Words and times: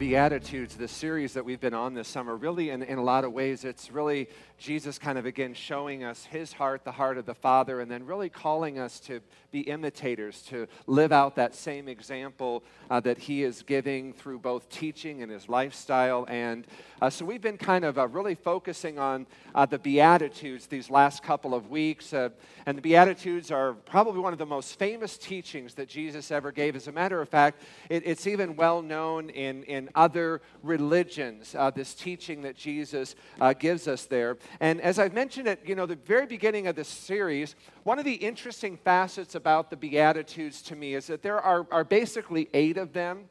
Beatitudes, 0.00 0.76
the 0.76 0.88
series 0.88 1.34
that 1.34 1.44
we've 1.44 1.60
been 1.60 1.74
on 1.74 1.92
this 1.92 2.08
summer, 2.08 2.34
really, 2.34 2.70
in, 2.70 2.82
in 2.82 2.96
a 2.96 3.02
lot 3.02 3.22
of 3.22 3.34
ways, 3.34 3.66
it's 3.66 3.90
really 3.90 4.30
Jesus 4.56 4.98
kind 4.98 5.18
of 5.18 5.26
again 5.26 5.52
showing 5.52 6.04
us 6.04 6.24
his 6.24 6.54
heart, 6.54 6.84
the 6.84 6.92
heart 6.92 7.18
of 7.18 7.26
the 7.26 7.34
Father, 7.34 7.80
and 7.80 7.90
then 7.90 8.06
really 8.06 8.30
calling 8.30 8.78
us 8.78 8.98
to 9.00 9.20
be 9.50 9.60
imitators, 9.60 10.40
to 10.42 10.68
live 10.86 11.12
out 11.12 11.36
that 11.36 11.54
same 11.54 11.86
example 11.86 12.62
uh, 12.88 13.00
that 13.00 13.18
he 13.18 13.42
is 13.42 13.62
giving 13.62 14.12
through 14.12 14.38
both 14.38 14.70
teaching 14.70 15.22
and 15.22 15.30
his 15.30 15.48
lifestyle. 15.48 16.24
And 16.28 16.66
uh, 17.02 17.10
so 17.10 17.24
we've 17.24 17.40
been 17.42 17.58
kind 17.58 17.84
of 17.84 17.98
uh, 17.98 18.08
really 18.08 18.34
focusing 18.34 18.98
on 18.98 19.26
uh, 19.54 19.66
the 19.66 19.78
Beatitudes 19.78 20.66
these 20.66 20.88
last 20.88 21.22
couple 21.22 21.54
of 21.54 21.68
weeks. 21.68 22.14
Uh, 22.14 22.30
and 22.64 22.78
the 22.78 22.82
Beatitudes 22.82 23.50
are 23.50 23.74
probably 23.74 24.20
one 24.20 24.32
of 24.32 24.38
the 24.38 24.46
most 24.46 24.78
famous 24.78 25.18
teachings 25.18 25.74
that 25.74 25.88
Jesus 25.88 26.30
ever 26.30 26.52
gave. 26.52 26.76
As 26.76 26.86
a 26.86 26.92
matter 26.92 27.20
of 27.20 27.28
fact, 27.28 27.60
it, 27.90 28.02
it's 28.06 28.26
even 28.26 28.56
well 28.56 28.80
known 28.80 29.28
in, 29.30 29.62
in 29.64 29.89
other 29.94 30.40
religions, 30.62 31.54
uh, 31.58 31.70
this 31.70 31.94
teaching 31.94 32.42
that 32.42 32.56
Jesus 32.56 33.14
gives 33.58 33.88
us 33.88 34.06
there. 34.06 34.36
And 34.60 34.80
as 34.80 34.98
I've 34.98 35.14
mentioned 35.14 35.48
at 35.48 35.66
you 35.68 35.74
know 35.74 35.86
the 35.86 35.96
very 35.96 36.26
beginning 36.26 36.66
of 36.66 36.76
this 36.76 36.88
series, 36.88 37.54
one 37.84 37.98
of 37.98 38.04
the 38.04 38.14
interesting 38.14 38.76
facets 38.76 39.34
about 39.34 39.70
the 39.70 39.76
Beatitudes 39.76 40.62
to 40.62 40.76
me 40.76 40.94
is 40.94 41.06
that 41.06 41.22
there 41.22 41.40
are, 41.40 41.66
are 41.70 41.84
basically 41.84 42.48
eight 42.54 42.76
of 42.76 42.92
them. 42.92 43.28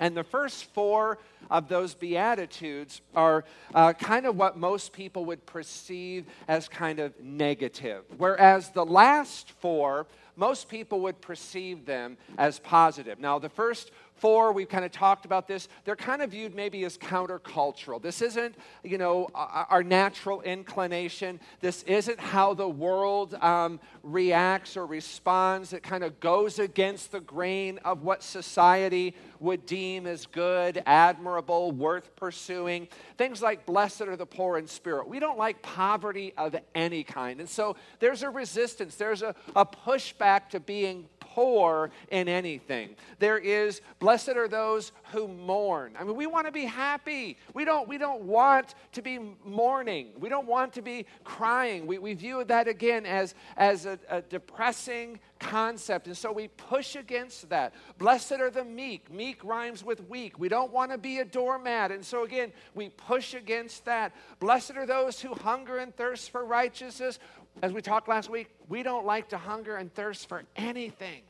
And 0.00 0.16
the 0.16 0.24
first 0.24 0.64
four 0.74 1.18
of 1.50 1.68
those 1.68 1.94
Beatitudes 1.94 3.00
are 3.14 3.44
uh, 3.74 3.92
kind 3.92 4.26
of 4.26 4.36
what 4.36 4.56
most 4.56 4.92
people 4.92 5.24
would 5.26 5.46
perceive 5.46 6.26
as 6.48 6.68
kind 6.68 6.98
of 6.98 7.18
negative, 7.20 8.04
whereas 8.16 8.70
the 8.70 8.84
last 8.84 9.50
four, 9.50 10.06
most 10.36 10.68
people 10.68 11.00
would 11.00 11.20
perceive 11.20 11.86
them 11.86 12.16
as 12.38 12.58
positive. 12.58 13.20
Now, 13.20 13.38
the 13.38 13.48
first 13.48 13.92
four, 14.16 14.52
we've 14.52 14.68
kind 14.68 14.84
of 14.84 14.92
talked 14.92 15.24
about 15.24 15.48
this, 15.48 15.68
they're 15.84 15.96
kind 15.96 16.22
of 16.22 16.30
viewed 16.30 16.54
maybe 16.54 16.84
as 16.84 16.96
countercultural. 16.96 18.00
This 18.00 18.22
isn't, 18.22 18.54
you 18.82 18.98
know, 18.98 19.28
our 19.34 19.82
natural 19.82 20.40
inclination. 20.42 21.40
This 21.60 21.82
isn't 21.84 22.20
how 22.20 22.54
the 22.54 22.68
world 22.68 23.34
um, 23.34 23.80
reacts 24.02 24.76
or 24.76 24.86
responds. 24.86 25.72
It 25.72 25.82
kind 25.82 26.04
of 26.04 26.20
goes 26.20 26.58
against 26.58 27.12
the 27.12 27.20
grain 27.20 27.78
of 27.84 28.02
what 28.02 28.22
society 28.22 29.14
would 29.40 29.66
deem 29.66 30.06
as 30.06 30.26
good, 30.26 30.82
admirable, 30.86 31.70
worth 31.72 32.14
pursuing. 32.16 32.88
Things 33.18 33.42
like, 33.42 33.66
blessed 33.66 34.02
are 34.02 34.16
the 34.16 34.26
poor 34.26 34.56
in 34.56 34.66
spirit. 34.66 35.08
We 35.08 35.20
don't 35.20 35.38
like 35.38 35.60
poverty 35.60 36.32
of 36.38 36.56
any 36.74 37.04
kind. 37.04 37.40
And 37.40 37.48
so 37.48 37.76
there's 37.98 38.22
a 38.22 38.30
resistance, 38.30 38.94
there's 38.94 39.22
a, 39.22 39.34
a 39.54 39.66
pushback 39.66 40.50
to 40.50 40.60
being 40.60 41.08
poor 41.34 41.90
in 42.10 42.28
anything. 42.28 42.94
There 43.18 43.38
is, 43.38 43.80
blessed 43.98 44.30
are 44.30 44.46
those 44.46 44.92
who 45.12 45.26
mourn. 45.26 45.94
I 45.98 46.04
mean, 46.04 46.14
we 46.14 46.26
want 46.26 46.46
to 46.46 46.52
be 46.52 46.64
happy. 46.64 47.36
We 47.54 47.64
don't, 47.64 47.88
we 47.88 47.98
don't 47.98 48.22
want 48.22 48.74
to 48.92 49.02
be 49.02 49.18
mourning. 49.44 50.12
We 50.18 50.28
don't 50.28 50.46
want 50.46 50.74
to 50.74 50.82
be 50.82 51.06
crying. 51.24 51.86
We, 51.86 51.98
we 51.98 52.14
view 52.14 52.44
that 52.44 52.68
again 52.68 53.04
as, 53.04 53.34
as 53.56 53.84
a, 53.84 53.98
a 54.08 54.22
depressing 54.22 55.18
concept. 55.40 56.06
And 56.06 56.16
so 56.16 56.32
we 56.32 56.48
push 56.48 56.94
against 56.94 57.48
that. 57.50 57.74
Blessed 57.98 58.32
are 58.32 58.50
the 58.50 58.64
meek. 58.64 59.12
Meek 59.12 59.42
rhymes 59.44 59.84
with 59.84 60.08
weak. 60.08 60.38
We 60.38 60.48
don't 60.48 60.72
want 60.72 60.92
to 60.92 60.98
be 60.98 61.18
a 61.18 61.24
doormat. 61.24 61.90
And 61.90 62.04
so 62.04 62.24
again, 62.24 62.52
we 62.74 62.90
push 62.90 63.34
against 63.34 63.84
that. 63.86 64.14
Blessed 64.38 64.76
are 64.76 64.86
those 64.86 65.20
who 65.20 65.34
hunger 65.34 65.78
and 65.78 65.94
thirst 65.96 66.30
for 66.30 66.44
righteousness. 66.44 67.18
As 67.62 67.72
we 67.72 67.80
talked 67.80 68.08
last 68.08 68.28
week, 68.28 68.48
we 68.68 68.82
don't 68.82 69.06
like 69.06 69.28
to 69.28 69.38
hunger 69.38 69.76
and 69.76 69.92
thirst 69.92 70.28
for 70.28 70.42
anything, 70.56 71.22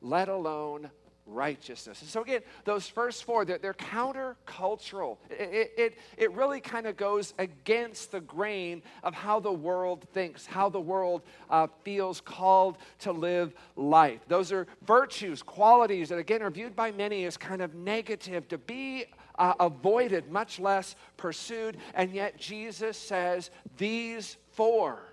let 0.00 0.28
alone 0.28 0.90
righteousness. 1.26 2.00
And 2.02 2.10
so, 2.10 2.22
again, 2.22 2.42
those 2.64 2.86
first 2.86 3.24
four, 3.24 3.44
they're, 3.44 3.58
they're 3.58 3.74
countercultural. 3.74 5.18
It, 5.30 5.72
it, 5.76 5.98
it 6.16 6.32
really 6.32 6.60
kind 6.60 6.86
of 6.86 6.96
goes 6.96 7.34
against 7.38 8.12
the 8.12 8.20
grain 8.20 8.82
of 9.02 9.14
how 9.14 9.40
the 9.40 9.52
world 9.52 10.06
thinks, 10.12 10.46
how 10.46 10.68
the 10.68 10.80
world 10.80 11.22
uh, 11.48 11.68
feels 11.84 12.20
called 12.20 12.78
to 13.00 13.12
live 13.12 13.54
life. 13.76 14.20
Those 14.28 14.52
are 14.52 14.66
virtues, 14.82 15.42
qualities 15.42 16.08
that, 16.08 16.18
again, 16.18 16.42
are 16.42 16.50
viewed 16.50 16.76
by 16.76 16.90
many 16.90 17.24
as 17.24 17.36
kind 17.36 17.62
of 17.62 17.74
negative, 17.74 18.48
to 18.48 18.58
be 18.58 19.06
uh, 19.38 19.54
avoided, 19.60 20.30
much 20.30 20.58
less 20.58 20.96
pursued. 21.16 21.76
And 21.94 22.12
yet, 22.12 22.36
Jesus 22.36 22.96
says 22.96 23.50
these 23.76 24.36
four 24.52 25.09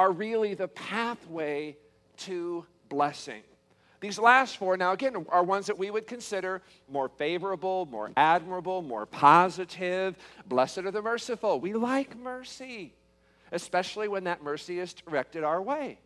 are 0.00 0.12
really 0.12 0.54
the 0.54 0.68
pathway 0.68 1.76
to 2.16 2.64
blessing. 2.88 3.42
These 4.00 4.18
last 4.18 4.56
four, 4.56 4.78
now 4.78 4.92
again, 4.92 5.26
are 5.28 5.44
ones 5.44 5.66
that 5.66 5.76
we 5.76 5.90
would 5.90 6.06
consider 6.06 6.62
more 6.90 7.10
favorable, 7.10 7.84
more 7.84 8.10
admirable, 8.16 8.80
more 8.80 9.04
positive. 9.04 10.16
Blessed 10.46 10.78
are 10.78 10.90
the 10.90 11.02
merciful. 11.02 11.60
We 11.60 11.74
like 11.74 12.16
mercy, 12.16 12.94
especially 13.52 14.08
when 14.08 14.24
that 14.24 14.42
mercy 14.42 14.78
is 14.78 14.94
directed 14.94 15.44
our 15.44 15.60
way. 15.60 15.98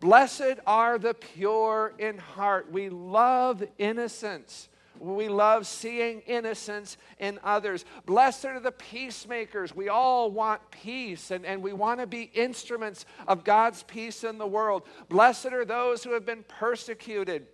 Blessed 0.00 0.58
are 0.66 0.98
the 0.98 1.14
pure 1.14 1.92
in 2.00 2.18
heart. 2.18 2.72
We 2.72 2.88
love 2.88 3.62
innocence. 3.78 4.68
We 5.00 5.28
love 5.28 5.66
seeing 5.66 6.20
innocence 6.20 6.98
in 7.18 7.40
others. 7.42 7.86
Blessed 8.04 8.44
are 8.44 8.60
the 8.60 8.70
peacemakers. 8.70 9.74
We 9.74 9.88
all 9.88 10.30
want 10.30 10.70
peace 10.70 11.30
and, 11.30 11.46
and 11.46 11.62
we 11.62 11.72
want 11.72 12.00
to 12.00 12.06
be 12.06 12.30
instruments 12.34 13.06
of 13.26 13.42
God's 13.42 13.82
peace 13.82 14.24
in 14.24 14.36
the 14.36 14.46
world. 14.46 14.82
Blessed 15.08 15.46
are 15.46 15.64
those 15.64 16.04
who 16.04 16.12
have 16.12 16.26
been 16.26 16.44
persecuted 16.46 17.46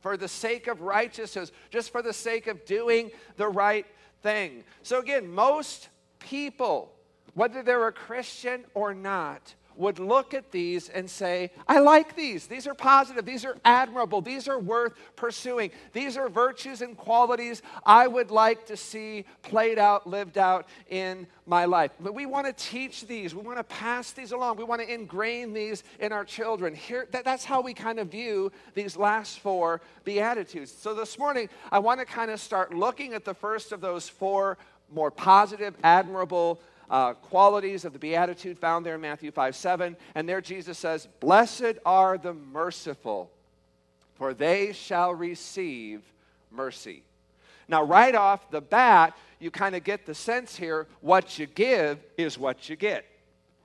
for 0.00 0.16
the 0.16 0.28
sake 0.28 0.66
of 0.66 0.82
righteousness, 0.82 1.50
just 1.70 1.90
for 1.90 2.02
the 2.02 2.12
sake 2.12 2.46
of 2.46 2.64
doing 2.66 3.10
the 3.36 3.48
right 3.48 3.86
thing. 4.22 4.62
So, 4.82 5.00
again, 5.00 5.28
most 5.32 5.88
people, 6.18 6.92
whether 7.34 7.62
they're 7.62 7.88
a 7.88 7.92
Christian 7.92 8.64
or 8.74 8.94
not, 8.94 9.54
would 9.76 9.98
look 9.98 10.34
at 10.34 10.50
these 10.50 10.88
and 10.88 11.08
say, 11.08 11.50
I 11.68 11.80
like 11.80 12.16
these. 12.16 12.46
These 12.46 12.66
are 12.66 12.74
positive. 12.74 13.24
These 13.24 13.44
are 13.44 13.56
admirable. 13.64 14.20
These 14.20 14.48
are 14.48 14.58
worth 14.58 14.94
pursuing. 15.16 15.70
These 15.92 16.16
are 16.16 16.28
virtues 16.28 16.82
and 16.82 16.96
qualities 16.96 17.62
I 17.84 18.06
would 18.06 18.30
like 18.30 18.66
to 18.66 18.76
see 18.76 19.24
played 19.42 19.78
out, 19.78 20.06
lived 20.06 20.38
out 20.38 20.66
in 20.88 21.26
my 21.46 21.64
life. 21.64 21.92
But 22.00 22.14
we 22.14 22.26
want 22.26 22.46
to 22.46 22.52
teach 22.52 23.06
these. 23.06 23.34
We 23.34 23.42
want 23.42 23.58
to 23.58 23.64
pass 23.64 24.12
these 24.12 24.32
along. 24.32 24.56
We 24.56 24.64
want 24.64 24.82
to 24.82 24.92
ingrain 24.92 25.52
these 25.52 25.84
in 26.00 26.12
our 26.12 26.24
children. 26.24 26.74
Here, 26.74 27.06
that, 27.12 27.24
that's 27.24 27.44
how 27.44 27.60
we 27.60 27.74
kind 27.74 27.98
of 27.98 28.08
view 28.08 28.52
these 28.74 28.96
last 28.96 29.40
four 29.40 29.80
Beatitudes. 30.04 30.72
So 30.72 30.94
this 30.94 31.18
morning, 31.18 31.48
I 31.70 31.78
want 31.78 32.00
to 32.00 32.06
kind 32.06 32.30
of 32.30 32.40
start 32.40 32.74
looking 32.74 33.14
at 33.14 33.24
the 33.24 33.34
first 33.34 33.72
of 33.72 33.80
those 33.80 34.08
four 34.08 34.58
more 34.92 35.10
positive, 35.10 35.74
admirable, 35.82 36.60
uh, 36.90 37.14
qualities 37.14 37.84
of 37.84 37.92
the 37.92 37.98
Beatitude 37.98 38.58
found 38.58 38.86
there 38.86 38.94
in 38.94 39.00
Matthew 39.00 39.30
5 39.30 39.56
7. 39.56 39.96
And 40.14 40.28
there 40.28 40.40
Jesus 40.40 40.78
says, 40.78 41.08
Blessed 41.20 41.78
are 41.84 42.18
the 42.18 42.34
merciful, 42.34 43.30
for 44.14 44.34
they 44.34 44.72
shall 44.72 45.14
receive 45.14 46.02
mercy. 46.50 47.02
Now, 47.68 47.82
right 47.82 48.14
off 48.14 48.50
the 48.50 48.60
bat, 48.60 49.16
you 49.38 49.50
kind 49.50 49.74
of 49.74 49.84
get 49.84 50.06
the 50.06 50.14
sense 50.14 50.56
here 50.56 50.86
what 51.00 51.38
you 51.38 51.46
give 51.46 51.98
is 52.16 52.38
what 52.38 52.68
you 52.68 52.76
get. 52.76 53.04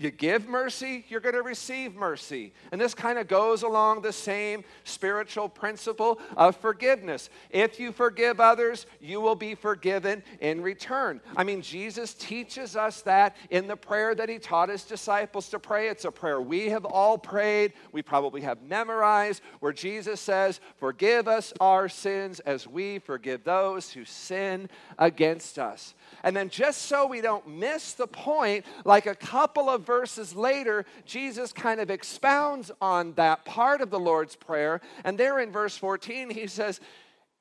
You 0.01 0.09
give 0.09 0.47
mercy, 0.47 1.05
you're 1.09 1.19
going 1.19 1.35
to 1.35 1.43
receive 1.43 1.93
mercy. 1.93 2.53
And 2.71 2.81
this 2.81 2.95
kind 2.95 3.19
of 3.19 3.27
goes 3.27 3.61
along 3.61 4.01
the 4.01 4.11
same 4.11 4.63
spiritual 4.83 5.47
principle 5.47 6.19
of 6.35 6.55
forgiveness. 6.55 7.29
If 7.51 7.79
you 7.79 7.91
forgive 7.91 8.39
others, 8.39 8.87
you 8.99 9.21
will 9.21 9.35
be 9.35 9.53
forgiven 9.53 10.23
in 10.39 10.61
return. 10.61 11.21
I 11.37 11.43
mean, 11.43 11.61
Jesus 11.61 12.15
teaches 12.15 12.75
us 12.75 13.03
that 13.03 13.35
in 13.51 13.67
the 13.67 13.75
prayer 13.75 14.15
that 14.15 14.27
he 14.27 14.39
taught 14.39 14.69
his 14.69 14.85
disciples 14.85 15.49
to 15.49 15.59
pray. 15.59 15.89
It's 15.89 16.05
a 16.05 16.11
prayer 16.11 16.41
we 16.41 16.69
have 16.69 16.85
all 16.85 17.19
prayed, 17.19 17.73
we 17.91 18.01
probably 18.01 18.41
have 18.41 18.63
memorized, 18.63 19.43
where 19.59 19.71
Jesus 19.71 20.19
says, 20.19 20.61
Forgive 20.77 21.27
us 21.27 21.53
our 21.61 21.87
sins 21.87 22.39
as 22.39 22.67
we 22.67 22.97
forgive 22.97 23.43
those 23.43 23.91
who 23.91 24.03
sin 24.05 24.67
against 24.97 25.59
us. 25.59 25.93
And 26.23 26.35
then, 26.35 26.49
just 26.49 26.83
so 26.83 27.05
we 27.05 27.21
don't 27.21 27.47
miss 27.47 27.93
the 27.93 28.07
point, 28.07 28.65
like 28.83 29.05
a 29.05 29.15
couple 29.15 29.69
of 29.69 29.85
verses 29.91 30.33
later, 30.33 30.85
Jesus 31.05 31.51
kind 31.51 31.81
of 31.81 31.89
expounds 31.89 32.71
on 32.79 33.11
that 33.15 33.43
part 33.43 33.81
of 33.81 33.89
the 33.89 33.99
Lord's 33.99 34.37
Prayer. 34.37 34.79
And 35.03 35.17
there 35.17 35.37
in 35.39 35.51
verse 35.51 35.75
14, 35.75 36.29
he 36.29 36.47
says, 36.47 36.79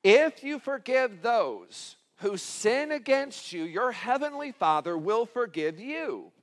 If 0.03 0.43
you 0.43 0.59
forgive 0.59 1.21
those 1.21 1.95
who 2.17 2.35
sin 2.35 2.91
against 2.91 3.53
you, 3.53 3.63
your 3.63 3.93
heavenly 3.93 4.51
Father 4.51 4.97
will 4.97 5.25
forgive 5.25 5.79
you. 5.79 6.33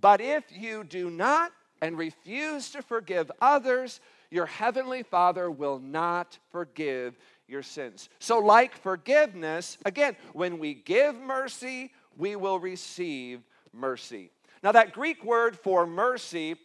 But 0.00 0.20
if 0.20 0.44
you 0.52 0.84
do 0.84 1.10
not 1.10 1.50
and 1.82 1.98
refuse 1.98 2.70
to 2.70 2.80
forgive 2.80 3.28
others, 3.40 3.98
your 4.30 4.46
heavenly 4.46 5.02
Father 5.02 5.50
will 5.50 5.80
not 5.80 6.38
forgive 6.52 7.18
your 7.48 7.64
sins. 7.64 8.08
So, 8.20 8.38
like 8.38 8.76
forgiveness, 8.76 9.78
again, 9.84 10.16
when 10.32 10.60
we 10.60 10.74
give 10.74 11.16
mercy, 11.16 11.92
we 12.16 12.36
will 12.36 12.60
receive 12.60 13.40
mercy. 13.72 14.30
Now, 14.62 14.72
that 14.72 14.92
Greek 14.92 15.24
word 15.24 15.58
for 15.58 15.86
mercy, 15.86 16.56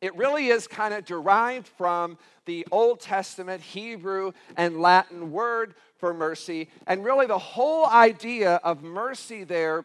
it 0.00 0.14
really 0.16 0.48
is 0.48 0.66
kind 0.66 0.92
of 0.92 1.04
derived 1.04 1.66
from 1.66 2.18
the 2.44 2.66
Old 2.70 3.00
Testament 3.00 3.62
Hebrew 3.62 4.32
and 4.56 4.80
Latin 4.80 5.32
word 5.32 5.74
for 5.96 6.12
mercy. 6.12 6.68
And 6.86 7.04
really, 7.04 7.26
the 7.26 7.38
whole 7.38 7.86
idea 7.86 8.56
of 8.56 8.82
mercy 8.82 9.44
there 9.44 9.84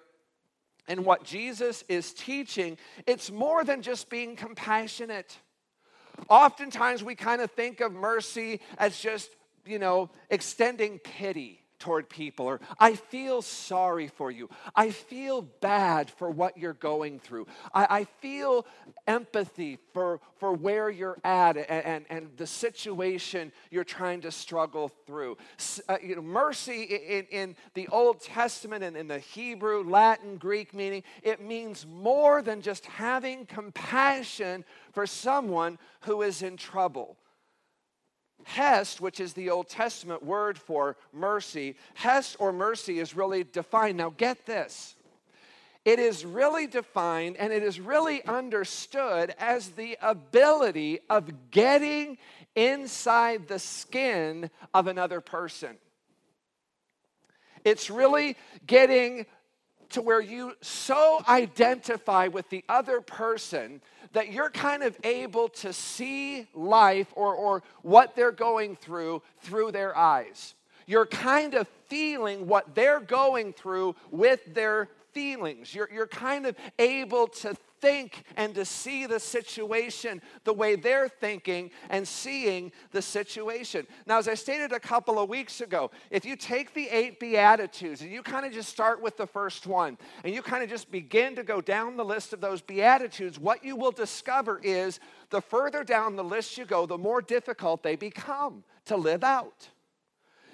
and 0.88 1.06
what 1.06 1.24
Jesus 1.24 1.84
is 1.88 2.14
teaching, 2.14 2.78
it's 3.06 3.32
more 3.32 3.64
than 3.64 3.82
just 3.82 4.10
being 4.10 4.36
compassionate. 4.36 5.38
Oftentimes, 6.28 7.04
we 7.04 7.16
kind 7.16 7.42
of 7.42 7.52
think 7.52 7.80
of 7.80 7.94
mercy 7.94 8.60
as 8.78 9.00
just, 9.00 9.30
you 9.66 9.80
know, 9.80 10.10
extending 10.30 11.00
pity 11.00 11.62
toward 11.80 12.10
people, 12.10 12.46
or 12.46 12.60
I 12.80 12.96
feel 12.96 13.42
sorry 13.42 14.08
for 14.08 14.30
you. 14.30 14.50
I 14.76 14.92
feel 14.92 15.42
bad 15.42 16.10
for 16.12 16.30
what 16.30 16.58
you're 16.58 16.74
going 16.74 17.20
through. 17.20 17.48
I, 17.74 17.88
I 17.90 18.04
feel 18.04 18.66
empathy 19.08 19.80
for, 19.94 20.20
for 20.38 20.54
where 20.54 20.90
you're 20.90 21.18
at 21.24 21.58
and, 21.58 21.70
and, 21.70 22.06
and, 22.10 22.30
the 22.38 22.46
situation 22.46 23.52
you're 23.72 23.84
trying 23.84 24.22
to 24.22 24.32
struggle 24.32 24.90
through. 25.08 25.38
Uh, 25.88 25.98
you 26.04 26.16
know, 26.16 26.22
mercy 26.22 26.84
in, 26.84 27.26
in 27.32 27.56
the 27.74 27.88
Old 27.88 28.22
Testament 28.22 28.84
and 28.84 28.96
in 28.96 29.08
the 29.08 29.20
Hebrew, 29.20 29.84
Latin, 29.84 30.38
Greek 30.38 30.74
meaning, 30.74 31.04
it 31.24 31.42
means 31.42 31.86
more 31.88 32.42
than 32.42 32.62
just 32.62 32.86
having 32.86 33.46
compassion 33.46 34.64
for 34.92 35.08
someone 35.08 35.80
who 36.02 36.22
is 36.22 36.42
in 36.42 36.58
trouble. 36.58 37.18
Hesed, 38.50 39.00
which 39.00 39.20
is 39.20 39.34
the 39.34 39.52
Old 39.52 39.70
Testament 39.70 40.24
word 40.24 40.58
for 40.58 40.98
mercy, 41.14 41.76
Hesed 41.94 42.36
or 42.40 42.52
mercy 42.52 43.00
is 43.00 43.16
really 43.16 43.44
defined. 43.44 43.98
Now, 43.98 44.10
get 44.10 44.48
this. 44.48 44.96
It 45.86 46.00
is 46.00 46.26
really 46.26 46.66
defined 46.66 47.38
and 47.38 47.54
it 47.54 47.64
is 47.64 47.80
really 47.80 48.24
understood 48.26 49.34
as 49.40 49.70
the 49.70 49.98
ability 50.02 51.00
of 51.10 51.52
getting 51.52 52.18
inside 52.56 53.48
the 53.48 53.60
skin 53.60 54.50
of 54.74 54.88
another 54.88 55.22
person. 55.22 55.78
It's 57.64 57.90
really 57.90 58.36
getting 58.66 59.26
to 59.90 60.02
where 60.02 60.22
you 60.22 60.54
so 60.62 61.24
identify 61.28 62.28
with 62.28 62.50
the 62.50 62.64
other 62.70 63.02
person 63.02 63.82
that 64.14 64.32
you're 64.32 64.50
kind 64.50 64.84
of 64.84 64.98
able 65.04 65.50
to 65.50 65.72
see 65.74 66.48
life 66.54 67.08
or, 67.16 67.34
or 67.34 67.64
what 67.82 68.16
they're 68.16 68.32
going 68.32 68.76
through 68.76 69.22
through 69.42 69.72
their 69.72 69.96
eyes. 69.96 70.56
You're 70.88 71.06
kind 71.06 71.54
of 71.54 71.68
feeling 71.88 72.48
what 72.48 72.74
they're 72.74 73.00
going 73.00 73.54
through 73.54 73.96
with 74.10 74.54
their 74.54 74.90
feelings. 75.20 75.76
You're, 75.76 75.90
you're 75.94 76.08
kind 76.08 76.46
of 76.46 76.56
able 76.80 77.28
to 77.28 77.54
think 77.82 78.24
and 78.38 78.56
to 78.56 78.64
see 78.64 79.06
the 79.06 79.20
situation 79.20 80.22
the 80.46 80.54
way 80.54 80.78
they're 80.78 81.10
thinking 81.10 81.72
and 81.90 82.08
seeing 82.08 82.72
the 82.92 83.02
situation. 83.02 83.86
Now, 84.08 84.18
as 84.18 84.30
I 84.30 84.36
stated 84.36 84.72
a 84.72 84.80
couple 84.80 85.20
of 85.20 85.28
weeks 85.28 85.60
ago, 85.60 85.92
if 86.10 86.24
you 86.24 86.38
take 86.38 86.74
the 86.74 86.88
eight 86.88 87.20
Beatitudes 87.20 88.00
and 88.02 88.10
you 88.10 88.24
kind 88.24 88.46
of 88.46 88.54
just 88.54 88.70
start 88.70 89.02
with 89.02 89.18
the 89.18 89.28
first 89.28 89.68
one 89.68 89.98
and 90.24 90.34
you 90.34 90.42
kind 90.42 90.64
of 90.64 90.70
just 90.70 90.90
begin 90.90 91.36
to 91.36 91.44
go 91.44 91.60
down 91.60 91.98
the 91.98 92.06
list 92.06 92.32
of 92.32 92.40
those 92.40 92.62
Beatitudes, 92.62 93.38
what 93.38 93.62
you 93.62 93.76
will 93.76 93.92
discover 93.92 94.62
is 94.64 95.02
the 95.32 95.42
further 95.42 95.84
down 95.84 96.16
the 96.16 96.24
list 96.24 96.58
you 96.58 96.64
go, 96.64 96.86
the 96.86 96.98
more 96.98 97.22
difficult 97.22 97.84
they 97.84 97.98
become 97.98 98.64
to 98.86 98.96
live 98.96 99.26
out. 99.26 99.68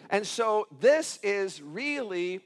And 0.10 0.26
so, 0.26 0.68
this 0.80 1.20
is 1.22 1.62
really, 1.62 2.42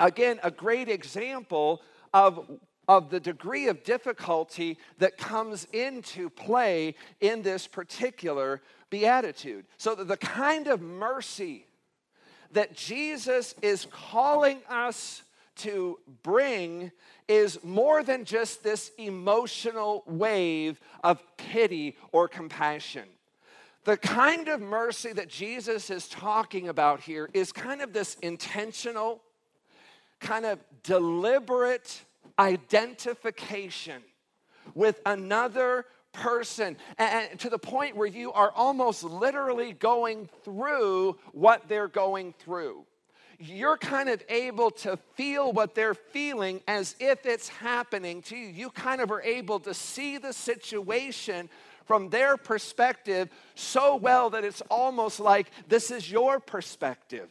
again, 0.00 0.40
a 0.42 0.50
great 0.50 0.88
example 0.88 1.82
of 2.12 2.58
of 2.88 3.10
the 3.10 3.20
degree 3.20 3.66
of 3.68 3.82
difficulty 3.82 4.78
that 4.98 5.18
comes 5.18 5.66
into 5.72 6.30
play 6.30 6.94
in 7.20 7.42
this 7.42 7.66
particular 7.66 8.62
beatitude. 8.90 9.66
So, 9.76 9.94
the 9.94 10.16
kind 10.16 10.68
of 10.68 10.80
mercy 10.80 11.66
that 12.52 12.74
Jesus 12.74 13.54
is 13.60 13.86
calling 13.90 14.60
us 14.68 15.22
to 15.56 15.98
bring 16.22 16.92
is 17.28 17.62
more 17.64 18.02
than 18.02 18.24
just 18.24 18.62
this 18.62 18.92
emotional 18.98 20.04
wave 20.06 20.78
of 21.02 21.20
pity 21.36 21.96
or 22.12 22.28
compassion. 22.28 23.04
The 23.84 23.96
kind 23.96 24.48
of 24.48 24.60
mercy 24.60 25.12
that 25.12 25.28
Jesus 25.28 25.90
is 25.90 26.08
talking 26.08 26.68
about 26.68 27.00
here 27.00 27.30
is 27.32 27.52
kind 27.52 27.80
of 27.80 27.92
this 27.92 28.16
intentional, 28.16 29.22
kind 30.20 30.46
of 30.46 30.58
deliberate 30.82 32.02
identification 32.38 34.02
with 34.74 35.00
another 35.06 35.86
person 36.12 36.76
and 36.98 37.38
to 37.38 37.50
the 37.50 37.58
point 37.58 37.96
where 37.96 38.06
you 38.06 38.32
are 38.32 38.50
almost 38.52 39.04
literally 39.04 39.72
going 39.72 40.28
through 40.44 41.16
what 41.32 41.68
they're 41.68 41.88
going 41.88 42.34
through. 42.38 42.84
You're 43.38 43.76
kind 43.76 44.08
of 44.08 44.22
able 44.30 44.70
to 44.70 44.96
feel 45.14 45.52
what 45.52 45.74
they're 45.74 45.94
feeling 45.94 46.62
as 46.66 46.96
if 46.98 47.26
it's 47.26 47.48
happening 47.48 48.22
to 48.22 48.36
you. 48.36 48.48
You 48.48 48.70
kind 48.70 49.02
of 49.02 49.10
are 49.10 49.20
able 49.20 49.60
to 49.60 49.74
see 49.74 50.16
the 50.16 50.32
situation 50.32 51.50
from 51.84 52.08
their 52.08 52.36
perspective 52.36 53.28
so 53.54 53.96
well 53.96 54.30
that 54.30 54.44
it's 54.44 54.62
almost 54.70 55.20
like 55.20 55.50
this 55.68 55.90
is 55.90 56.10
your 56.10 56.40
perspective. 56.40 57.28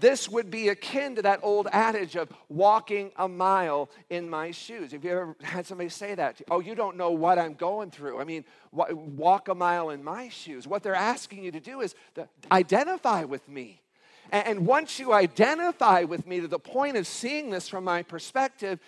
This 0.00 0.28
would 0.30 0.50
be 0.50 0.68
akin 0.68 1.16
to 1.16 1.22
that 1.22 1.40
old 1.42 1.68
adage 1.72 2.16
of 2.16 2.32
walking 2.48 3.12
a 3.16 3.28
mile 3.28 3.90
in 4.08 4.30
my 4.30 4.50
shoes. 4.50 4.92
Have 4.92 5.04
you 5.04 5.10
ever 5.10 5.36
had 5.42 5.66
somebody 5.66 5.90
say 5.90 6.14
that? 6.14 6.38
To 6.38 6.40
you? 6.40 6.46
Oh, 6.50 6.60
you 6.60 6.74
don't 6.74 6.96
know 6.96 7.10
what 7.10 7.38
I'm 7.38 7.52
going 7.52 7.90
through. 7.90 8.18
I 8.18 8.24
mean, 8.24 8.44
walk 8.72 9.48
a 9.48 9.54
mile 9.54 9.90
in 9.90 10.02
my 10.02 10.30
shoes. 10.30 10.66
What 10.66 10.82
they're 10.82 10.94
asking 10.94 11.44
you 11.44 11.52
to 11.52 11.60
do 11.60 11.82
is 11.82 11.94
to 12.14 12.26
identify 12.50 13.24
with 13.24 13.46
me. 13.46 13.82
And 14.32 14.66
once 14.66 14.98
you 14.98 15.12
identify 15.12 16.04
with 16.04 16.26
me 16.26 16.40
to 16.40 16.48
the 16.48 16.58
point 16.58 16.96
of 16.96 17.06
seeing 17.06 17.50
this 17.50 17.68
from 17.68 17.84
my 17.84 18.02
perspective, 18.02 18.78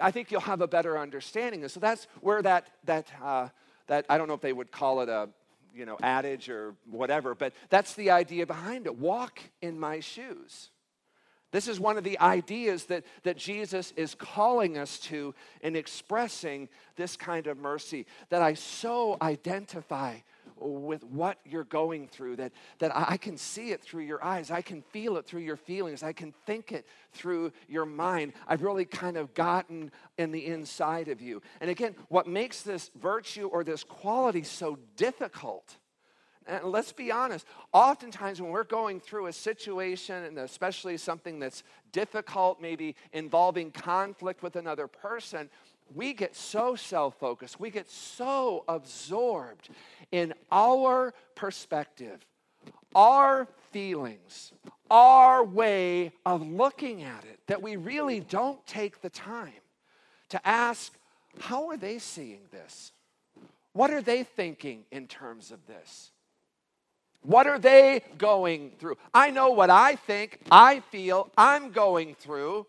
I 0.00 0.10
think 0.10 0.30
you'll 0.30 0.40
have 0.40 0.60
a 0.62 0.68
better 0.68 0.98
understanding. 0.98 1.62
And 1.62 1.70
So 1.70 1.80
that's 1.80 2.06
where 2.20 2.40
that, 2.42 2.68
that, 2.84 3.08
uh, 3.22 3.48
that 3.88 4.06
I 4.08 4.16
don't 4.16 4.28
know 4.28 4.34
if 4.34 4.40
they 4.40 4.52
would 4.52 4.70
call 4.70 5.00
it 5.00 5.08
a 5.08 5.28
you 5.74 5.86
know, 5.86 5.96
adage 6.02 6.48
or 6.48 6.74
whatever, 6.90 7.34
but 7.34 7.52
that's 7.70 7.94
the 7.94 8.10
idea 8.10 8.46
behind 8.46 8.86
it. 8.86 8.96
Walk 8.96 9.40
in 9.60 9.78
my 9.78 10.00
shoes. 10.00 10.70
This 11.52 11.68
is 11.68 11.78
one 11.78 11.98
of 11.98 12.04
the 12.04 12.18
ideas 12.18 12.86
that, 12.86 13.04
that 13.24 13.36
Jesus 13.36 13.92
is 13.94 14.14
calling 14.14 14.78
us 14.78 14.98
to 15.00 15.34
in 15.60 15.76
expressing 15.76 16.68
this 16.96 17.14
kind 17.14 17.46
of 17.46 17.58
mercy 17.58 18.06
that 18.30 18.40
I 18.40 18.54
so 18.54 19.18
identify 19.20 20.16
with 20.62 21.04
what 21.04 21.38
you're 21.44 21.64
going 21.64 22.08
through, 22.08 22.36
that, 22.36 22.52
that 22.78 22.92
I 22.94 23.16
can 23.16 23.36
see 23.36 23.70
it 23.70 23.82
through 23.82 24.04
your 24.04 24.22
eyes, 24.24 24.50
I 24.50 24.62
can 24.62 24.82
feel 24.82 25.16
it 25.16 25.26
through 25.26 25.42
your 25.42 25.56
feelings, 25.56 26.02
I 26.02 26.12
can 26.12 26.32
think 26.46 26.72
it 26.72 26.86
through 27.12 27.52
your 27.68 27.86
mind. 27.86 28.32
I've 28.46 28.62
really 28.62 28.84
kind 28.84 29.16
of 29.16 29.34
gotten 29.34 29.90
in 30.18 30.32
the 30.32 30.46
inside 30.46 31.08
of 31.08 31.20
you. 31.20 31.42
And 31.60 31.70
again, 31.70 31.94
what 32.08 32.26
makes 32.26 32.62
this 32.62 32.90
virtue 33.00 33.48
or 33.48 33.64
this 33.64 33.84
quality 33.84 34.42
so 34.42 34.78
difficult 34.96 35.76
and 36.46 36.64
let's 36.64 36.92
be 36.92 37.12
honest, 37.12 37.46
oftentimes 37.72 38.40
when 38.40 38.50
we're 38.50 38.64
going 38.64 39.00
through 39.00 39.26
a 39.26 39.32
situation, 39.32 40.24
and 40.24 40.38
especially 40.38 40.96
something 40.96 41.38
that's 41.38 41.62
difficult, 41.92 42.60
maybe 42.60 42.96
involving 43.12 43.70
conflict 43.70 44.42
with 44.42 44.56
another 44.56 44.86
person, 44.88 45.48
we 45.94 46.12
get 46.12 46.34
so 46.34 46.74
self 46.74 47.18
focused, 47.18 47.60
we 47.60 47.70
get 47.70 47.88
so 47.88 48.64
absorbed 48.68 49.68
in 50.12 50.34
our 50.52 51.14
perspective, 51.34 52.24
our 52.94 53.48
feelings, 53.72 54.52
our 54.90 55.42
way 55.42 56.12
of 56.24 56.46
looking 56.46 57.02
at 57.02 57.24
it, 57.24 57.40
that 57.46 57.62
we 57.62 57.76
really 57.76 58.20
don't 58.20 58.64
take 58.66 59.00
the 59.00 59.10
time 59.10 59.52
to 60.28 60.46
ask, 60.46 60.92
how 61.40 61.68
are 61.68 61.76
they 61.76 61.98
seeing 61.98 62.42
this? 62.50 62.92
What 63.72 63.90
are 63.90 64.02
they 64.02 64.22
thinking 64.22 64.84
in 64.92 65.06
terms 65.06 65.50
of 65.50 65.66
this? 65.66 66.10
What 67.22 67.46
are 67.46 67.58
they 67.58 68.02
going 68.18 68.72
through? 68.78 68.96
I 69.14 69.30
know 69.30 69.50
what 69.50 69.70
I 69.70 69.96
think, 69.96 70.40
I 70.50 70.80
feel, 70.80 71.30
I'm 71.38 71.70
going 71.70 72.14
through. 72.14 72.66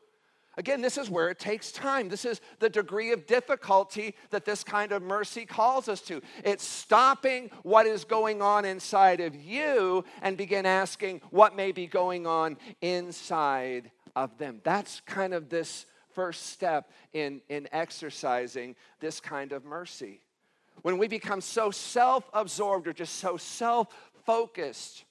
Again, 0.55 0.81
this 0.81 0.99
is 0.99 1.09
where 1.09 1.29
it 1.29 1.39
takes 1.39 1.71
time. 1.71 2.09
This 2.09 2.25
is 2.25 2.39
the 2.59 2.69
degree 2.69 3.11
of 3.11 3.25
difficulty 3.25 4.15
that 4.29 4.45
this 4.45 4.63
kind 4.63 4.91
of 4.91 5.01
mercy 5.01 5.45
calls 5.45 5.89
us 5.89 5.99
to. 6.01 6.21
It's 6.43 6.63
stopping 6.63 7.49
what 7.63 7.87
is 7.87 8.05
going 8.05 8.41
on 8.41 8.63
inside 8.63 9.19
of 9.19 9.35
you 9.35 10.05
and 10.21 10.37
begin 10.37 10.67
asking 10.67 11.21
what 11.31 11.55
may 11.55 11.71
be 11.71 11.87
going 11.87 12.27
on 12.27 12.57
inside 12.81 13.89
of 14.15 14.37
them. 14.37 14.61
That's 14.63 15.01
kind 15.01 15.33
of 15.33 15.49
this 15.49 15.87
first 16.13 16.47
step 16.47 16.91
in, 17.13 17.41
in 17.49 17.67
exercising 17.71 18.75
this 18.99 19.19
kind 19.19 19.51
of 19.51 19.65
mercy. 19.65 20.21
when 20.83 20.97
we 20.97 21.07
become 21.07 21.41
so 21.41 21.71
self 21.71 22.29
absorbed 22.33 22.87
or 22.87 22.93
just 22.93 23.15
so 23.15 23.37
self 23.37 23.87
focused, 24.25 25.05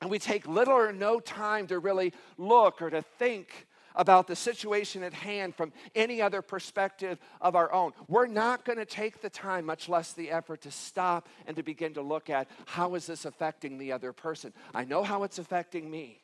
and 0.00 0.10
we 0.10 0.18
take 0.18 0.48
little 0.48 0.74
or 0.74 0.92
no 0.92 1.20
time 1.20 1.68
to 1.68 1.78
really 1.78 2.12
look 2.36 2.82
or 2.82 2.90
to 2.90 3.02
think 3.02 3.68
about 3.94 4.26
the 4.26 4.36
situation 4.36 5.02
at 5.02 5.12
hand 5.12 5.54
from 5.54 5.72
any 5.94 6.20
other 6.20 6.42
perspective 6.42 7.18
of 7.40 7.56
our 7.56 7.72
own. 7.72 7.92
We're 8.08 8.26
not 8.26 8.64
going 8.64 8.78
to 8.78 8.84
take 8.84 9.20
the 9.20 9.30
time, 9.30 9.66
much 9.66 9.88
less 9.88 10.12
the 10.12 10.30
effort, 10.30 10.62
to 10.62 10.70
stop 10.70 11.28
and 11.46 11.56
to 11.56 11.62
begin 11.62 11.94
to 11.94 12.02
look 12.02 12.30
at 12.30 12.48
how 12.66 12.94
is 12.94 13.06
this 13.06 13.24
affecting 13.24 13.78
the 13.78 13.92
other 13.92 14.12
person. 14.12 14.52
I 14.74 14.84
know 14.84 15.02
how 15.02 15.22
it's 15.22 15.38
affecting 15.38 15.90
me. 15.90 16.22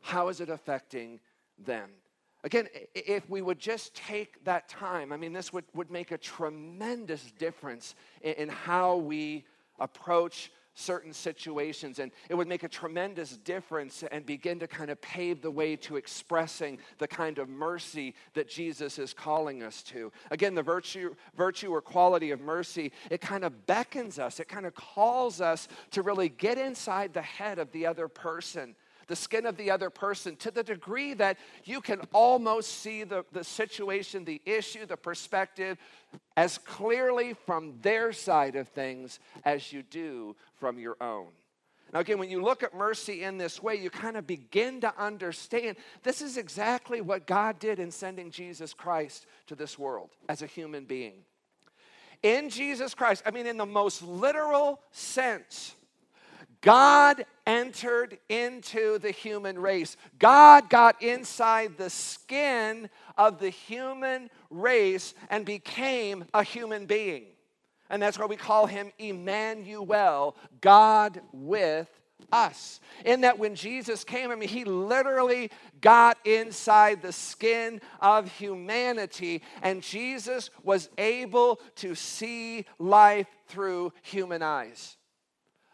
How 0.00 0.28
is 0.28 0.40
it 0.40 0.48
affecting 0.48 1.20
them? 1.58 1.90
Again, 2.44 2.68
if 2.94 3.28
we 3.28 3.42
would 3.42 3.58
just 3.58 3.94
take 3.94 4.44
that 4.44 4.68
time, 4.68 5.12
I 5.12 5.16
mean, 5.16 5.32
this 5.32 5.52
would, 5.52 5.64
would 5.74 5.90
make 5.90 6.12
a 6.12 6.18
tremendous 6.18 7.32
difference 7.32 7.96
in, 8.20 8.34
in 8.34 8.48
how 8.48 8.96
we 8.96 9.44
approach 9.80 10.52
certain 10.78 11.12
situations. 11.12 11.98
And 11.98 12.12
it 12.28 12.34
would 12.34 12.48
make 12.48 12.62
a 12.62 12.68
tremendous 12.68 13.36
difference 13.36 14.04
and 14.10 14.24
begin 14.24 14.58
to 14.60 14.68
kind 14.68 14.90
of 14.90 15.00
pave 15.00 15.42
the 15.42 15.50
way 15.50 15.76
to 15.76 15.96
expressing 15.96 16.78
the 16.98 17.08
kind 17.08 17.38
of 17.38 17.48
mercy 17.48 18.14
that 18.34 18.48
Jesus 18.48 18.98
is 18.98 19.12
calling 19.12 19.62
us 19.62 19.82
to. 19.84 20.12
Again, 20.30 20.54
the 20.54 20.62
virtue, 20.62 21.14
virtue 21.36 21.70
or 21.70 21.80
quality 21.80 22.30
of 22.30 22.40
mercy, 22.40 22.92
it 23.10 23.20
kind 23.20 23.44
of 23.44 23.66
beckons 23.66 24.18
us, 24.18 24.40
it 24.40 24.48
kind 24.48 24.66
of 24.66 24.74
calls 24.74 25.40
us 25.40 25.68
to 25.90 26.02
really 26.02 26.28
get 26.28 26.58
inside 26.58 27.12
the 27.12 27.22
head 27.22 27.58
of 27.58 27.70
the 27.72 27.86
other 27.86 28.08
person 28.08 28.74
the 29.08 29.16
skin 29.16 29.46
of 29.46 29.56
the 29.56 29.70
other 29.70 29.90
person 29.90 30.36
to 30.36 30.50
the 30.50 30.62
degree 30.62 31.14
that 31.14 31.38
you 31.64 31.80
can 31.80 32.00
almost 32.12 32.80
see 32.80 33.04
the, 33.04 33.24
the 33.32 33.42
situation, 33.42 34.24
the 34.24 34.40
issue, 34.46 34.86
the 34.86 34.96
perspective 34.96 35.78
as 36.36 36.58
clearly 36.58 37.34
from 37.46 37.74
their 37.82 38.12
side 38.12 38.54
of 38.54 38.68
things 38.68 39.18
as 39.44 39.72
you 39.72 39.82
do 39.82 40.36
from 40.54 40.78
your 40.78 40.96
own. 41.00 41.28
Now, 41.92 42.00
again, 42.00 42.18
when 42.18 42.30
you 42.30 42.42
look 42.42 42.62
at 42.62 42.74
mercy 42.74 43.22
in 43.22 43.38
this 43.38 43.62
way, 43.62 43.76
you 43.76 43.88
kind 43.88 44.16
of 44.16 44.26
begin 44.26 44.82
to 44.82 44.92
understand 44.98 45.76
this 46.02 46.20
is 46.20 46.36
exactly 46.36 47.00
what 47.00 47.26
God 47.26 47.58
did 47.58 47.78
in 47.78 47.90
sending 47.90 48.30
Jesus 48.30 48.74
Christ 48.74 49.26
to 49.46 49.54
this 49.54 49.78
world 49.78 50.10
as 50.28 50.42
a 50.42 50.46
human 50.46 50.84
being. 50.84 51.24
In 52.22 52.50
Jesus 52.50 52.94
Christ, 52.94 53.22
I 53.24 53.30
mean, 53.30 53.46
in 53.46 53.56
the 53.56 53.64
most 53.64 54.02
literal 54.02 54.80
sense, 54.90 55.74
God 56.60 57.24
entered 57.46 58.18
into 58.28 58.98
the 58.98 59.10
human 59.10 59.58
race. 59.58 59.96
God 60.18 60.68
got 60.68 61.02
inside 61.02 61.78
the 61.78 61.90
skin 61.90 62.90
of 63.16 63.38
the 63.38 63.50
human 63.50 64.28
race 64.50 65.14
and 65.30 65.44
became 65.44 66.24
a 66.34 66.42
human 66.42 66.86
being. 66.86 67.24
And 67.90 68.02
that's 68.02 68.18
why 68.18 68.26
we 68.26 68.36
call 68.36 68.66
him 68.66 68.92
Emmanuel, 68.98 70.36
God 70.60 71.20
with 71.32 71.88
us. 72.30 72.80
In 73.04 73.22
that 73.22 73.38
when 73.38 73.54
Jesus 73.54 74.04
came, 74.04 74.30
I 74.30 74.34
mean, 74.34 74.48
he 74.48 74.64
literally 74.64 75.50
got 75.80 76.18
inside 76.26 77.00
the 77.00 77.12
skin 77.12 77.80
of 78.00 78.30
humanity, 78.32 79.42
and 79.62 79.82
Jesus 79.82 80.50
was 80.62 80.90
able 80.98 81.60
to 81.76 81.94
see 81.94 82.66
life 82.78 83.28
through 83.46 83.92
human 84.02 84.42
eyes. 84.42 84.97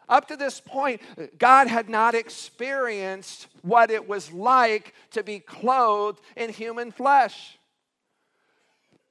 Up 0.07 0.27
to 0.27 0.37
this 0.37 0.59
point, 0.59 1.01
God 1.37 1.67
had 1.67 1.89
not 1.89 2.15
experienced 2.15 3.47
what 3.61 3.89
it 3.89 4.07
was 4.07 4.31
like 4.31 4.93
to 5.11 5.23
be 5.23 5.39
clothed 5.39 6.21
in 6.35 6.49
human 6.51 6.91
flesh. 6.91 7.57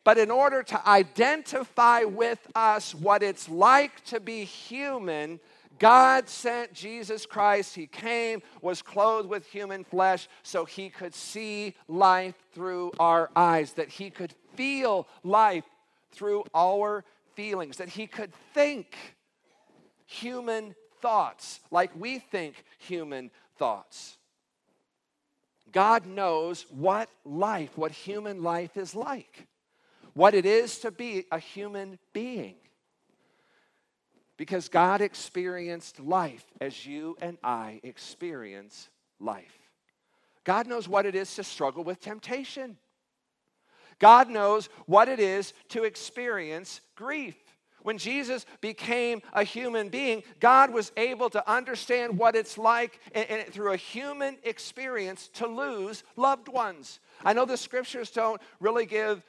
But 0.04 0.18
in 0.18 0.30
order 0.30 0.62
to 0.62 0.88
identify 0.88 2.04
with 2.04 2.46
us 2.54 2.94
what 2.94 3.22
it's 3.22 3.48
like 3.48 4.04
to 4.06 4.20
be 4.20 4.44
human, 4.44 5.40
God 5.78 6.28
sent 6.28 6.72
Jesus 6.74 7.26
Christ. 7.26 7.74
He 7.74 7.86
came, 7.86 8.42
was 8.60 8.82
clothed 8.82 9.28
with 9.28 9.46
human 9.46 9.82
flesh, 9.82 10.28
so 10.42 10.64
he 10.64 10.90
could 10.90 11.14
see 11.14 11.74
life 11.88 12.34
through 12.52 12.92
our 13.00 13.30
eyes, 13.34 13.72
that 13.72 13.88
he 13.88 14.10
could 14.10 14.34
feel 14.54 15.08
life 15.22 15.64
through 16.12 16.44
our 16.54 17.04
feelings, 17.34 17.78
that 17.78 17.88
he 17.88 18.06
could 18.06 18.32
think 18.52 18.96
human 20.06 20.74
thoughts 21.04 21.60
like 21.70 21.90
we 21.94 22.18
think 22.18 22.64
human 22.78 23.30
thoughts. 23.58 24.16
God 25.70 26.06
knows 26.06 26.64
what 26.70 27.10
life, 27.26 27.76
what 27.76 27.92
human 27.92 28.42
life 28.42 28.78
is 28.78 28.94
like, 28.94 29.46
what 30.14 30.32
it 30.32 30.46
is 30.46 30.78
to 30.78 30.90
be 30.90 31.26
a 31.30 31.38
human 31.38 31.98
being. 32.14 32.54
Because 34.38 34.70
God 34.70 35.02
experienced 35.02 36.00
life 36.00 36.46
as 36.58 36.86
you 36.86 37.18
and 37.20 37.36
I 37.44 37.80
experience 37.82 38.88
life. 39.20 39.58
God 40.42 40.66
knows 40.66 40.88
what 40.88 41.04
it 41.04 41.14
is 41.14 41.34
to 41.34 41.44
struggle 41.44 41.84
with 41.84 42.00
temptation. 42.00 42.78
God 43.98 44.30
knows 44.30 44.70
what 44.86 45.10
it 45.10 45.20
is 45.20 45.52
to 45.68 45.84
experience 45.84 46.80
grief. 46.96 47.36
When 47.84 47.98
Jesus 47.98 48.46
became 48.62 49.20
a 49.34 49.44
human 49.44 49.90
being, 49.90 50.22
God 50.40 50.72
was 50.72 50.90
able 50.96 51.28
to 51.28 51.50
understand 51.50 52.16
what 52.16 52.34
it's 52.34 52.56
like 52.56 52.98
and, 53.14 53.28
and 53.28 53.52
through 53.52 53.72
a 53.72 53.76
human 53.76 54.38
experience 54.42 55.28
to 55.34 55.46
lose 55.46 56.02
loved 56.16 56.48
ones. 56.48 56.98
I 57.22 57.34
know 57.34 57.44
the 57.44 57.58
scriptures 57.58 58.10
don't 58.10 58.40
really 58.58 58.86
give 58.86 59.22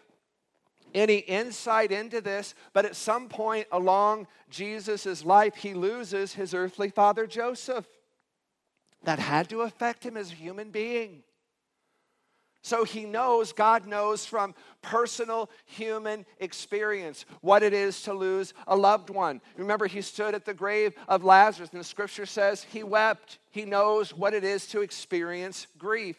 any 0.94 1.18
insight 1.18 1.92
into 1.92 2.22
this, 2.22 2.56
but 2.72 2.86
at 2.86 2.96
some 2.96 3.28
point 3.28 3.68
along 3.74 4.26
Jesus' 4.50 5.26
life, 5.26 5.56
he 5.56 5.74
loses 5.74 6.34
his 6.34 6.54
earthly 6.54 6.90
father, 6.90 7.28
Joseph. 7.28 7.86
That 9.04 9.20
had 9.20 9.50
to 9.50 9.64
affect 9.64 10.06
him 10.06 10.16
as 10.16 10.32
a 10.32 10.36
human 10.36 10.72
being. 10.72 11.24
So 12.66 12.84
he 12.84 13.06
knows, 13.06 13.54
God 13.54 13.86
knows 13.86 14.26
from 14.26 14.56
personal 14.82 15.52
human 15.66 16.26
experience 16.40 17.24
what 17.42 17.62
it 17.62 17.74
is 17.74 18.02
to 18.02 18.14
lose 18.14 18.56
a 18.66 18.76
loved 18.76 19.12
one. 19.12 19.40
Remember, 19.56 19.86
he 19.86 20.02
stood 20.02 20.34
at 20.34 20.46
the 20.46 20.54
grave 20.56 20.96
of 21.08 21.24
Lazarus, 21.24 21.70
and 21.74 21.80
the 21.80 21.86
scripture 21.86 22.26
says 22.26 22.64
he 22.64 22.82
wept. 22.82 23.38
He 23.52 23.66
knows 23.66 24.18
what 24.18 24.34
it 24.34 24.44
is 24.44 24.66
to 24.70 24.82
experience 24.82 25.68
grief. 25.78 26.18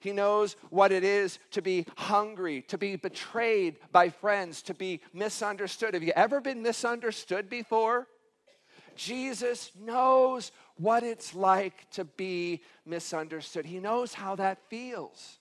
He 0.00 0.12
knows 0.12 0.56
what 0.70 0.90
it 0.90 1.04
is 1.04 1.38
to 1.50 1.60
be 1.60 1.84
hungry, 1.98 2.62
to 2.68 2.78
be 2.78 2.96
betrayed 2.96 3.76
by 3.92 4.08
friends, 4.08 4.62
to 4.62 4.72
be 4.72 5.02
misunderstood. 5.12 5.92
Have 5.92 6.02
you 6.02 6.14
ever 6.16 6.40
been 6.40 6.62
misunderstood 6.62 7.50
before? 7.50 8.06
Jesus 8.96 9.70
knows 9.78 10.50
what 10.78 11.02
it's 11.02 11.34
like 11.34 11.90
to 11.90 12.04
be 12.04 12.62
misunderstood. 12.86 13.66
He 13.66 13.78
knows 13.78 14.14
how 14.14 14.36
that 14.36 14.58
feels. 14.70 15.38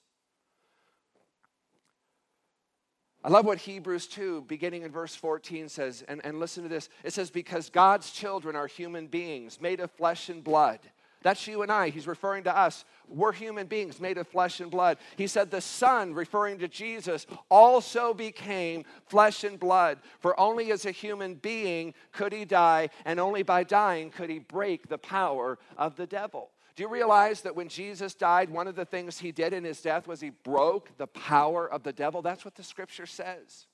I 3.24 3.29
love 3.29 3.46
what 3.46 3.58
Hebrews 3.58 4.08
2, 4.08 4.46
beginning 4.48 4.84
in 4.84 4.91
verse 4.91 5.15
14, 5.15 5.70
says, 5.70 6.03
and, 6.08 6.22
and 6.24 6.39
listen 6.39 6.63
to 6.63 6.70
this. 6.70 6.89
It 7.03 7.13
says, 7.13 7.29
Because 7.29 7.70
God's 7.70 8.12
children 8.12 8.56
are 8.56 8.67
human 8.67 9.08
beings 9.08 9.60
made 9.60 9.79
of 9.79 9.91
flesh 9.91 10.29
and 10.29 10.44
blood. 10.44 10.79
That's 11.24 11.47
you 11.47 11.62
and 11.62 11.71
I. 11.71 11.89
He's 11.89 12.07
referring 12.07 12.43
to 12.45 12.57
us. 12.57 12.86
We're 13.07 13.31
human 13.31 13.67
beings 13.67 14.00
made 14.00 14.17
of 14.17 14.27
flesh 14.27 14.59
and 14.59 14.69
blood. 14.69 14.97
He 15.15 15.27
said, 15.27 15.50
The 15.50 15.62
Son, 15.62 16.13
referring 16.13 16.59
to 16.59 16.67
Jesus, 16.67 17.25
also 17.50 18.13
became 18.13 18.86
flesh 19.07 19.43
and 19.43 19.59
blood. 19.59 20.00
For 20.19 20.39
only 20.39 20.71
as 20.71 20.86
a 20.86 20.91
human 20.91 21.36
being 21.36 21.93
could 22.12 22.33
he 22.33 22.45
die, 22.45 22.89
and 23.05 23.19
only 23.19 23.43
by 23.43 23.63
dying 23.63 24.09
could 24.09 24.29
he 24.29 24.39
break 24.39 24.88
the 24.88 24.97
power 24.97 25.57
of 25.77 25.95
the 25.95 26.07
devil. 26.07 26.51
Do 26.75 26.83
you 26.83 26.89
realize 26.89 27.41
that 27.41 27.55
when 27.55 27.69
Jesus 27.69 28.13
died, 28.13 28.51
one 28.51 28.67
of 28.67 28.75
the 28.75 28.86
things 28.86 29.17
he 29.17 29.31
did 29.31 29.51
in 29.51 29.63
his 29.63 29.81
death 29.81 30.07
was 30.07 30.21
he 30.21 30.29
broke 30.29 30.95
the 30.97 31.07
power 31.07 31.67
of 31.67 31.81
the 31.81 31.91
devil? 31.91 32.21
That's 32.21 32.45
what 32.45 32.53
the 32.53 32.63
scripture 32.63 33.07
says. 33.07 33.65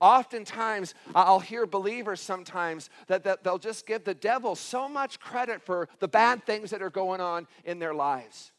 Oftentimes, 0.00 0.94
I'll 1.14 1.40
hear 1.40 1.66
believers 1.66 2.20
sometimes 2.20 2.90
that, 3.06 3.24
that 3.24 3.44
they'll 3.44 3.58
just 3.58 3.86
give 3.86 4.04
the 4.04 4.14
devil 4.14 4.54
so 4.54 4.88
much 4.88 5.20
credit 5.20 5.62
for 5.62 5.88
the 6.00 6.08
bad 6.08 6.44
things 6.44 6.70
that 6.70 6.82
are 6.82 6.90
going 6.90 7.20
on 7.20 7.46
in 7.64 7.78
their 7.78 7.94
lives. 7.94 8.52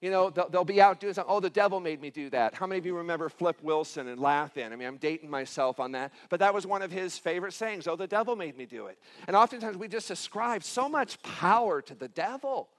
You 0.00 0.10
know, 0.10 0.30
they'll, 0.30 0.48
they'll, 0.48 0.64
be 0.64 0.80
out 0.80 0.98
doing 0.98 1.12
something. 1.12 1.30
Oh, 1.30 1.40
the 1.40 1.50
devil 1.50 1.78
made 1.78 2.00
me 2.00 2.08
do 2.08 2.30
that. 2.30 2.54
How 2.54 2.66
many 2.66 2.78
of 2.78 2.86
you 2.86 2.96
remember 2.96 3.28
Flip 3.28 3.58
Wilson 3.62 4.08
and 4.08 4.18
Laugh-In? 4.18 4.72
I 4.72 4.76
mean, 4.76 4.88
I'm 4.88 4.96
dating 4.96 5.28
myself 5.28 5.78
on 5.78 5.92
that. 5.92 6.12
But 6.30 6.40
that 6.40 6.54
was 6.54 6.66
one 6.66 6.80
of 6.80 6.90
his 6.90 7.18
favorite 7.18 7.52
sayings. 7.52 7.86
Oh, 7.86 7.96
the 7.96 8.06
devil 8.06 8.34
made 8.34 8.56
me 8.56 8.64
do 8.64 8.86
it. 8.86 8.98
And 9.26 9.36
oftentimes 9.36 9.76
we 9.76 9.88
just 9.88 10.10
ascribe 10.10 10.62
so 10.64 10.88
much 10.88 11.20
power 11.22 11.82
to 11.82 11.94
the 11.94 12.08
devil. 12.08 12.70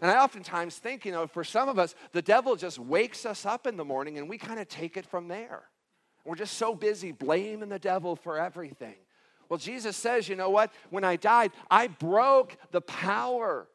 And 0.00 0.10
I 0.10 0.22
oftentimes 0.22 0.76
think, 0.78 1.04
you 1.04 1.12
know, 1.12 1.26
for 1.26 1.44
some 1.44 1.68
of 1.68 1.78
us, 1.78 1.94
the 2.12 2.22
devil 2.22 2.56
just 2.56 2.78
wakes 2.78 3.26
us 3.26 3.44
up 3.44 3.66
in 3.66 3.76
the 3.76 3.84
morning 3.84 4.16
and 4.16 4.26
we 4.26 4.38
kind 4.38 4.58
of 4.58 4.66
take 4.66 4.96
it 4.96 5.04
from 5.04 5.28
there. 5.28 5.64
We're 6.26 6.34
just 6.34 6.58
so 6.58 6.74
busy 6.74 7.12
blaming 7.12 7.68
the 7.68 7.78
devil 7.78 8.16
for 8.16 8.38
everything. 8.38 8.96
Well, 9.48 9.58
Jesus 9.58 9.96
says, 9.96 10.28
you 10.28 10.34
know 10.34 10.50
what? 10.50 10.72
When 10.90 11.04
I 11.04 11.16
died, 11.16 11.52
I 11.70 11.86
broke 11.86 12.56
the 12.72 12.80
power 12.80 13.68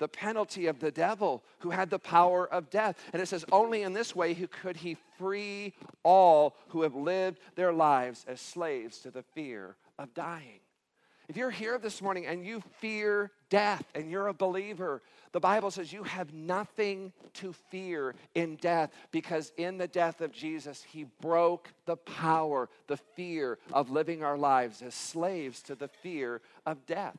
the 0.00 0.08
penalty 0.08 0.66
of 0.66 0.80
the 0.80 0.90
devil 0.90 1.44
who 1.60 1.70
had 1.70 1.90
the 1.90 1.98
power 1.98 2.50
of 2.52 2.70
death. 2.70 2.98
And 3.12 3.22
it 3.22 3.26
says, 3.26 3.44
only 3.52 3.82
in 3.82 3.92
this 3.92 4.16
way 4.16 4.34
could 4.34 4.78
he 4.78 4.96
free 5.18 5.74
all 6.02 6.56
who 6.68 6.82
have 6.82 6.94
lived 6.94 7.38
their 7.54 7.72
lives 7.72 8.24
as 8.26 8.40
slaves 8.40 8.98
to 9.00 9.10
the 9.10 9.22
fear 9.22 9.76
of 9.98 10.12
dying. 10.14 10.60
If 11.30 11.36
you're 11.36 11.50
here 11.52 11.78
this 11.78 12.02
morning 12.02 12.26
and 12.26 12.44
you 12.44 12.60
fear 12.80 13.30
death 13.50 13.84
and 13.94 14.10
you're 14.10 14.26
a 14.26 14.34
believer, 14.34 15.00
the 15.30 15.38
Bible 15.38 15.70
says 15.70 15.92
you 15.92 16.02
have 16.02 16.34
nothing 16.34 17.12
to 17.34 17.52
fear 17.52 18.16
in 18.34 18.56
death 18.56 18.90
because 19.12 19.52
in 19.56 19.78
the 19.78 19.86
death 19.86 20.22
of 20.22 20.32
Jesus, 20.32 20.82
he 20.82 21.04
broke 21.20 21.68
the 21.86 21.96
power, 21.98 22.68
the 22.88 22.96
fear 22.96 23.60
of 23.72 23.90
living 23.90 24.24
our 24.24 24.36
lives 24.36 24.82
as 24.82 24.92
slaves 24.92 25.62
to 25.62 25.76
the 25.76 25.86
fear 25.86 26.40
of 26.66 26.84
death. 26.84 27.18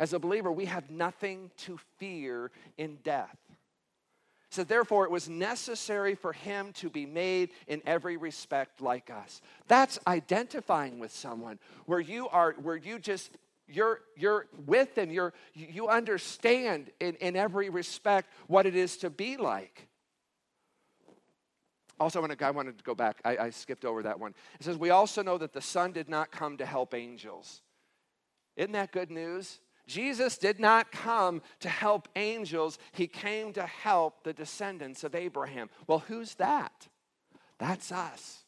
As 0.00 0.14
a 0.14 0.18
believer, 0.18 0.50
we 0.50 0.64
have 0.64 0.90
nothing 0.90 1.52
to 1.58 1.78
fear 1.96 2.50
in 2.76 2.98
death. 3.04 3.36
So, 4.50 4.64
therefore, 4.64 5.04
it 5.04 5.10
was 5.10 5.28
necessary 5.28 6.14
for 6.14 6.32
him 6.32 6.72
to 6.74 6.88
be 6.88 7.04
made 7.04 7.50
in 7.66 7.82
every 7.86 8.16
respect 8.16 8.80
like 8.80 9.10
us. 9.10 9.42
That's 9.66 9.98
identifying 10.06 10.98
with 10.98 11.12
someone 11.12 11.58
where 11.84 12.00
you 12.00 12.28
are, 12.28 12.54
where 12.62 12.76
you 12.76 12.98
just, 12.98 13.30
you're, 13.66 14.00
you're 14.16 14.46
with 14.66 14.94
them, 14.94 15.10
you're, 15.10 15.34
you 15.52 15.88
understand 15.88 16.90
in, 16.98 17.16
in 17.16 17.36
every 17.36 17.68
respect 17.68 18.32
what 18.46 18.64
it 18.64 18.74
is 18.74 18.96
to 18.98 19.10
be 19.10 19.36
like. 19.36 19.86
Also, 22.00 22.20
I, 22.20 22.22
want 22.22 22.38
to, 22.38 22.46
I 22.46 22.50
wanted 22.50 22.78
to 22.78 22.84
go 22.84 22.94
back. 22.94 23.20
I, 23.24 23.36
I 23.36 23.50
skipped 23.50 23.84
over 23.84 24.04
that 24.04 24.18
one. 24.18 24.32
It 24.60 24.64
says, 24.64 24.78
We 24.78 24.90
also 24.90 25.22
know 25.22 25.36
that 25.38 25.52
the 25.52 25.60
Son 25.60 25.92
did 25.92 26.08
not 26.08 26.30
come 26.30 26.56
to 26.58 26.64
help 26.64 26.94
angels. 26.94 27.60
Isn't 28.56 28.72
that 28.72 28.92
good 28.92 29.10
news? 29.10 29.60
Jesus 29.88 30.38
did 30.38 30.60
not 30.60 30.92
come 30.92 31.42
to 31.60 31.68
help 31.68 32.08
angels, 32.14 32.78
he 32.92 33.08
came 33.08 33.52
to 33.54 33.66
help 33.66 34.22
the 34.22 34.32
descendants 34.32 35.02
of 35.02 35.14
Abraham. 35.14 35.70
Well, 35.88 36.04
who's 36.06 36.34
that? 36.34 36.86
That's 37.58 37.90
us. 37.90 38.44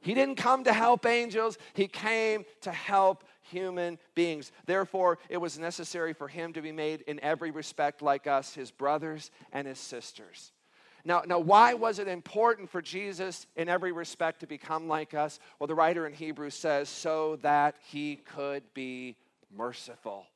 He 0.00 0.12
didn't 0.12 0.36
come 0.36 0.64
to 0.64 0.72
help 0.72 1.06
angels, 1.06 1.56
he 1.74 1.86
came 1.86 2.44
to 2.62 2.72
help 2.72 3.24
human 3.42 3.98
beings. 4.14 4.50
Therefore, 4.66 5.18
it 5.28 5.36
was 5.36 5.58
necessary 5.58 6.12
for 6.12 6.28
him 6.28 6.52
to 6.54 6.62
be 6.62 6.72
made 6.72 7.02
in 7.02 7.20
every 7.20 7.50
respect 7.50 8.02
like 8.02 8.26
us, 8.26 8.54
his 8.54 8.70
brothers 8.70 9.30
and 9.52 9.66
his 9.66 9.78
sisters. 9.78 10.52
Now, 11.04 11.22
now, 11.26 11.38
why 11.38 11.74
was 11.74 11.98
it 11.98 12.08
important 12.08 12.68
for 12.68 12.82
Jesus 12.82 13.46
in 13.56 13.68
every 13.68 13.92
respect 13.92 14.40
to 14.40 14.46
become 14.46 14.86
like 14.86 15.14
us? 15.14 15.38
Well, 15.58 15.66
the 15.66 15.74
writer 15.74 16.06
in 16.06 16.12
Hebrews 16.12 16.54
says, 16.54 16.88
so 16.88 17.36
that 17.36 17.76
he 17.82 18.16
could 18.16 18.62
be 18.74 19.16
merciful. 19.54 20.26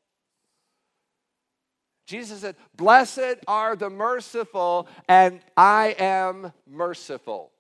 Jesus 2.07 2.41
said, 2.41 2.57
Blessed 2.77 3.37
are 3.49 3.77
the 3.77 3.91
merciful, 3.91 4.89
and 5.09 5.41
I 5.57 5.97
am 5.99 6.53
merciful. 6.67 7.51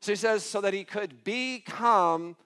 So 0.00 0.12
he 0.12 0.16
says, 0.16 0.44
so 0.44 0.60
that 0.60 0.74
he 0.74 0.84
could 0.84 1.24
become 1.24 2.36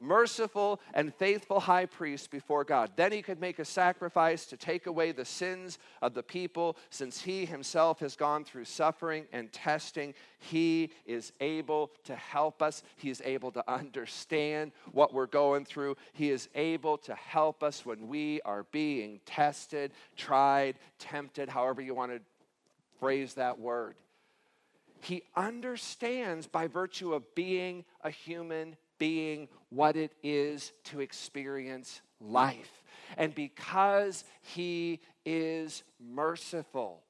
merciful 0.00 0.80
and 0.94 1.14
faithful 1.14 1.60
high 1.60 1.86
priest 1.86 2.30
before 2.30 2.64
God. 2.64 2.92
Then 2.96 3.12
he 3.12 3.22
could 3.22 3.40
make 3.40 3.58
a 3.58 3.64
sacrifice 3.64 4.46
to 4.46 4.56
take 4.56 4.86
away 4.86 5.12
the 5.12 5.24
sins 5.24 5.78
of 6.02 6.14
the 6.14 6.22
people, 6.22 6.76
since 6.90 7.22
he 7.22 7.44
himself 7.44 8.00
has 8.00 8.16
gone 8.16 8.44
through 8.44 8.64
suffering 8.64 9.26
and 9.32 9.52
testing. 9.52 10.14
He 10.38 10.90
is 11.06 11.32
able 11.40 11.90
to 12.04 12.14
help 12.14 12.62
us, 12.62 12.82
he 12.96 13.10
is 13.10 13.22
able 13.24 13.50
to 13.52 13.70
understand 13.70 14.72
what 14.92 15.12
we're 15.12 15.26
going 15.26 15.64
through, 15.64 15.96
he 16.12 16.30
is 16.30 16.48
able 16.54 16.98
to 16.98 17.14
help 17.14 17.62
us 17.62 17.84
when 17.84 18.08
we 18.08 18.40
are 18.44 18.64
being 18.70 19.20
tested, 19.26 19.92
tried, 20.16 20.76
tempted, 20.98 21.48
however 21.48 21.80
you 21.80 21.94
want 21.94 22.12
to 22.12 22.20
phrase 22.98 23.34
that 23.34 23.58
word. 23.58 23.94
He 25.00 25.22
understands 25.36 26.46
by 26.46 26.66
virtue 26.66 27.14
of 27.14 27.34
being 27.34 27.84
a 28.02 28.10
human 28.10 28.76
being 28.98 29.48
what 29.70 29.96
it 29.96 30.12
is 30.22 30.72
to 30.84 31.00
experience 31.00 32.00
life. 32.20 32.82
And 33.16 33.34
because 33.34 34.24
He 34.42 35.00
is 35.24 35.82
merciful, 36.00 37.02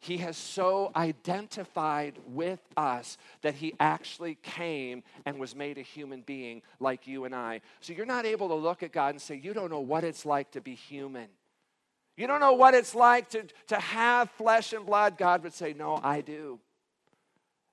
He 0.00 0.18
has 0.18 0.36
so 0.36 0.92
identified 0.94 2.18
with 2.26 2.60
us 2.76 3.16
that 3.42 3.54
He 3.54 3.74
actually 3.80 4.36
came 4.42 5.02
and 5.24 5.38
was 5.38 5.54
made 5.54 5.78
a 5.78 5.82
human 5.82 6.22
being 6.22 6.62
like 6.80 7.06
you 7.06 7.24
and 7.24 7.34
I. 7.34 7.60
So 7.80 7.92
you're 7.92 8.06
not 8.06 8.26
able 8.26 8.48
to 8.48 8.54
look 8.54 8.82
at 8.82 8.92
God 8.92 9.10
and 9.10 9.20
say, 9.20 9.36
You 9.42 9.54
don't 9.54 9.70
know 9.70 9.80
what 9.80 10.04
it's 10.04 10.26
like 10.26 10.50
to 10.52 10.60
be 10.60 10.74
human. 10.74 11.28
You 12.16 12.26
don't 12.26 12.40
know 12.40 12.54
what 12.54 12.74
it's 12.74 12.94
like 12.94 13.28
to, 13.30 13.44
to 13.68 13.76
have 13.76 14.30
flesh 14.30 14.72
and 14.72 14.86
blood. 14.86 15.18
God 15.18 15.42
would 15.42 15.52
say, 15.52 15.74
No, 15.74 16.00
I 16.02 16.20
do. 16.20 16.58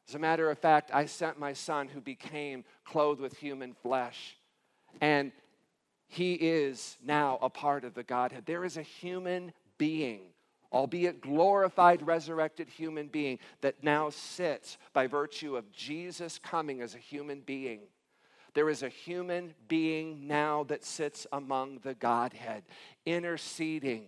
As 0.08 0.16
a 0.16 0.20
matter 0.20 0.50
of 0.50 0.60
fact, 0.60 0.92
I 0.94 1.06
sent 1.06 1.40
my 1.40 1.54
son 1.54 1.88
who 1.88 2.02
became 2.02 2.66
clothed 2.86 3.22
with 3.22 3.38
human 3.38 3.74
flesh. 3.74 4.38
And 5.02 5.32
he 6.08 6.34
is 6.34 6.98
now 7.04 7.40
a 7.42 7.50
part 7.50 7.84
of 7.84 7.94
the 7.94 8.04
Godhead. 8.04 8.46
There 8.46 8.66
is 8.66 8.78
a 8.78 8.84
human 8.84 9.54
being, 9.78 10.22
albeit 10.72 11.22
glorified, 11.22 12.06
resurrected 12.06 12.70
human 12.70 13.08
being, 13.08 13.40
that 13.62 13.84
now 13.84 14.10
sits 14.10 14.78
by 14.94 15.08
virtue 15.08 15.56
of 15.56 15.72
Jesus 15.72 16.38
coming 16.38 16.82
as 16.82 16.94
a 16.94 17.00
human 17.00 17.42
being. 17.42 17.80
There 18.54 18.70
is 18.70 18.84
a 18.84 18.90
human 18.90 19.56
being 19.68 20.28
now 20.28 20.66
that 20.66 20.84
sits 20.84 21.26
among 21.32 21.80
the 21.80 21.96
Godhead, 21.96 22.64
interceding 23.06 24.06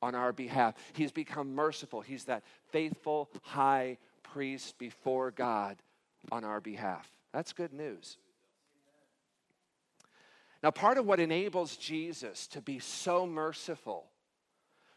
on 0.00 0.14
our 0.14 0.32
behalf. 0.32 0.74
He's 0.92 1.10
become 1.10 1.54
merciful. 1.54 2.00
He's 2.00 2.24
that 2.26 2.44
faithful 2.70 3.28
high 3.42 3.98
priest 4.32 4.78
before 4.78 5.30
God 5.30 5.76
on 6.30 6.44
our 6.44 6.60
behalf. 6.60 7.10
That's 7.32 7.52
good 7.52 7.72
news. 7.72 8.18
Now, 10.62 10.70
part 10.70 10.98
of 10.98 11.06
what 11.06 11.20
enables 11.20 11.76
Jesus 11.76 12.46
to 12.48 12.60
be 12.60 12.78
so 12.78 13.26
merciful 13.26 14.06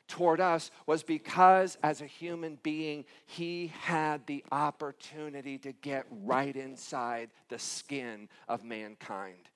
toward 0.08 0.42
us 0.42 0.72
was 0.88 1.04
because, 1.04 1.78
as 1.84 2.02
a 2.02 2.06
human 2.06 2.58
being, 2.64 3.06
he 3.26 3.72
had 3.82 4.26
the 4.26 4.44
opportunity 4.52 5.58
to 5.60 5.72
get 5.72 6.06
right 6.10 6.56
inside 6.56 7.30
the 7.50 7.60
skin 7.60 8.28
of 8.48 8.64
mankind. 8.64 9.50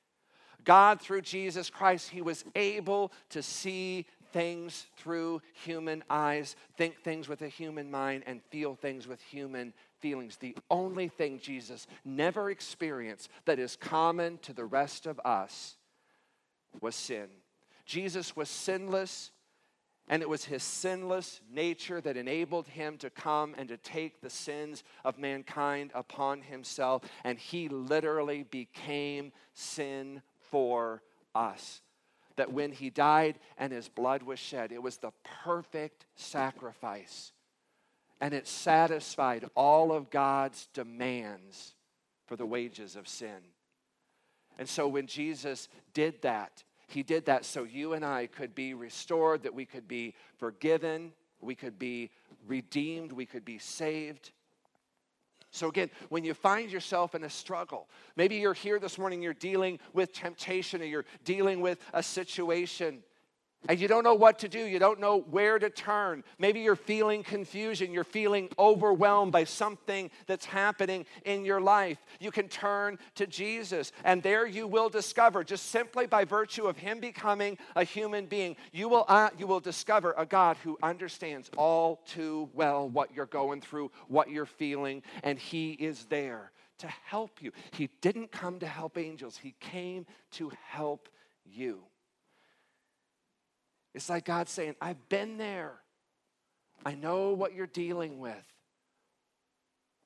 God, 0.64 1.02
through 1.02 1.22
Jesus 1.22 1.70
Christ, 1.70 2.10
he 2.10 2.22
was 2.22 2.46
able 2.56 3.12
to 3.30 3.42
see 3.42 4.06
things 4.34 4.88
through 4.98 5.42
human 5.54 6.04
eyes, 6.10 6.56
think 6.76 7.02
things 7.04 7.30
with 7.30 7.42
a 7.44 7.48
human 7.48 7.90
mind, 7.90 8.24
and 8.26 8.42
feel 8.50 8.76
things 8.76 9.08
with 9.08 9.22
human 9.22 9.74
feelings. 10.00 10.36
The 10.38 10.58
only 10.70 11.08
thing 11.08 11.40
Jesus 11.40 11.88
never 12.04 12.50
experienced 12.50 13.30
that 13.46 13.60
is 13.60 13.78
common 13.78 14.40
to 14.40 14.52
the 14.52 14.66
rest 14.66 15.06
of 15.06 15.22
us 15.24 15.78
was 16.82 16.96
sin. 16.96 17.28
Jesus 17.86 18.36
was 18.36 18.50
sinless, 18.50 19.32
and 20.10 20.22
it 20.22 20.30
was 20.30 20.46
his 20.46 20.64
sinless 20.64 21.40
nature 21.52 22.02
that 22.02 22.18
enabled 22.18 22.68
him 22.68 22.98
to 22.98 23.10
come 23.10 23.54
and 23.58 23.70
to 23.70 23.78
take 23.78 24.20
the 24.20 24.30
sins 24.30 24.84
of 25.06 25.18
mankind 25.18 25.92
upon 25.94 26.42
himself. 26.42 27.04
And 27.24 27.38
he 27.38 27.70
literally 27.70 28.44
became 28.44 29.32
sin 29.54 30.22
for 30.50 31.04
us 31.36 31.82
that 32.36 32.52
when 32.52 32.72
he 32.72 32.90
died 32.90 33.40
and 33.58 33.72
his 33.72 33.90
blood 33.90 34.24
was 34.24 34.40
shed, 34.40 34.72
it 34.72 34.82
was 34.82 34.98
the 34.98 35.12
perfect 35.44 36.06
sacrifice. 36.16 37.32
And 38.20 38.34
it 38.34 38.48
satisfied 38.48 39.50
all 39.56 39.92
of 39.92 40.10
God's 40.10 40.68
demands 40.74 41.76
for 42.26 42.36
the 42.36 42.46
wages 42.46 42.96
of 42.96 43.08
sin. 43.08 43.40
And 44.58 44.70
so 44.70 44.88
when 44.88 45.08
Jesus 45.08 45.68
did 45.94 46.22
that, 46.22 46.64
he 46.88 47.04
did 47.04 47.26
that 47.26 47.44
so 47.44 47.64
you 47.64 47.94
and 47.94 48.06
I 48.06 48.28
could 48.28 48.54
be 48.54 48.74
restored, 48.74 49.44
that 49.44 49.54
we 49.54 49.66
could 49.66 49.88
be 49.88 50.14
forgiven, 50.38 51.12
we 51.42 51.56
could 51.56 51.80
be 51.80 52.12
redeemed, 52.48 53.12
we 53.12 53.26
could 53.26 53.44
be 53.44 53.58
saved. 53.58 54.32
So, 55.54 55.70
again, 55.70 55.92
when 56.10 56.24
you 56.26 56.34
find 56.34 56.72
yourself 56.72 57.14
in 57.14 57.24
a 57.24 57.30
struggle, 57.30 57.88
maybe 58.16 58.38
you're 58.38 58.56
here 58.56 58.80
this 58.80 58.98
morning, 58.98 59.22
you're 59.22 59.36
dealing 59.36 59.78
with 59.94 60.12
temptation 60.12 60.82
or 60.82 60.86
you're 60.86 61.06
dealing 61.26 61.62
with 61.62 61.78
a 61.94 62.02
situation 62.02 63.04
and 63.70 63.80
you 63.80 63.88
don't 63.88 64.04
know 64.04 64.14
what 64.14 64.40
to 64.40 64.50
do, 64.50 64.60
you 64.60 64.80
don't 64.80 65.00
know 65.00 65.20
where 65.20 65.58
to 65.58 65.70
turn. 65.70 66.24
Maybe 66.38 66.60
you're 66.60 66.76
feeling 66.76 67.24
confusion, 67.24 67.92
you're 67.92 68.04
feeling 68.04 68.50
overwhelmed 68.60 69.32
by 69.32 69.46
something 69.46 70.12
that's 70.28 70.46
happening 70.46 71.06
in 71.26 71.46
your 71.46 71.62
life. 71.62 71.98
You 72.20 72.32
can 72.32 72.48
turn 72.50 73.00
to 73.16 73.26
Jesus, 73.26 73.92
and 74.04 74.22
there 74.22 74.46
you 74.46 74.68
will 74.68 74.90
discover, 74.90 75.44
just 75.44 75.68
simply 75.68 76.08
by 76.08 76.26
virtue 76.26 76.68
of 76.68 76.78
Him 76.78 77.00
becoming 77.00 77.58
a 77.76 77.84
human 77.84 78.26
being, 78.26 78.56
you 78.72 78.90
will, 78.90 79.06
uh, 79.08 79.30
you 79.38 79.48
will 79.48 79.60
discover 79.60 80.14
a 80.18 80.26
God 80.26 80.58
who 80.64 80.78
understands 80.84 81.50
all 81.58 82.02
too 82.06 82.50
well 82.54 82.90
what 82.90 83.14
you're 83.16 83.26
going 83.26 83.62
through, 83.62 83.92
what 84.08 84.30
you're 84.30 84.46
feeling, 84.46 85.04
and 85.24 85.40
He 85.40 85.72
is 85.72 86.06
there 86.06 86.52
to 86.80 86.88
help 87.06 87.42
you. 87.42 87.52
He 87.72 87.90
didn't 88.02 88.32
come 88.32 88.60
to 88.60 88.68
help 88.68 88.98
angels, 88.98 89.38
He 89.38 89.56
came 89.60 90.06
to 90.32 90.52
help 90.68 91.08
you. 91.46 91.84
It's 93.94 94.10
like 94.10 94.26
God 94.26 94.50
saying, 94.50 94.76
I've 94.82 95.10
been 95.10 95.38
there. 95.38 95.74
I 96.86 96.96
know 96.96 97.32
what 97.32 97.54
you're 97.54 97.68
dealing 97.68 98.20
with. 98.20 98.46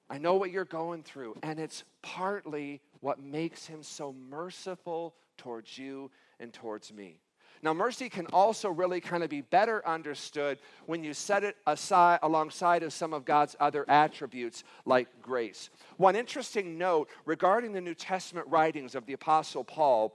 I 0.09 0.17
know 0.17 0.35
what 0.35 0.51
you're 0.51 0.65
going 0.65 1.03
through. 1.03 1.37
And 1.43 1.59
it's 1.59 1.83
partly 2.01 2.81
what 2.99 3.19
makes 3.19 3.65
him 3.65 3.83
so 3.83 4.13
merciful 4.13 5.15
towards 5.37 5.77
you 5.77 6.11
and 6.39 6.53
towards 6.53 6.93
me. 6.93 7.19
Now, 7.63 7.73
mercy 7.73 8.07
can 8.07 8.27
also 8.27 8.69
really 8.69 9.01
kind 9.01 9.23
of 9.23 9.29
be 9.29 9.41
better 9.41 9.85
understood 9.87 10.59
when 10.85 11.03
you 11.03 11.13
set 11.13 11.43
it 11.43 11.57
aside 11.65 12.19
alongside 12.21 12.83
of 12.83 12.93
some 12.93 13.13
of 13.13 13.25
God's 13.25 13.55
other 13.59 13.83
attributes 13.89 14.63
like 14.85 15.07
grace. 15.21 15.71
One 15.97 16.15
interesting 16.15 16.77
note 16.77 17.09
regarding 17.25 17.73
the 17.73 17.81
New 17.81 17.95
Testament 17.95 18.47
writings 18.47 18.93
of 18.93 19.07
the 19.07 19.13
Apostle 19.13 19.63
Paul 19.63 20.13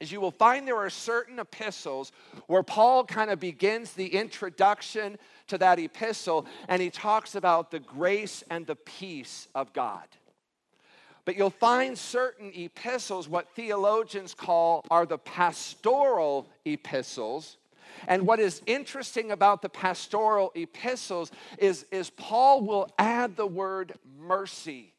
is 0.00 0.10
you 0.10 0.20
will 0.20 0.30
find 0.30 0.66
there 0.66 0.78
are 0.78 0.90
certain 0.90 1.38
epistles 1.38 2.10
where 2.46 2.62
Paul 2.62 3.04
kind 3.04 3.30
of 3.30 3.38
begins 3.38 3.92
the 3.92 4.06
introduction 4.06 5.18
to 5.48 5.58
that 5.58 5.78
epistle 5.78 6.46
and 6.68 6.80
he 6.80 6.90
talks 6.90 7.34
about 7.34 7.70
the 7.70 7.80
grace 7.80 8.42
and 8.50 8.66
the 8.66 8.76
peace 8.76 9.46
of 9.54 9.72
God. 9.74 10.06
But 11.26 11.36
you'll 11.36 11.50
find 11.50 11.96
certain 11.96 12.50
epistles, 12.54 13.28
what 13.28 13.54
theologians 13.54 14.34
call 14.34 14.84
are 14.90 15.04
the 15.04 15.18
pastoral 15.18 16.48
epistles. 16.64 17.58
And 18.08 18.26
what 18.26 18.40
is 18.40 18.62
interesting 18.64 19.30
about 19.30 19.60
the 19.60 19.68
pastoral 19.68 20.50
epistles 20.54 21.30
is, 21.58 21.84
is 21.92 22.08
Paul 22.08 22.62
will 22.62 22.88
add 22.98 23.36
the 23.36 23.46
word 23.46 23.92
mercy 24.18 24.94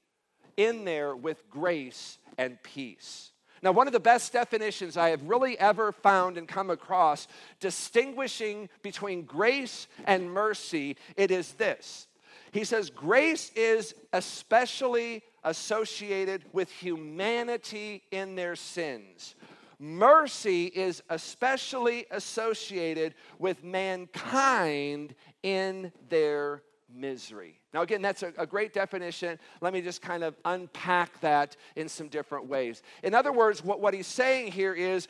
in 0.58 0.86
there 0.86 1.16
with 1.16 1.50
grace 1.50 2.20
and 2.38 2.62
peace. 2.62 3.31
Now, 3.64 3.72
one 3.72 3.86
of 3.88 3.94
the 3.94 4.00
best 4.00 4.34
definitions 4.34 4.98
I 4.98 5.10
have 5.10 5.22
really 5.24 5.58
ever 5.60 5.92
found 5.92 6.38
and 6.38 6.48
come 6.48 6.72
across 6.72 7.28
distinguishing 7.60 8.70
between 8.82 9.24
grace 9.24 9.88
and 10.06 10.32
mercy, 10.32 10.98
it 11.16 11.30
is 11.30 11.54
this. 11.54 12.08
He 12.52 12.64
says, 12.64 12.90
Grace 12.90 13.52
is 13.56 13.94
especially 14.14 15.24
associated 15.44 16.44
with 16.54 16.72
humanity 16.72 18.04
in 18.12 18.36
their 18.36 18.56
sins. 18.56 19.36
Mercy 19.80 20.66
is 20.66 21.02
especially 21.10 22.06
associated 22.12 23.16
with 23.40 23.64
mankind 23.64 25.16
in 25.42 25.92
their 26.10 26.62
misery. 26.94 27.60
Now, 27.74 27.82
again, 27.82 28.02
that's 28.02 28.24
a, 28.24 28.34
a, 28.38 28.46
great 28.46 28.74
definition. 28.74 29.40
Let 29.62 29.74
me 29.74 29.82
just 29.82 30.02
kind 30.02 30.24
of 30.24 30.36
unpack 30.46 31.20
that 31.22 31.56
in 31.76 31.88
some 31.88 32.08
different 32.08 32.48
ways. 32.48 32.84
In 33.04 33.14
other 33.14 33.32
words, 33.32 33.64
what, 33.64 33.80
what 33.80 33.94
he's 33.94 34.08
saying 34.08 34.52
here 34.52 34.74
is 34.74 35.08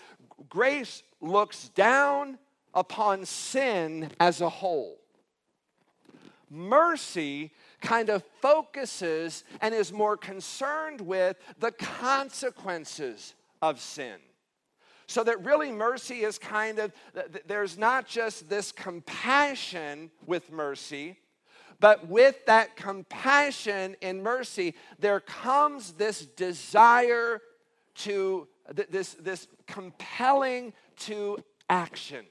grace 0.50 1.04
looks 1.20 1.70
down 1.70 2.38
upon 2.74 3.26
sin 3.26 4.12
as 4.20 4.42
a 4.42 4.50
whole. 4.50 5.00
Mercy 6.50 7.52
kind 7.82 8.10
of 8.10 8.24
focuses 8.42 9.44
and 9.62 9.74
is 9.74 9.92
more 9.92 10.18
concerned 10.18 11.02
with 11.02 11.38
the 11.60 11.72
consequences 11.72 13.34
of 13.62 13.80
sin. 13.80 14.18
So 15.08 15.26
that 15.26 15.44
really 15.44 15.72
mercy 15.72 16.24
is 16.24 16.38
kind 16.38 16.80
of, 16.80 16.94
there's 17.46 17.78
not 17.78 18.08
just 18.08 18.50
this 18.50 18.72
compassion 18.72 20.10
with 20.26 20.52
mercy, 20.52 21.18
but 21.82 22.08
with 22.08 22.46
that 22.46 22.78
compassion 22.78 23.96
and 24.04 24.24
mercy, 24.24 24.76
there 25.00 25.20
comes 25.20 25.94
this 25.94 26.26
desire 26.26 27.42
to, 27.96 28.48
this, 28.90 29.16
this 29.16 29.48
compelling 29.66 30.74
to 31.00 31.44
action. 31.70 32.26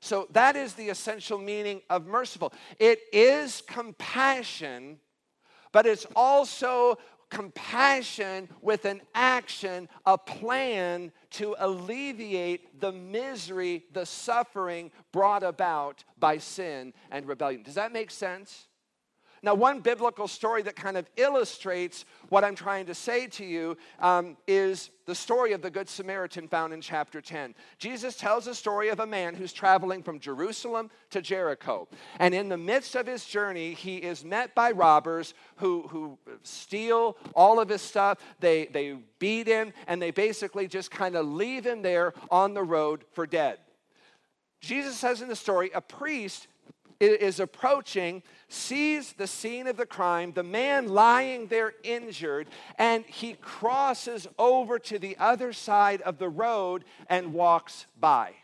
So 0.00 0.28
that 0.30 0.54
is 0.54 0.74
the 0.74 0.88
essential 0.88 1.36
meaning 1.36 1.82
of 1.90 2.06
merciful. 2.06 2.52
It 2.78 3.00
is 3.12 3.60
compassion, 3.66 5.00
but 5.72 5.84
it's 5.84 6.06
also 6.14 6.96
compassion 7.34 8.48
with 8.62 8.84
an 8.84 9.02
action, 9.14 9.88
a 10.06 10.16
plan 10.16 11.10
to 11.30 11.56
alleviate 11.58 12.80
the 12.80 12.92
misery, 12.92 13.84
the 13.92 14.06
suffering 14.06 14.90
brought 15.12 15.42
about 15.42 16.04
by 16.18 16.38
sin 16.38 16.94
and 17.10 17.26
rebellion. 17.26 17.62
Does 17.62 17.74
that 17.74 17.92
make 17.92 18.10
sense? 18.10 18.68
Now, 19.44 19.52
one 19.52 19.80
biblical 19.80 20.26
story 20.26 20.62
that 20.62 20.74
kind 20.74 20.96
of 20.96 21.06
illustrates 21.18 22.06
what 22.30 22.44
I'm 22.44 22.54
trying 22.54 22.86
to 22.86 22.94
say 22.94 23.26
to 23.26 23.44
you 23.44 23.76
um, 24.00 24.38
is 24.48 24.88
the 25.04 25.14
story 25.14 25.52
of 25.52 25.60
the 25.60 25.70
Good 25.70 25.86
Samaritan 25.86 26.48
found 26.48 26.72
in 26.72 26.80
chapter 26.80 27.20
10. 27.20 27.54
Jesus 27.76 28.16
tells 28.16 28.46
a 28.46 28.54
story 28.54 28.88
of 28.88 29.00
a 29.00 29.06
man 29.06 29.34
who's 29.34 29.52
traveling 29.52 30.02
from 30.02 30.18
Jerusalem 30.18 30.90
to 31.10 31.20
Jericho. 31.20 31.88
And 32.18 32.34
in 32.34 32.48
the 32.48 32.56
midst 32.56 32.94
of 32.94 33.06
his 33.06 33.26
journey, 33.26 33.74
he 33.74 33.98
is 33.98 34.24
met 34.24 34.54
by 34.54 34.70
robbers 34.70 35.34
who, 35.56 35.88
who 35.88 36.18
steal 36.42 37.18
all 37.34 37.60
of 37.60 37.68
his 37.68 37.82
stuff. 37.82 38.16
They, 38.40 38.64
they 38.64 38.96
beat 39.18 39.46
him, 39.46 39.74
and 39.86 40.00
they 40.00 40.10
basically 40.10 40.68
just 40.68 40.90
kind 40.90 41.16
of 41.16 41.26
leave 41.26 41.66
him 41.66 41.82
there 41.82 42.14
on 42.30 42.54
the 42.54 42.62
road 42.62 43.04
for 43.12 43.26
dead. 43.26 43.58
Jesus 44.62 44.96
says 44.96 45.20
in 45.20 45.28
the 45.28 45.36
story, 45.36 45.70
a 45.74 45.82
priest 45.82 46.46
is 47.00 47.40
approaching, 47.40 48.22
sees 48.48 49.12
the 49.12 49.26
scene 49.26 49.66
of 49.66 49.76
the 49.76 49.86
crime, 49.86 50.32
the 50.32 50.42
man 50.42 50.88
lying 50.88 51.46
there 51.48 51.74
injured, 51.82 52.48
and 52.78 53.04
he 53.04 53.34
crosses 53.34 54.26
over 54.38 54.78
to 54.78 54.98
the 54.98 55.16
other 55.18 55.52
side 55.52 56.00
of 56.02 56.18
the 56.18 56.28
road 56.28 56.84
and 57.08 57.32
walks 57.32 57.86
by. 57.98 58.34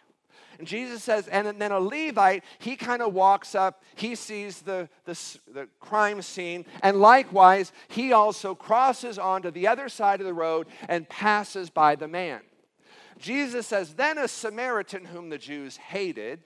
And 0.58 0.68
Jesus 0.68 1.02
says, 1.02 1.26
and 1.26 1.58
then 1.58 1.72
a 1.72 1.80
Levite, 1.80 2.44
he 2.58 2.76
kind 2.76 3.00
of 3.00 3.14
walks 3.14 3.54
up, 3.54 3.82
he 3.94 4.14
sees 4.14 4.60
the, 4.60 4.90
the, 5.06 5.18
the, 5.50 5.68
crime 5.80 6.20
scene, 6.20 6.66
and 6.82 7.00
likewise, 7.00 7.72
he 7.88 8.12
also 8.12 8.54
crosses 8.54 9.18
onto 9.18 9.50
the 9.50 9.66
other 9.66 9.88
side 9.88 10.20
of 10.20 10.26
the 10.26 10.34
road 10.34 10.66
and 10.86 11.08
passes 11.08 11.70
by 11.70 11.96
the 11.96 12.08
man. 12.08 12.42
Jesus 13.18 13.66
says, 13.66 13.94
then 13.94 14.18
a 14.18 14.28
Samaritan 14.28 15.06
whom 15.06 15.30
the 15.30 15.38
Jews 15.38 15.78
hated, 15.78 16.42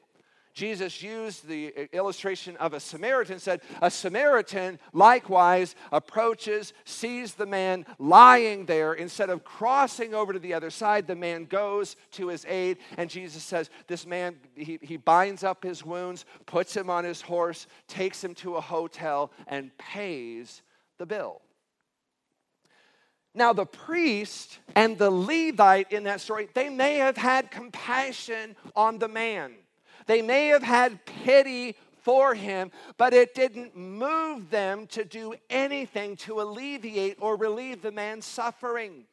Jesus 0.55 1.03
used 1.03 1.49
the 1.49 1.89
illustration 1.93 2.57
of 2.59 2.75
a 2.75 2.81
Samaritan, 2.81 3.41
said, 3.41 3.61
A 3.83 3.91
Samaritan 3.91 4.79
likewise 4.93 5.75
approaches, 5.91 6.73
sees 6.85 7.35
the 7.35 7.45
man 7.45 7.85
lying 7.99 8.65
there. 8.65 8.95
Instead 8.95 9.31
of 9.31 9.43
crossing 9.43 10.15
over 10.15 10.33
to 10.33 10.39
the 10.39 10.55
other 10.55 10.71
side, 10.71 11.09
the 11.09 11.17
man 11.17 11.47
goes 11.47 11.97
to 12.13 12.29
his 12.29 12.47
aid. 12.49 12.79
And 12.97 13.11
Jesus 13.11 13.43
says, 13.43 13.69
This 13.89 14.07
man, 14.07 14.37
he, 14.55 14.79
he 14.81 14.97
binds 14.97 15.43
up 15.43 15.65
his 15.65 15.85
wounds, 15.85 16.25
puts 16.47 16.77
him 16.77 16.89
on 16.89 17.03
his 17.03 17.21
horse, 17.21 17.67
takes 17.89 18.23
him 18.23 18.37
to 18.37 18.55
a 18.55 18.61
hotel, 18.61 19.33
and 19.49 19.77
pays 19.77 20.63
the 20.99 21.07
bill. 21.07 21.41
Now, 23.35 23.53
the 23.53 23.67
priest 23.67 24.61
and 24.77 24.97
the 24.97 25.11
Levite 25.11 25.91
in 25.91 26.05
that 26.05 26.21
story, 26.21 26.49
they 26.55 26.69
may 26.69 26.99
have 26.99 27.17
had 27.17 27.51
compassion 27.51 28.55
on 28.77 29.01
the 29.01 29.09
man. 29.09 29.55
They 30.07 30.23
may 30.23 30.49
have 30.49 30.63
had 30.63 31.05
pity 31.05 31.77
for 32.03 32.35
him, 32.35 32.71
but 32.99 33.15
it 33.15 33.35
didn't 33.35 33.77
move 33.77 34.51
them 34.51 34.87
to 34.89 35.05
do 35.05 35.35
anything 35.49 36.17
to 36.17 36.41
alleviate 36.41 37.17
or 37.19 37.37
relieve 37.37 37.81
the 37.81 37.93
man's 37.93 38.27
suffering. 38.27 39.05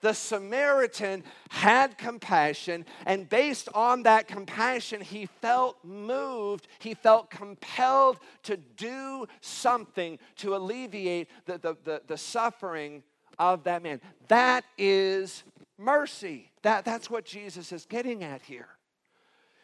The 0.00 0.12
Samaritan 0.12 1.24
had 1.48 1.96
compassion, 1.96 2.84
and 3.06 3.28
based 3.28 3.68
on 3.74 4.02
that 4.02 4.28
compassion, 4.28 5.00
he 5.00 5.26
felt 5.26 5.78
moved, 5.84 6.68
he 6.80 6.94
felt 6.94 7.30
compelled 7.30 8.18
to 8.42 8.56
do 8.56 9.26
something 9.40 10.18
to 10.36 10.54
alleviate 10.54 11.28
the, 11.46 11.58
the, 11.58 11.76
the, 11.84 12.02
the 12.06 12.18
suffering 12.18 13.02
of 13.38 13.64
that 13.64 13.82
man. 13.82 14.00
That 14.28 14.64
is 14.76 15.44
mercy. 15.78 16.50
That, 16.62 16.84
that's 16.84 17.08
what 17.08 17.24
Jesus 17.24 17.72
is 17.72 17.86
getting 17.86 18.22
at 18.22 18.42
here. 18.42 18.68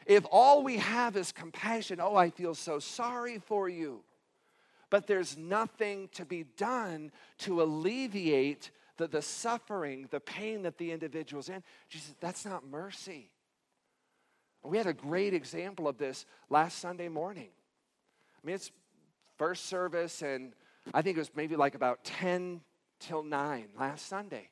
If 0.06 0.24
all 0.30 0.62
we 0.62 0.78
have 0.78 1.16
is 1.16 1.32
compassion, 1.32 2.00
oh, 2.00 2.16
I 2.16 2.30
feel 2.30 2.54
so 2.54 2.78
sorry 2.78 3.38
for 3.38 3.68
you. 3.68 4.02
But 4.90 5.06
there's 5.06 5.38
nothing 5.38 6.08
to 6.12 6.24
be 6.24 6.44
done 6.56 7.12
to 7.38 7.62
alleviate 7.62 8.70
the, 8.98 9.06
the 9.06 9.22
suffering, 9.22 10.06
the 10.10 10.20
pain 10.20 10.62
that 10.62 10.78
the 10.78 10.92
individual's 10.92 11.48
in. 11.48 11.62
Jesus, 11.88 12.14
that's 12.20 12.44
not 12.44 12.66
mercy. 12.66 13.30
We 14.62 14.76
had 14.76 14.86
a 14.86 14.92
great 14.92 15.34
example 15.34 15.88
of 15.88 15.98
this 15.98 16.26
last 16.50 16.78
Sunday 16.78 17.08
morning. 17.08 17.48
I 18.42 18.46
mean, 18.46 18.54
it's 18.54 18.70
first 19.38 19.66
service, 19.66 20.22
and 20.22 20.52
I 20.94 21.02
think 21.02 21.16
it 21.16 21.20
was 21.20 21.30
maybe 21.34 21.56
like 21.56 21.74
about 21.74 22.04
10 22.04 22.60
till 23.00 23.22
9 23.22 23.68
last 23.78 24.06
Sunday. 24.06 24.50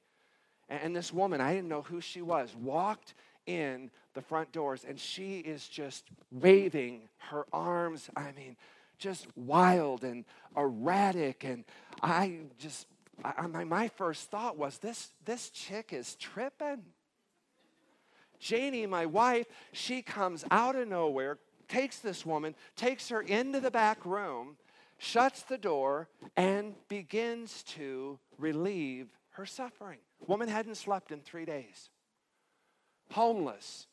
And 0.69 0.95
this 0.95 1.13
woman, 1.13 1.41
I 1.41 1.53
didn't 1.53 1.69
know 1.69 1.83
who 1.83 2.01
she 2.01 2.23
was, 2.23 2.55
walked 2.55 3.15
in 3.47 3.91
the 4.15 4.23
front 4.23 4.53
doors 4.53 4.85
and 4.87 4.99
she 4.99 5.39
is 5.39 5.67
just 5.69 6.05
waving 6.31 7.09
her 7.31 7.47
arms. 7.53 8.11
I 8.17 8.33
mean, 8.33 8.57
just 8.99 9.27
wild 9.35 10.05
and 10.05 10.25
erratic. 10.57 11.45
And 11.45 11.65
I 12.03 12.41
just, 12.59 12.87
I, 13.25 13.47
my, 13.47 13.65
my 13.65 13.89
first 13.89 14.31
thought 14.31 14.57
was 14.57 14.79
this, 14.79 15.09
this 15.25 15.51
chick 15.51 15.93
is 15.93 16.15
tripping. 16.17 16.83
Janie, 18.39 18.87
my 18.87 19.07
wife, 19.07 19.47
she 19.73 20.01
comes 20.03 20.45
out 20.51 20.77
of 20.77 20.89
nowhere, 20.89 21.39
takes 21.69 21.99
this 21.99 22.25
woman, 22.25 22.55
takes 22.75 23.09
her 23.11 23.21
into 23.21 23.61
the 23.61 23.71
back 23.71 24.05
room, 24.07 24.57
shuts 24.99 25.43
the 25.43 25.59
door, 25.59 26.09
and 26.37 26.75
begins 26.89 27.63
to 27.65 28.19
relieve 28.39 29.09
her 29.31 29.47
suffering. 29.47 29.99
Woman 30.27 30.49
hadn't 30.49 30.77
slept 30.77 31.13
in 31.13 31.21
three 31.21 31.45
days, 31.45 31.91
homeless. 33.11 33.87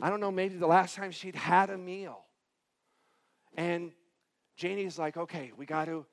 I 0.00 0.10
don't 0.10 0.20
know, 0.20 0.30
maybe 0.30 0.56
the 0.56 0.66
last 0.66 0.94
time 0.94 1.10
she'd 1.10 1.36
had 1.36 1.70
a 1.70 1.78
meal. 1.78 2.24
And 3.56 3.92
Janie's 4.56 4.98
like, 4.98 5.16
okay, 5.16 5.52
we 5.56 5.66
got 5.66 5.86
to 5.86 6.06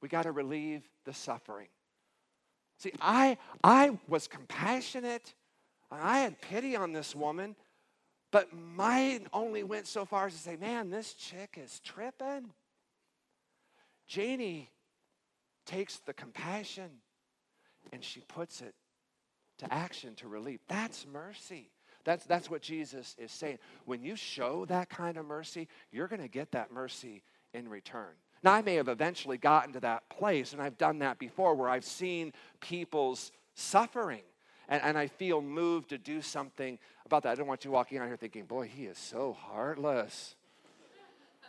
we 0.00 0.08
got 0.08 0.22
to 0.22 0.32
relieve 0.32 0.88
the 1.04 1.12
suffering. 1.12 1.68
See, 2.78 2.92
I 3.00 3.38
I 3.62 3.98
was 4.08 4.26
compassionate. 4.26 5.34
I 5.90 6.20
had 6.20 6.40
pity 6.40 6.74
on 6.74 6.92
this 6.92 7.14
woman, 7.14 7.54
but 8.30 8.48
mine 8.56 9.28
only 9.32 9.62
went 9.62 9.86
so 9.86 10.04
far 10.04 10.26
as 10.26 10.32
to 10.32 10.38
say, 10.38 10.56
man, 10.56 10.90
this 10.90 11.12
chick 11.14 11.58
is 11.62 11.80
tripping. 11.80 12.50
Janie 14.06 14.70
takes 15.66 15.98
the 15.98 16.12
compassion 16.12 16.90
and 17.92 18.02
she 18.02 18.20
puts 18.20 18.62
it 18.62 18.74
to 19.58 19.72
action 19.72 20.14
to 20.16 20.28
relief. 20.28 20.60
That's 20.68 21.06
mercy. 21.12 21.70
That's, 22.04 22.24
that's 22.24 22.50
what 22.50 22.62
Jesus 22.62 23.14
is 23.18 23.30
saying. 23.30 23.58
When 23.84 24.02
you 24.02 24.16
show 24.16 24.64
that 24.66 24.90
kind 24.90 25.16
of 25.16 25.24
mercy, 25.24 25.68
you're 25.92 26.08
going 26.08 26.22
to 26.22 26.28
get 26.28 26.52
that 26.52 26.72
mercy 26.72 27.22
in 27.54 27.68
return. 27.68 28.10
Now, 28.42 28.54
I 28.54 28.62
may 28.62 28.74
have 28.74 28.88
eventually 28.88 29.38
gotten 29.38 29.72
to 29.74 29.80
that 29.80 30.08
place, 30.08 30.52
and 30.52 30.60
I've 30.60 30.76
done 30.76 30.98
that 30.98 31.18
before 31.18 31.54
where 31.54 31.68
I've 31.68 31.84
seen 31.84 32.32
people's 32.60 33.30
suffering, 33.54 34.22
and, 34.68 34.82
and 34.82 34.98
I 34.98 35.06
feel 35.06 35.40
moved 35.40 35.90
to 35.90 35.98
do 35.98 36.20
something 36.20 36.78
about 37.06 37.22
that. 37.22 37.30
I 37.30 37.34
don't 37.36 37.46
want 37.46 37.64
you 37.64 37.70
walking 37.70 37.98
out 37.98 38.08
here 38.08 38.16
thinking, 38.16 38.46
boy, 38.46 38.66
he 38.66 38.86
is 38.86 38.98
so 38.98 39.36
heartless. 39.38 40.34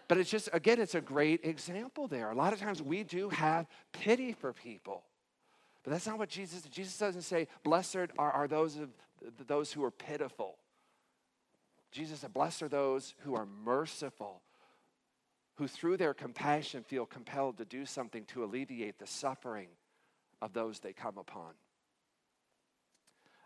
But 0.08 0.20
it's 0.20 0.30
just, 0.30 0.50
again, 0.54 0.80
it's 0.80 0.94
a 0.94 1.02
great 1.02 1.44
example 1.44 2.08
there. 2.08 2.30
A 2.30 2.36
lot 2.36 2.54
of 2.54 2.60
times 2.60 2.80
we 2.80 3.04
do 3.04 3.30
have 3.30 3.66
pity 3.92 4.34
for 4.34 4.54
people. 4.54 5.02
But 5.84 5.91
that's 5.91 6.08
not 6.08 6.17
what 6.17 6.30
Jesus 6.30 6.62
Jesus 6.63 6.98
doesn't 6.98 7.24
say, 7.24 7.48
blessed 7.63 8.12
are, 8.17 8.32
are 8.32 8.48
those, 8.48 8.78
of, 8.78 8.89
those 9.48 9.72
who 9.72 9.84
are 9.84 9.91
pitiful. 9.91 10.58
Jesus 11.91 12.22
said, 12.22 12.34
blessed 12.34 12.63
are 12.63 12.69
those 12.69 13.13
who 13.19 13.36
are 13.36 13.46
merciful, 13.46 14.41
who 15.56 15.67
through 15.67 15.98
their 15.98 16.13
compassion 16.13 16.84
feel 16.84 17.06
compelled 17.06 17.58
to 17.58 17.65
do 17.65 17.86
something 17.86 18.26
to 18.26 18.43
alleviate 18.43 18.98
the 18.98 19.06
suffering 19.06 19.67
of 20.41 20.54
those 20.54 20.80
they 20.80 20.93
come 20.93 21.17
upon. 21.17 21.52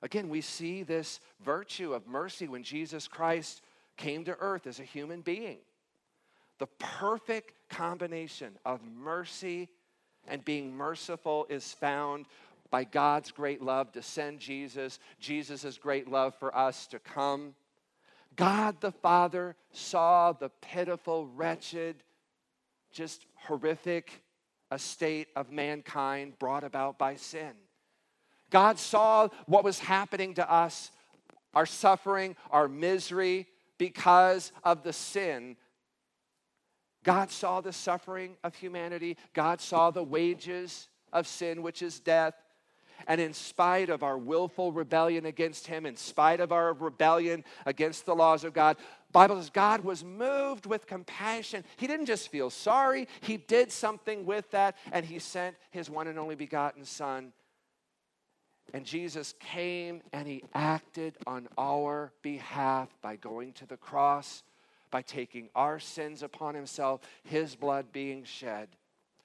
Again, 0.02 0.30
we 0.30 0.42
see 0.42 0.84
this 0.84 1.20
virtue 1.44 1.94
of 1.94 2.08
mercy 2.08 2.48
when 2.48 2.64
Jesus 2.64 3.08
Christ 3.08 3.62
came 3.98 4.24
to 4.26 4.38
earth 4.40 4.68
as 4.68 4.80
a 4.80 4.84
human 4.84 5.22
being. 5.22 5.58
The 6.60 6.68
perfect 6.80 7.54
combination 7.70 8.58
of 8.64 8.80
mercy 8.84 9.70
and 10.28 10.44
being 10.44 10.76
merciful 10.76 11.46
is 11.50 11.74
found 11.74 12.26
by 12.70 12.84
God's 12.84 13.32
great 13.32 13.62
love 13.62 13.92
to 13.94 14.02
send 14.02 14.40
Jesus, 14.40 15.00
Jesus' 15.20 15.78
great 15.78 16.10
love 16.10 16.36
for 16.36 16.56
us 16.56 16.88
to 16.88 17.00
come. 17.00 17.56
God 18.36 18.82
the 18.82 18.92
Father 18.92 19.56
saw 19.72 20.34
the 20.34 20.50
pitiful, 20.62 21.28
wretched, 21.28 22.04
just 22.92 23.26
horrific 23.36 24.22
estate 24.72 25.28
of 25.36 25.52
mankind 25.52 26.38
brought 26.40 26.64
about 26.64 26.98
by 26.98 27.16
sin. 27.16 27.54
God 28.50 28.80
saw 28.80 29.30
what 29.46 29.64
was 29.64 29.80
happening 29.80 30.34
to 30.36 30.52
us, 30.52 30.92
our 31.54 31.66
suffering, 31.66 32.36
our 32.52 32.68
misery, 32.68 33.48
because 33.78 34.52
of 34.64 34.84
the 34.84 34.94
sin 34.94 35.56
God 37.08 37.32
saw 37.32 37.62
the 37.62 37.72
suffering 37.72 38.36
of 38.44 38.54
humanity. 38.54 39.16
God 39.34 39.62
saw 39.62 39.92
the 39.92 40.04
wages 40.04 40.90
of 41.14 41.26
sin, 41.26 41.62
which 41.62 41.82
is 41.82 42.02
death. 42.02 42.34
And 43.08 43.22
in 43.22 43.32
spite 43.32 43.90
of 43.90 44.04
our 44.04 44.18
willful 44.18 44.74
rebellion 44.74 45.26
against 45.26 45.68
him, 45.68 45.86
in 45.86 45.96
spite 45.96 46.42
of 46.42 46.52
our 46.52 46.74
rebellion 46.74 47.46
against 47.66 48.06
the 48.06 48.14
laws 48.14 48.44
of 48.44 48.54
God, 48.54 48.76
Bible 49.14 49.38
says 49.38 49.50
God 49.50 49.86
was 49.86 50.04
moved 50.04 50.66
with 50.66 50.86
compassion. 50.86 51.64
He 51.78 51.88
didn't 51.88 52.08
just 52.08 52.30
feel 52.30 52.50
sorry, 52.50 53.08
he 53.22 53.38
did 53.38 53.72
something 53.72 54.26
with 54.26 54.52
that, 54.52 54.76
and 54.92 55.06
he 55.06 55.20
sent 55.20 55.56
his 55.72 55.90
one 55.90 56.08
and 56.08 56.20
only 56.20 56.36
begotten 56.36 56.84
Son. 56.84 57.32
And 58.74 58.86
Jesus 58.86 59.34
came 59.40 60.02
and 60.12 60.28
he 60.28 60.44
acted 60.54 61.16
on 61.26 61.48
our 61.58 62.12
behalf 62.22 62.90
by 63.02 63.16
going 63.16 63.54
to 63.54 63.66
the 63.66 63.78
cross 63.78 64.44
by 64.92 65.02
taking 65.02 65.50
our 65.56 65.80
sins 65.80 66.24
upon 66.24 66.56
himself, 66.56 67.02
his 67.24 67.56
blood 67.56 67.92
being 67.92 68.24
shed, 68.24 68.70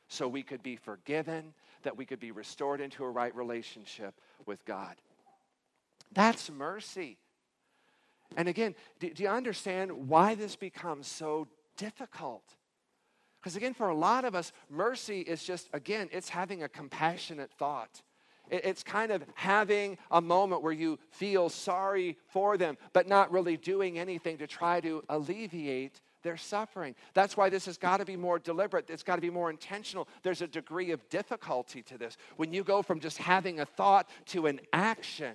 so 0.08 0.28
we 0.28 0.42
could 0.42 0.62
be 0.62 0.76
forgiven, 0.76 1.54
that 1.82 1.96
we 1.96 2.04
could 2.04 2.20
be 2.20 2.30
restored 2.30 2.80
into 2.80 3.04
a 3.04 3.10
right 3.10 3.34
relationship 3.34 4.14
with 4.46 4.64
God. 4.64 4.96
That's 6.12 6.50
mercy. 6.50 7.18
And 8.36 8.48
again, 8.48 8.74
do, 9.00 9.10
do 9.10 9.22
you 9.22 9.28
understand 9.28 10.08
why 10.08 10.34
this 10.34 10.56
becomes 10.56 11.06
so 11.06 11.48
difficult? 11.76 12.44
Because 13.40 13.56
again, 13.56 13.74
for 13.74 13.88
a 13.88 13.94
lot 13.94 14.24
of 14.24 14.34
us, 14.34 14.52
mercy 14.70 15.20
is 15.20 15.42
just, 15.42 15.68
again, 15.72 16.08
it's 16.12 16.28
having 16.28 16.62
a 16.62 16.68
compassionate 16.68 17.50
thought. 17.58 18.02
It's 18.50 18.82
kind 18.82 19.12
of 19.12 19.24
having 19.34 19.98
a 20.10 20.20
moment 20.20 20.62
where 20.62 20.72
you 20.72 20.98
feel 21.10 21.48
sorry 21.48 22.18
for 22.28 22.56
them, 22.56 22.76
but 22.92 23.08
not 23.08 23.32
really 23.32 23.56
doing 23.56 23.98
anything 23.98 24.38
to 24.38 24.46
try 24.46 24.80
to 24.80 25.02
alleviate 25.08 26.00
their 26.22 26.36
suffering. 26.36 26.94
That's 27.14 27.36
why 27.36 27.48
this 27.48 27.66
has 27.66 27.78
got 27.78 27.98
to 27.98 28.04
be 28.04 28.16
more 28.16 28.38
deliberate. 28.38 28.90
It's 28.90 29.02
got 29.02 29.16
to 29.16 29.22
be 29.22 29.30
more 29.30 29.50
intentional. 29.50 30.08
There's 30.22 30.42
a 30.42 30.46
degree 30.46 30.90
of 30.92 31.08
difficulty 31.08 31.82
to 31.84 31.98
this. 31.98 32.16
When 32.36 32.52
you 32.52 32.62
go 32.62 32.82
from 32.82 33.00
just 33.00 33.18
having 33.18 33.60
a 33.60 33.66
thought 33.66 34.08
to 34.26 34.46
an 34.46 34.60
action, 34.72 35.34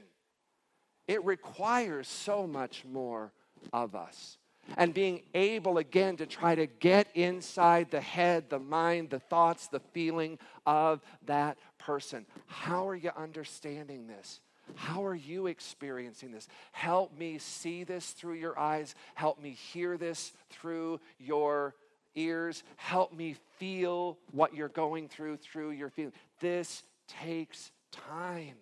it 1.08 1.24
requires 1.26 2.08
so 2.08 2.48
much 2.48 2.86
more 2.86 3.34
of 3.74 3.96
us 3.96 4.38
and 4.76 4.94
being 4.94 5.22
able 5.34 5.78
again 5.78 6.18
to 6.18 6.26
try 6.26 6.56
to 6.56 6.66
get 6.66 7.08
inside 7.16 7.92
the 7.92 8.02
head, 8.02 8.50
the 8.50 8.60
mind, 8.60 9.10
the 9.10 9.20
thoughts, 9.20 9.68
the 9.68 9.80
feeling 9.80 10.38
of 10.66 11.02
that 11.26 11.58
person. 11.78 12.26
How 12.48 12.88
are 12.90 12.96
you 12.96 13.12
understanding 13.16 14.08
this? 14.08 14.42
How 14.76 15.06
are 15.06 15.16
you 15.16 15.48
experiencing 15.48 16.32
this? 16.32 16.48
Help 16.74 17.18
me 17.18 17.38
see 17.38 17.84
this 17.84 18.12
through 18.12 18.36
your 18.36 18.60
eyes. 18.60 18.96
Help 19.16 19.42
me 19.42 19.52
hear 19.52 19.98
this 19.98 20.34
through 20.50 21.00
your 21.20 21.74
ears. 22.16 22.64
Help 22.76 23.14
me 23.14 23.36
feel 23.58 24.18
what 24.32 24.54
you're 24.54 24.68
going 24.68 25.08
through 25.08 25.38
through 25.38 25.72
your 25.72 25.90
feeling. 25.90 26.14
This 26.42 26.84
takes 27.08 27.72
time. 27.92 28.56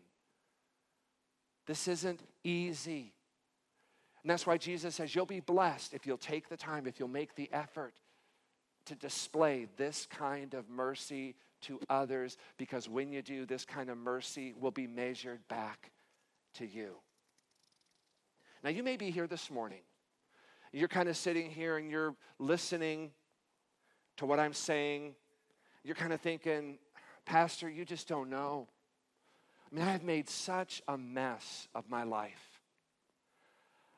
This 1.66 1.88
isn't 1.88 2.22
easy. 2.44 3.15
And 4.26 4.32
that's 4.32 4.48
why 4.48 4.58
Jesus 4.58 4.96
says, 4.96 5.14
You'll 5.14 5.28
be 5.28 5.40
blessed 5.40 5.94
if 5.94 6.08
you'll 6.08 6.18
take 6.18 6.50
the 6.50 6.58
time, 6.58 6.88
if 6.88 7.00
you'll 7.00 7.08
make 7.08 7.36
the 7.36 7.48
effort 7.54 7.94
to 8.88 8.96
display 8.96 9.68
this 9.78 10.08
kind 10.08 10.56
of 10.56 10.68
mercy 10.68 11.36
to 11.62 11.80
others, 11.92 12.36
because 12.58 12.90
when 12.90 13.12
you 13.12 13.22
do, 13.22 13.46
this 13.46 13.66
kind 13.66 13.88
of 13.88 14.00
mercy 14.00 14.56
will 14.60 14.72
be 14.72 14.88
measured 14.88 15.48
back 15.48 15.92
to 16.56 16.66
you. 16.66 16.96
Now, 18.64 18.72
you 18.72 18.82
may 18.82 18.98
be 18.98 19.12
here 19.12 19.28
this 19.28 19.52
morning. 19.52 19.82
You're 20.74 20.88
kind 20.88 21.08
of 21.08 21.16
sitting 21.16 21.52
here 21.52 21.78
and 21.78 21.92
you're 21.92 22.16
listening 22.40 23.12
to 24.18 24.26
what 24.26 24.40
I'm 24.40 24.54
saying. 24.54 25.14
You're 25.84 25.94
kind 25.94 26.14
of 26.14 26.20
thinking, 26.20 26.80
Pastor, 27.28 27.70
you 27.70 27.86
just 27.86 28.08
don't 28.08 28.32
know. 28.32 28.68
I 29.72 29.76
mean, 29.76 29.88
I've 29.88 30.04
made 30.04 30.28
such 30.28 30.82
a 30.88 30.98
mess 30.98 31.68
of 31.76 31.92
my 31.92 32.02
life. 32.02 32.55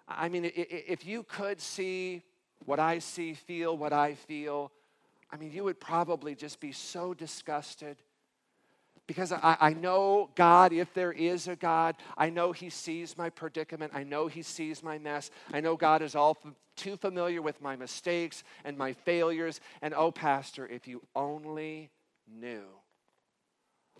I 0.08 0.30
mean, 0.30 0.52
if 0.56 1.06
you 1.06 1.24
could 1.24 1.60
see 1.60 2.24
what 2.66 2.80
I 2.80 3.00
see, 3.00 3.34
feel 3.34 3.78
what 3.78 3.94
I 3.94 4.16
feel, 4.16 4.72
I 5.32 5.38
mean, 5.38 5.52
you 5.52 5.64
would 5.66 5.80
probably 5.80 6.36
just 6.36 6.60
be 6.60 6.72
so 6.72 7.14
disgusted. 7.14 7.98
Because 9.06 9.32
I, 9.32 9.58
I, 9.60 9.74
know 9.74 10.30
God, 10.36 10.74
if 10.74 10.94
there 10.94 11.14
is 11.14 11.48
a 11.48 11.56
God, 11.56 11.96
I 12.18 12.30
know 12.30 12.52
He 12.52 12.70
sees 12.70 13.18
my 13.18 13.30
predicament. 13.30 13.94
I 13.96 14.04
know 14.04 14.28
He 14.28 14.42
sees 14.42 14.84
my 14.84 14.98
mess. 14.98 15.32
I 15.54 15.62
know 15.62 15.78
God 15.78 16.02
is 16.02 16.16
all 16.16 16.38
too 16.76 16.98
familiar 16.98 17.42
with 17.42 17.62
my 17.62 17.76
mistakes 17.76 18.44
and 18.66 18.78
my 18.78 18.94
failures. 18.94 19.62
And 19.82 19.94
oh, 19.94 20.12
Pastor, 20.12 20.68
if 20.68 20.88
you 20.88 21.02
only 21.16 21.90
knew 22.30 22.64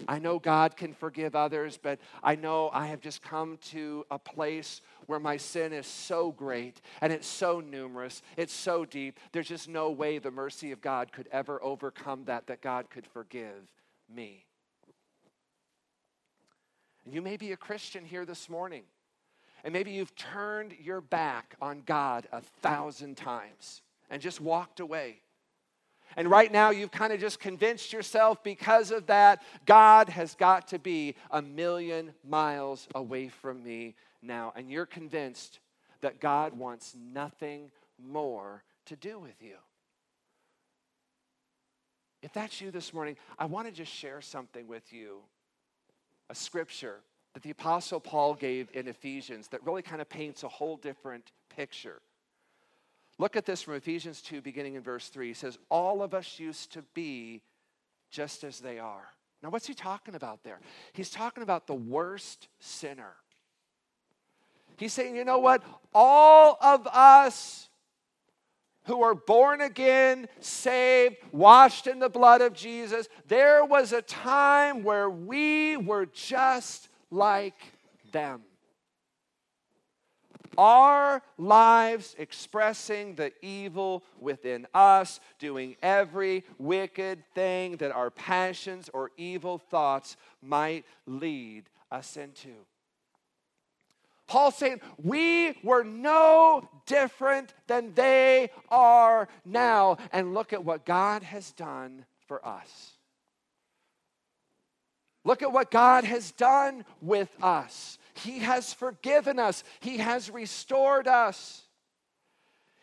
I 0.08 0.20
know 0.20 0.40
God 0.40 0.78
can 0.78 0.94
forgive 0.94 1.36
others, 1.36 1.80
but 1.82 2.00
I 2.24 2.36
know 2.36 2.70
I 2.74 2.88
have 2.88 3.02
just 3.02 3.22
come 3.22 3.58
to 3.70 4.06
a 4.12 4.20
place 4.20 4.82
where 5.06 5.20
my 5.20 5.38
sin 5.38 5.74
is 5.74 5.88
so 5.88 6.32
great 6.32 6.82
and 7.02 7.12
it's 7.14 7.28
so 7.28 7.60
numerous, 7.60 8.22
it's 8.36 8.54
so 8.54 8.86
deep. 8.86 9.20
There's 9.32 9.48
just 9.48 9.70
no 9.70 9.90
way 9.90 10.20
the 10.20 10.32
mercy 10.32 10.72
of 10.72 10.82
God 10.82 11.12
could 11.12 11.28
ever 11.32 11.62
overcome 11.64 12.26
that, 12.26 12.48
that 12.48 12.62
God 12.62 12.90
could 12.90 13.08
forgive 13.08 13.72
me. 14.14 14.46
And 17.06 17.14
you 17.14 17.22
may 17.22 17.38
be 17.38 17.54
a 17.54 17.58
Christian 17.58 18.04
here 18.04 18.26
this 18.26 18.50
morning. 18.50 18.84
And 19.64 19.74
maybe 19.74 19.92
you've 19.92 20.16
turned 20.16 20.74
your 20.80 21.02
back 21.02 21.56
on 21.62 21.82
God 21.86 22.28
a 22.32 22.42
thousand 22.62 23.18
times 23.18 23.82
and 24.10 24.22
just 24.22 24.40
walked 24.40 24.80
away. 24.80 25.22
And 26.16 26.32
right 26.32 26.52
now, 26.52 26.72
you've 26.72 26.92
kind 26.92 27.14
of 27.14 27.20
just 27.20 27.40
convinced 27.40 27.94
yourself 27.94 28.44
because 28.44 28.92
of 28.92 29.08
that, 29.08 29.44
God 29.66 30.10
has 30.10 30.36
got 30.36 30.70
to 30.70 30.80
be 30.80 31.16
a 31.30 31.42
million 31.42 32.14
miles 32.28 32.88
away 32.96 33.28
from 33.30 33.64
me 33.64 33.96
now. 34.22 34.54
And 34.56 34.72
you're 34.72 34.86
convinced 34.86 35.60
that 36.02 36.20
God 36.20 36.58
wants 36.58 36.96
nothing 36.96 37.72
more 38.00 38.64
to 38.86 38.96
do 38.96 39.20
with 39.20 39.42
you. 39.42 39.56
If 42.24 42.34
that's 42.34 42.62
you 42.62 42.72
this 42.72 42.94
morning, 42.94 43.16
I 43.38 43.46
want 43.46 43.68
to 43.68 43.74
just 43.74 43.92
share 43.92 44.22
something 44.22 44.68
with 44.68 44.92
you 44.92 45.20
a 46.30 46.36
scripture 46.36 47.00
that 47.34 47.44
the 47.44 47.52
Apostle 47.52 48.00
Paul 48.00 48.34
gave 48.34 48.70
in 48.74 48.88
Ephesians 48.88 49.48
that 49.50 49.64
really 49.66 49.82
kind 49.82 50.02
of 50.02 50.10
paints 50.10 50.44
a 50.44 50.48
whole 50.48 50.78
different 50.78 51.32
picture. 51.56 52.02
Look 53.20 53.36
at 53.36 53.46
this 53.46 53.62
from 53.62 53.74
Ephesians 53.74 54.22
2, 54.22 54.42
beginning 54.42 54.76
in 54.76 54.84
verse 54.84 55.10
3. 55.10 55.28
He 55.28 55.34
says, 55.34 55.58
All 55.70 56.02
of 56.02 56.14
us 56.14 56.40
used 56.40 56.74
to 56.74 56.84
be 56.94 57.42
just 58.12 58.44
as 58.44 58.60
they 58.60 58.80
are. 58.80 59.08
Now, 59.42 59.50
what's 59.50 59.68
he 59.68 59.74
talking 59.74 60.16
about 60.16 60.44
there? 60.44 60.60
He's 60.94 61.10
talking 61.10 61.44
about 61.44 61.68
the 61.68 61.76
worst 61.76 62.48
sinner. 62.60 63.14
He's 64.78 64.94
saying, 64.94 65.16
you 65.16 65.26
know 65.26 65.40
what? 65.40 65.64
All 65.94 66.58
of 66.62 66.88
us 66.88 67.70
who 68.86 69.02
are 69.02 69.16
born 69.16 69.60
again, 69.62 70.28
saved, 70.40 71.18
washed 71.32 71.88
in 71.88 72.00
the 72.00 72.10
blood 72.10 72.42
of 72.42 72.54
Jesus, 72.54 73.10
there 73.28 73.66
was 73.66 73.92
a 73.92 74.02
time 74.02 74.84
where 74.84 75.10
we 75.10 75.76
were 75.78 76.06
just 76.06 76.88
like 77.12 77.60
them. 78.12 78.42
Our 80.58 81.22
lives 81.38 82.16
expressing 82.18 83.16
the 83.16 83.32
evil 83.42 84.04
within 84.20 84.68
us, 84.74 85.20
doing 85.40 85.76
every 85.82 86.44
wicked 86.58 87.24
thing 87.36 87.78
that 87.78 87.92
our 87.92 88.10
passions 88.10 88.90
or 88.94 89.12
evil 89.18 89.60
thoughts 89.60 90.18
might 90.42 90.86
lead 91.06 91.70
us 91.92 92.18
into. 92.18 92.54
Paul 94.28 94.52
saying, 94.52 94.82
We 95.02 95.58
were 95.64 95.84
no 95.84 96.68
different 96.86 97.54
than 97.68 97.94
they 97.94 98.52
are 98.70 99.30
now. 99.46 99.98
And 100.12 100.34
look 100.34 100.54
at 100.54 100.64
what 100.64 100.86
God 100.86 101.24
has 101.24 101.52
done 101.54 102.06
for 102.28 102.46
us. 102.46 102.92
Look 105.24 105.42
at 105.42 105.52
what 105.52 105.72
God 105.72 106.04
has 106.04 106.32
done 106.32 106.86
with 107.02 107.30
us. 107.42 107.98
He 108.20 108.40
has 108.40 108.74
forgiven 108.74 109.40
us, 109.40 109.64
He 109.80 109.98
has 109.98 110.30
restored 110.30 111.08
us. 111.08 111.64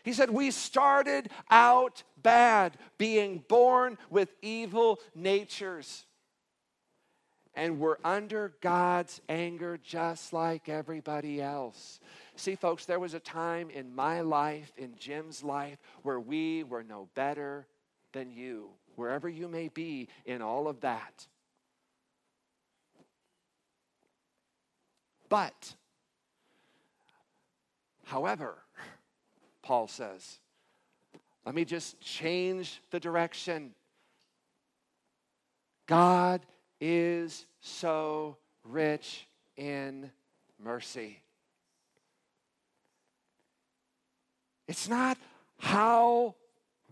He 0.03 0.13
said, 0.13 0.31
We 0.31 0.51
started 0.51 1.31
out 1.51 2.03
bad, 2.21 2.77
being 2.99 3.43
born 3.49 3.97
with 4.11 4.35
evil 4.43 5.01
natures 5.15 6.05
and 7.57 7.79
we're 7.79 7.97
under 8.05 8.53
God's 8.61 9.21
anger 9.29 9.79
just 9.83 10.33
like 10.33 10.69
everybody 10.69 11.41
else. 11.41 12.01
See, 12.37 12.57
folks, 12.57 12.85
there 12.85 12.99
was 12.99 13.15
a 13.15 13.21
time 13.21 13.71
in 13.71 13.95
my 13.95 14.21
life, 14.23 14.73
in 14.77 14.97
Jim's 14.99 15.45
life, 15.45 15.79
where 16.03 16.19
we 16.19 16.65
were 16.65 16.83
no 16.83 17.09
better 17.15 17.67
than 18.13 18.33
you, 18.33 18.71
wherever 18.97 19.29
you 19.29 19.49
may 19.49 19.69
be 19.69 20.09
in 20.25 20.43
all 20.43 20.67
of 20.67 20.81
that. 20.81 21.27
But, 25.35 25.75
however, 28.05 28.55
Paul 29.63 29.89
says, 29.89 30.39
let 31.45 31.57
me 31.57 31.65
just 31.65 32.01
change 32.01 32.81
the 32.93 33.01
direction. 33.01 33.75
God 35.89 36.41
is 36.81 37.47
so 37.61 38.37
rich 38.63 39.27
in 39.57 40.13
mercy. 40.63 41.19
It's 44.69 44.89
not 44.89 45.19
how 45.59 46.37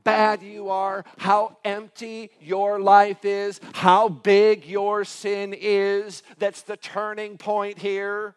bad 0.05 0.43
you 0.43 0.69
are, 0.69 1.05
how 1.19 1.57
empty 1.65 2.31
your 2.41 2.81
life 2.81 3.25
is, 3.25 3.61
how 3.75 4.09
big 4.09 4.65
your 4.65 5.05
sin 5.05 5.55
is 5.59 6.23
that's 6.39 6.63
the 6.63 6.77
turning 6.77 7.39
point 7.39 7.79
here. 7.79 8.35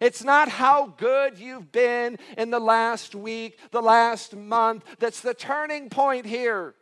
It's 0.00 0.24
not 0.24 0.48
how 0.48 0.94
good 0.96 1.38
you've 1.38 1.72
been 1.72 2.18
in 2.38 2.50
the 2.50 2.60
last 2.60 3.14
week, 3.14 3.58
the 3.70 3.82
last 3.82 4.34
month, 4.34 4.84
that's 4.98 5.20
the 5.20 5.34
turning 5.34 5.90
point 5.90 6.24
here 6.26 6.74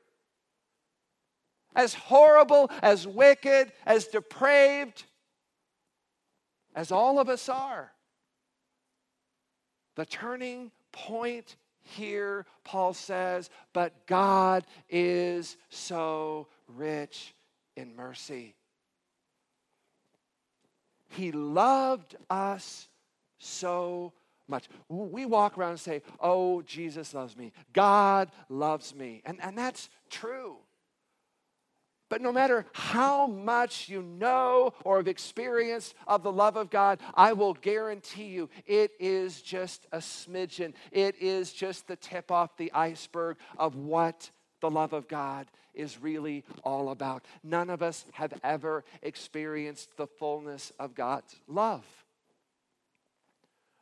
as 1.79 1.95
horrible, 1.95 2.71
as 2.83 3.07
wicked, 3.07 3.73
as 3.87 4.09
depraved 4.09 5.05
as 6.75 6.91
all 6.91 7.21
of 7.21 7.29
us 7.29 7.49
are. 7.49 7.93
The 9.95 10.05
turning 10.05 10.73
point 10.91 11.57
here, 11.89 12.47
Paul 12.65 12.95
says, 12.95 13.51
but 13.73 14.07
God 14.07 14.65
is 14.89 15.57
so 15.71 16.49
rich 16.69 17.35
in 17.77 17.95
mercy. 17.97 18.55
He 21.11 21.33
loved 21.33 22.17
us 22.29 22.89
so 23.39 24.13
much. 24.47 24.69
We 24.89 25.27
walk 25.27 25.57
around 25.57 25.71
and 25.71 25.81
say, 25.81 26.03
Oh, 26.21 26.63
Jesus 26.63 27.15
loves 27.15 27.37
me. 27.37 27.53
God 27.73 28.31
loves 28.49 28.95
me. 28.95 29.23
And, 29.25 29.39
and 29.43 29.57
that's 29.57 29.89
true. 30.11 30.57
But 32.09 32.23
no 32.23 32.33
matter 32.33 32.65
how 32.73 33.27
much 33.27 33.89
you 33.89 34.03
know 34.03 34.73
or 34.85 34.97
have 34.97 35.09
experienced 35.09 35.95
of 36.07 36.23
the 36.23 36.33
love 36.33 36.57
of 36.57 36.71
God, 36.71 37.01
I 37.15 37.35
will 37.35 37.55
guarantee 37.55 38.29
you 38.29 38.49
it 38.67 38.93
is 38.99 39.43
just 39.43 39.87
a 39.93 39.99
smidgen. 39.99 40.73
It 40.91 41.17
is 41.21 41.53
just 41.53 41.87
the 41.87 41.97
tip 41.97 42.31
off 42.31 42.57
the 42.57 42.73
iceberg 42.73 43.37
of 43.59 43.77
what 43.77 44.31
the 44.61 44.71
love 44.71 44.93
of 44.93 45.07
God 45.07 45.47
is 45.75 46.01
really 46.01 46.45
all 46.65 46.91
about. 46.91 47.25
None 47.43 47.71
of 47.71 47.83
us 47.83 48.05
have 48.13 48.33
ever 48.43 48.85
experienced 49.03 49.97
the 49.97 50.07
fullness 50.07 50.73
of 50.79 50.95
God's 50.95 51.37
love. 51.47 51.85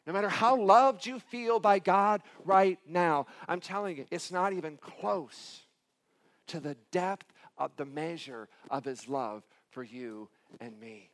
No 0.07 0.12
matter 0.12 0.29
how 0.29 0.57
loved 0.57 1.07
you 1.07 1.19
feel 1.19 1.59
by 1.59 1.79
God 1.79 2.23
right 2.45 2.79
now, 2.87 3.27
I'm 3.49 3.61
telling 3.61 3.97
you, 3.97 4.07
it's 4.11 4.31
not 4.31 4.53
even 4.53 4.77
close 4.77 5.62
to 6.49 6.61
the 6.61 6.77
depth 6.93 7.27
of 7.59 7.77
the 7.77 7.85
measure 7.85 8.49
of 8.71 8.85
his 8.85 9.09
love 9.09 9.42
for 9.71 9.83
you 9.83 10.29
and 10.61 10.79
me. 10.81 11.11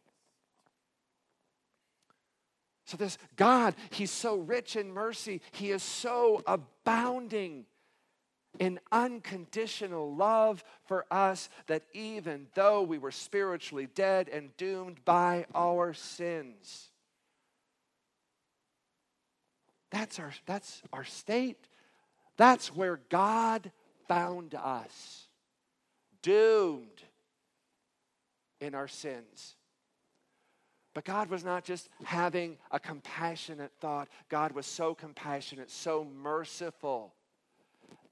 So, 2.85 2.97
this 2.97 3.17
God, 3.37 3.75
He's 3.91 4.11
so 4.11 4.37
rich 4.37 4.77
in 4.77 4.93
mercy. 4.93 5.41
He 5.53 5.71
is 5.71 5.83
so 5.83 6.43
abounding 6.47 7.65
in 8.59 8.81
unconditional 8.91 10.15
love 10.15 10.63
for 10.85 11.07
us 11.11 11.49
that 11.69 11.85
even 11.95 12.49
though 12.55 12.83
we 12.83 12.99
were 12.99 13.11
spiritually 13.11 13.89
dead 13.95 14.29
and 14.29 14.55
doomed 14.59 15.03
by 15.05 15.47
our 15.55 15.95
sins, 15.95 16.91
that's 19.91 20.19
our, 20.19 20.33
that's 20.47 20.83
our 20.93 21.05
state. 21.05 21.69
That's 22.37 22.75
where 22.75 23.01
God 23.09 23.71
found 24.07 24.55
us 24.55 25.29
doomed 26.23 27.03
in 28.61 28.75
our 28.75 28.89
sins. 28.89 29.57
But 30.95 31.05
God 31.05 31.31
was 31.31 31.43
not 31.43 31.65
just 31.65 31.89
having 32.05 32.59
a 32.71 32.79
compassionate 32.79 33.73
thought, 33.81 34.09
God 34.29 34.53
was 34.53 34.67
so 34.67 34.95
compassionate, 34.95 35.71
so 35.71 36.05
merciful 36.05 37.15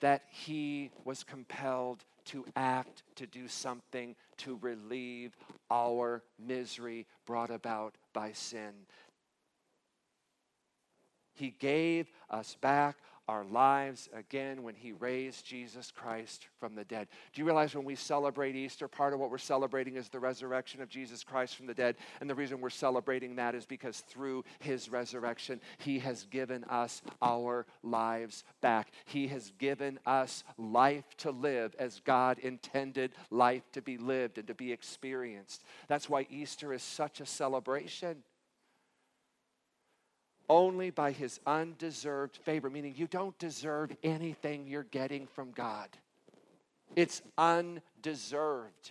that 0.01 0.23
he 0.31 0.91
was 1.05 1.23
compelled 1.23 2.05
to 2.27 2.47
act, 2.57 3.03
to 3.17 3.27
do 3.27 3.49
something 3.49 4.17
to 4.39 4.59
relieve 4.63 5.37
our 5.71 6.23
misery 6.39 7.07
brought 7.27 7.51
about 7.51 7.97
by 8.13 8.33
sin. 8.33 8.73
He 11.35 11.55
gave 11.59 12.11
us 12.29 12.57
back 12.61 12.97
our 13.29 13.45
lives 13.45 14.09
again 14.13 14.63
when 14.63 14.75
He 14.75 14.93
raised 14.93 15.47
Jesus 15.47 15.91
Christ 15.91 16.47
from 16.59 16.75
the 16.75 16.85
dead. 16.85 17.09
Do 17.33 17.41
you 17.41 17.47
realize 17.47 17.75
when 17.75 17.85
we 17.85 17.95
celebrate 17.95 18.57
Easter, 18.57 18.89
part 18.89 19.13
of 19.13 19.21
what 19.21 19.31
we're 19.31 19.39
celebrating 19.39 19.97
is 19.97 20.09
the 20.09 20.19
resurrection 20.19 20.83
of 20.83 20.89
Jesus 20.89 21.23
Christ 21.23 21.57
from 21.57 21.67
the 21.67 21.75
dead? 21.75 21.97
And 22.21 22.29
the 22.29 22.35
reason 22.35 22.61
we're 22.61 22.71
celebrating 22.71 23.37
that 23.37 23.55
is 23.55 23.67
because 23.67 24.01
through 24.01 24.45
His 24.59 24.89
resurrection, 24.89 25.61
He 25.79 25.99
has 26.01 26.25
given 26.25 26.65
us 26.65 27.03
our 27.23 27.67
lives 27.83 28.45
back. 28.61 28.91
He 29.05 29.29
has 29.29 29.53
given 29.59 29.99
us 30.07 30.45
life 30.59 31.05
to 31.19 31.31
live 31.31 31.75
as 31.79 32.01
God 32.05 32.39
intended 32.39 33.13
life 33.31 33.63
to 33.73 33.83
be 33.83 33.97
lived 33.97 34.39
and 34.39 34.47
to 34.49 34.55
be 34.55 34.73
experienced. 34.73 35.65
That's 35.89 36.09
why 36.09 36.27
Easter 36.31 36.73
is 36.73 36.83
such 36.83 37.21
a 37.21 37.27
celebration. 37.27 38.23
Only 40.51 40.91
by 40.91 41.13
his 41.13 41.39
undeserved 41.47 42.37
favor, 42.37 42.69
meaning 42.69 42.93
you 42.97 43.07
don't 43.07 43.39
deserve 43.39 43.97
anything 44.03 44.67
you're 44.67 44.83
getting 44.83 45.29
from 45.29 45.53
God. 45.53 45.89
It's 46.97 47.23
undeserved. 47.39 48.91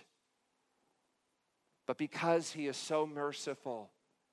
But 1.86 1.98
because 1.98 2.50
he 2.50 2.66
is 2.66 2.78
so 2.78 3.06
merciful 3.06 3.90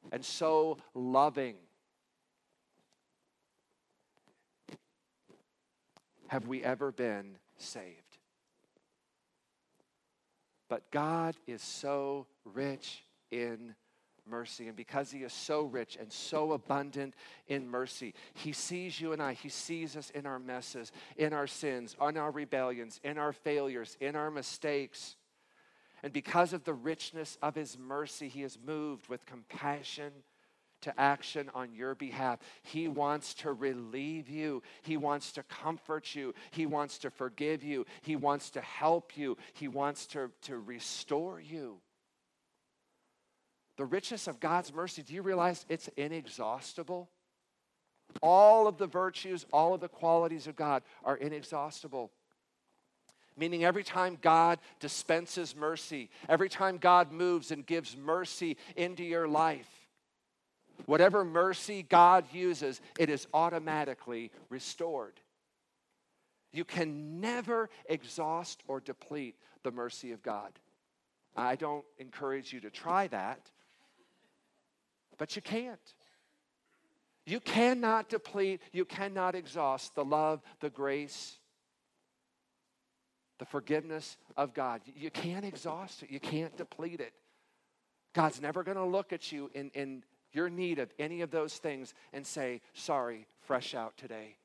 and 0.10 0.24
so 0.24 0.78
loving, 0.94 1.56
have 6.28 6.48
we 6.48 6.64
ever 6.64 6.94
been 6.94 7.36
saved? 7.58 8.20
But 10.70 10.90
God 10.92 11.36
is 11.46 11.62
so 11.62 12.26
rich 12.46 13.04
in 13.32 13.76
mercy. 14.30 14.68
And 14.68 14.76
because 14.76 15.12
He 15.12 15.20
is 15.20 15.34
so 15.34 15.64
rich 15.64 15.98
and 16.00 16.12
so 16.12 16.54
abundant 16.54 17.16
in 17.48 17.68
mercy, 17.68 18.14
He 18.34 18.54
sees 18.54 19.00
you 19.00 19.14
and 19.14 19.22
I. 19.22 19.34
He 19.34 19.50
sees 19.50 19.96
us 19.96 20.10
in 20.12 20.26
our 20.26 20.40
messes, 20.40 20.92
in 21.18 21.34
our 21.34 21.48
sins, 21.48 21.96
on 22.00 22.18
our 22.18 22.32
rebellions, 22.32 23.00
in 23.04 23.18
our 23.18 23.34
failures, 23.34 23.98
in 24.00 24.16
our 24.16 24.32
mistakes. 24.32 25.16
And 26.04 26.14
because 26.14 26.54
of 26.54 26.64
the 26.64 26.74
richness 26.74 27.38
of 27.42 27.56
His 27.56 27.78
mercy, 27.78 28.28
He 28.28 28.44
is 28.44 28.58
moved 28.64 29.08
with 29.08 29.26
compassion 29.26 30.12
to 30.82 31.00
action 31.00 31.50
on 31.54 31.74
your 31.74 31.96
behalf. 31.96 32.40
He 32.64 32.88
wants 32.88 33.34
to 33.36 33.52
relieve 33.52 34.30
you. 34.30 34.62
He 34.84 34.98
wants 34.98 35.32
to 35.34 35.44
comfort 35.44 36.14
you. 36.14 36.34
He 36.52 36.66
wants 36.66 37.00
to 37.00 37.10
forgive 37.10 37.64
you. 37.64 37.86
He 38.02 38.16
wants 38.16 38.52
to 38.52 38.62
help 38.62 39.18
you. 39.18 39.38
He 39.54 39.68
wants 39.68 40.06
to, 40.08 40.30
to 40.44 40.58
restore 40.60 41.40
you 41.40 41.80
the 43.78 43.86
richness 43.86 44.28
of 44.28 44.40
God's 44.40 44.74
mercy, 44.74 45.04
do 45.04 45.14
you 45.14 45.22
realize 45.22 45.66
it's 45.70 45.88
inexhaustible? 45.96 47.10
All 48.22 48.68
of 48.68 48.78
the 48.78 48.88
virtues, 48.88 49.46
all 49.54 49.74
of 49.74 49.82
the 49.82 49.88
qualities 49.88 50.48
of 50.48 50.56
God 50.56 50.84
are 51.04 51.16
inexhaustible. 51.16 52.12
Meaning, 53.38 53.64
every 53.64 53.84
time 53.84 54.18
God 54.20 54.58
dispenses 54.80 55.56
mercy, 55.56 56.10
every 56.28 56.50
time 56.50 56.78
God 56.78 57.12
moves 57.12 57.52
and 57.52 57.64
gives 57.64 57.96
mercy 57.96 58.58
into 58.76 59.04
your 59.04 59.28
life, 59.28 59.70
whatever 60.88 61.24
mercy 61.24 61.86
God 61.88 62.26
uses, 62.34 62.82
it 62.98 63.12
is 63.12 63.28
automatically 63.34 64.32
restored. 64.50 65.20
You 66.52 66.66
can 66.66 67.22
never 67.22 67.70
exhaust 67.88 68.64
or 68.68 68.80
deplete 68.80 69.36
the 69.62 69.72
mercy 69.72 70.14
of 70.14 70.24
God. 70.24 70.52
I 71.36 71.56
don't 71.56 71.86
encourage 72.00 72.52
you 72.52 72.60
to 72.62 72.72
try 72.72 73.08
that. 73.10 73.52
But 75.18 75.36
you 75.36 75.42
can't. 75.42 75.94
You 77.26 77.40
cannot 77.40 78.08
deplete, 78.10 78.62
you 78.72 78.86
cannot 78.86 79.36
exhaust 79.36 79.96
the 79.96 80.06
love, 80.06 80.42
the 80.62 80.70
grace, 80.70 81.38
the 83.38 83.46
forgiveness 83.46 84.18
of 84.38 84.54
God. 84.54 84.82
You 84.96 85.12
can't 85.12 85.44
exhaust 85.44 86.04
it, 86.04 86.12
you 86.12 86.20
can't 86.20 86.56
deplete 86.56 87.02
it. 87.02 87.14
God's 88.14 88.42
never 88.42 88.64
going 88.64 88.78
to 88.78 88.86
look 88.86 89.12
at 89.12 89.32
you 89.32 89.52
in, 89.54 89.70
in 89.74 90.04
your 90.32 90.50
need 90.50 90.80
of 90.80 90.92
any 90.98 91.22
of 91.22 91.30
those 91.30 91.58
things 91.58 91.94
and 92.14 92.26
say, 92.26 92.62
sorry, 92.74 93.28
fresh 93.42 93.76
out 93.76 93.98
today. 93.98 94.38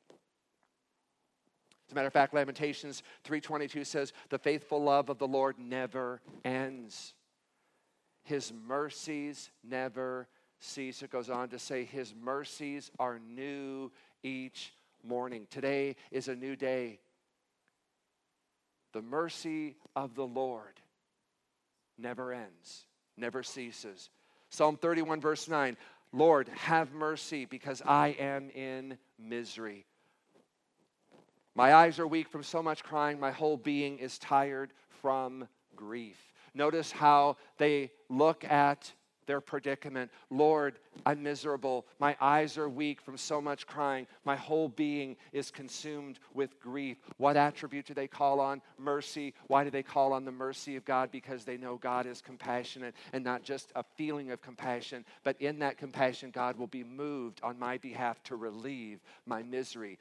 As 1.86 1.92
a 1.92 1.94
matter 1.94 2.06
of 2.06 2.12
fact, 2.12 2.34
Lamentations 2.34 3.02
3:22 3.24 3.84
says, 3.84 4.12
"The 4.30 4.38
faithful 4.38 4.82
love 4.82 5.10
of 5.10 5.18
the 5.18 5.28
Lord 5.28 5.58
never 5.58 6.22
ends. 6.44 7.14
His 8.24 8.52
mercies 8.52 9.50
never 9.62 10.28
It 10.76 11.10
goes 11.10 11.28
on 11.28 11.48
to 11.48 11.58
say, 11.58 11.84
His 11.84 12.14
mercies 12.14 12.90
are 12.98 13.18
new 13.18 13.90
each 14.22 14.72
morning. 15.02 15.46
Today 15.50 15.96
is 16.10 16.28
a 16.28 16.36
new 16.36 16.54
day. 16.54 17.00
The 18.92 19.02
mercy 19.02 19.76
of 19.96 20.14
the 20.14 20.26
Lord 20.26 20.80
never 21.98 22.32
ends, 22.32 22.86
never 23.16 23.42
ceases. 23.42 24.10
Psalm 24.50 24.76
31, 24.76 25.20
verse 25.20 25.48
9 25.48 25.76
Lord, 26.12 26.48
have 26.50 26.92
mercy 26.92 27.46
because 27.46 27.82
I 27.84 28.08
am 28.18 28.50
in 28.50 28.98
misery. 29.18 29.86
My 31.54 31.74
eyes 31.74 31.98
are 31.98 32.06
weak 32.06 32.28
from 32.28 32.42
so 32.42 32.62
much 32.62 32.84
crying. 32.84 33.18
My 33.18 33.30
whole 33.30 33.56
being 33.56 33.98
is 33.98 34.18
tired 34.18 34.72
from 35.00 35.48
grief. 35.74 36.18
Notice 36.54 36.92
how 36.92 37.36
they 37.56 37.90
look 38.10 38.44
at 38.44 38.92
their 39.26 39.40
predicament. 39.40 40.10
Lord, 40.30 40.78
I'm 41.06 41.22
miserable. 41.22 41.86
My 41.98 42.16
eyes 42.20 42.58
are 42.58 42.68
weak 42.68 43.00
from 43.00 43.16
so 43.16 43.40
much 43.40 43.66
crying. 43.66 44.06
My 44.24 44.36
whole 44.36 44.68
being 44.68 45.16
is 45.32 45.50
consumed 45.50 46.18
with 46.34 46.60
grief. 46.60 46.98
What 47.16 47.36
attribute 47.36 47.86
do 47.86 47.94
they 47.94 48.08
call 48.08 48.40
on? 48.40 48.62
Mercy. 48.78 49.34
Why 49.46 49.64
do 49.64 49.70
they 49.70 49.82
call 49.82 50.12
on 50.12 50.24
the 50.24 50.32
mercy 50.32 50.76
of 50.76 50.84
God? 50.84 51.10
Because 51.10 51.44
they 51.44 51.56
know 51.56 51.76
God 51.76 52.06
is 52.06 52.20
compassionate 52.20 52.94
and 53.12 53.24
not 53.24 53.42
just 53.42 53.72
a 53.74 53.84
feeling 53.96 54.30
of 54.30 54.42
compassion, 54.42 55.04
but 55.24 55.40
in 55.40 55.58
that 55.60 55.78
compassion, 55.78 56.30
God 56.30 56.56
will 56.56 56.66
be 56.66 56.84
moved 56.84 57.40
on 57.42 57.58
my 57.58 57.78
behalf 57.78 58.22
to 58.24 58.36
relieve 58.36 59.00
my 59.26 59.42
misery, 59.42 59.98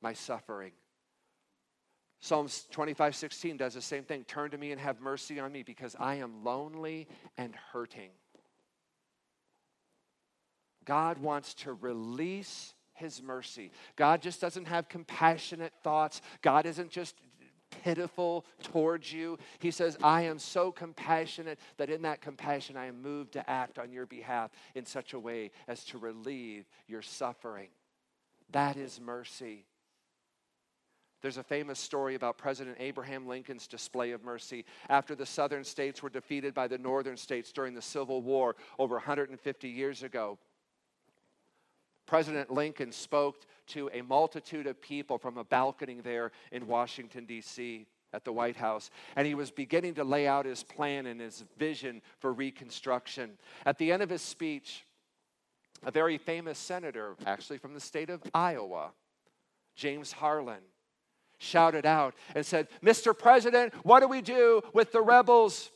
my 0.00 0.12
suffering. 0.12 0.72
Psalms 2.20 2.66
25, 2.72 3.14
16 3.14 3.56
does 3.56 3.74
the 3.74 3.80
same 3.80 4.02
thing. 4.02 4.24
Turn 4.24 4.50
to 4.50 4.58
me 4.58 4.72
and 4.72 4.80
have 4.80 5.00
mercy 5.00 5.38
on 5.38 5.52
me 5.52 5.62
because 5.62 5.94
I 5.98 6.16
am 6.16 6.42
lonely 6.42 7.06
and 7.36 7.54
hurting. 7.72 8.10
God 10.88 11.18
wants 11.18 11.52
to 11.52 11.74
release 11.74 12.72
his 12.94 13.22
mercy. 13.22 13.70
God 13.94 14.22
just 14.22 14.40
doesn't 14.40 14.66
have 14.68 14.88
compassionate 14.88 15.74
thoughts. 15.84 16.22
God 16.40 16.64
isn't 16.64 16.90
just 16.90 17.14
pitiful 17.82 18.46
towards 18.62 19.12
you. 19.12 19.38
He 19.58 19.70
says, 19.70 19.98
I 20.02 20.22
am 20.22 20.38
so 20.38 20.72
compassionate 20.72 21.58
that 21.76 21.90
in 21.90 22.00
that 22.02 22.22
compassion 22.22 22.78
I 22.78 22.86
am 22.86 23.02
moved 23.02 23.34
to 23.34 23.50
act 23.50 23.78
on 23.78 23.92
your 23.92 24.06
behalf 24.06 24.50
in 24.74 24.86
such 24.86 25.12
a 25.12 25.18
way 25.18 25.50
as 25.68 25.84
to 25.84 25.98
relieve 25.98 26.64
your 26.86 27.02
suffering. 27.02 27.68
That 28.52 28.78
is 28.78 28.98
mercy. 28.98 29.66
There's 31.20 31.36
a 31.36 31.42
famous 31.42 31.78
story 31.78 32.14
about 32.14 32.38
President 32.38 32.78
Abraham 32.80 33.26
Lincoln's 33.26 33.66
display 33.66 34.12
of 34.12 34.24
mercy 34.24 34.64
after 34.88 35.14
the 35.14 35.26
southern 35.26 35.64
states 35.64 36.02
were 36.02 36.08
defeated 36.08 36.54
by 36.54 36.66
the 36.66 36.78
northern 36.78 37.18
states 37.18 37.52
during 37.52 37.74
the 37.74 37.82
Civil 37.82 38.22
War 38.22 38.56
over 38.78 38.94
150 38.94 39.68
years 39.68 40.02
ago. 40.02 40.38
President 42.08 42.50
Lincoln 42.50 42.90
spoke 42.90 43.42
to 43.68 43.90
a 43.92 44.00
multitude 44.00 44.66
of 44.66 44.80
people 44.80 45.18
from 45.18 45.36
a 45.36 45.44
balcony 45.44 46.00
there 46.02 46.32
in 46.50 46.66
Washington, 46.66 47.26
D.C. 47.26 47.86
at 48.14 48.24
the 48.24 48.32
White 48.32 48.56
House, 48.56 48.90
and 49.14 49.26
he 49.26 49.34
was 49.34 49.50
beginning 49.50 49.92
to 49.94 50.04
lay 50.04 50.26
out 50.26 50.46
his 50.46 50.62
plan 50.62 51.04
and 51.04 51.20
his 51.20 51.44
vision 51.58 52.00
for 52.18 52.32
Reconstruction. 52.32 53.32
At 53.66 53.76
the 53.76 53.92
end 53.92 54.02
of 54.02 54.08
his 54.08 54.22
speech, 54.22 54.86
a 55.84 55.90
very 55.90 56.16
famous 56.16 56.58
senator, 56.58 57.14
actually 57.26 57.58
from 57.58 57.74
the 57.74 57.80
state 57.80 58.08
of 58.08 58.22
Iowa, 58.32 58.92
James 59.76 60.12
Harlan, 60.12 60.62
shouted 61.36 61.84
out 61.84 62.14
and 62.34 62.44
said, 62.44 62.68
Mr. 62.82 63.16
President, 63.16 63.74
what 63.84 64.00
do 64.00 64.08
we 64.08 64.22
do 64.22 64.62
with 64.72 64.92
the 64.92 65.02
rebels? 65.02 65.70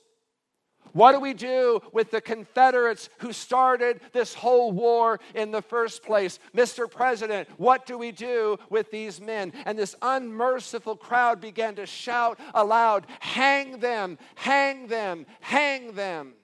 What 0.93 1.12
do 1.12 1.20
we 1.20 1.33
do 1.33 1.80
with 1.93 2.11
the 2.11 2.20
Confederates 2.20 3.09
who 3.18 3.33
started 3.33 4.01
this 4.12 4.35
whole 4.35 4.72
war 4.72 5.20
in 5.35 5.51
the 5.51 5.62
first 5.62 6.03
place? 6.03 6.39
Mr. 6.55 6.91
President, 6.91 7.49
what 7.57 7.87
do 7.87 7.97
we 7.97 8.12
do 8.12 8.59
with 8.68 8.91
these 8.91 9.20
men? 9.20 9.53
And 9.64 9.78
this 9.78 9.95
unmerciful 10.03 10.97
crowd 10.97 11.41
began 11.41 11.76
to 11.76 11.87
shout 11.87 12.39
aloud, 12.55 13.07
Hang 13.20 13.78
them, 13.78 14.18
hang 14.35 14.87
them, 14.89 15.26
hang 15.41 15.93
them. 15.95 16.35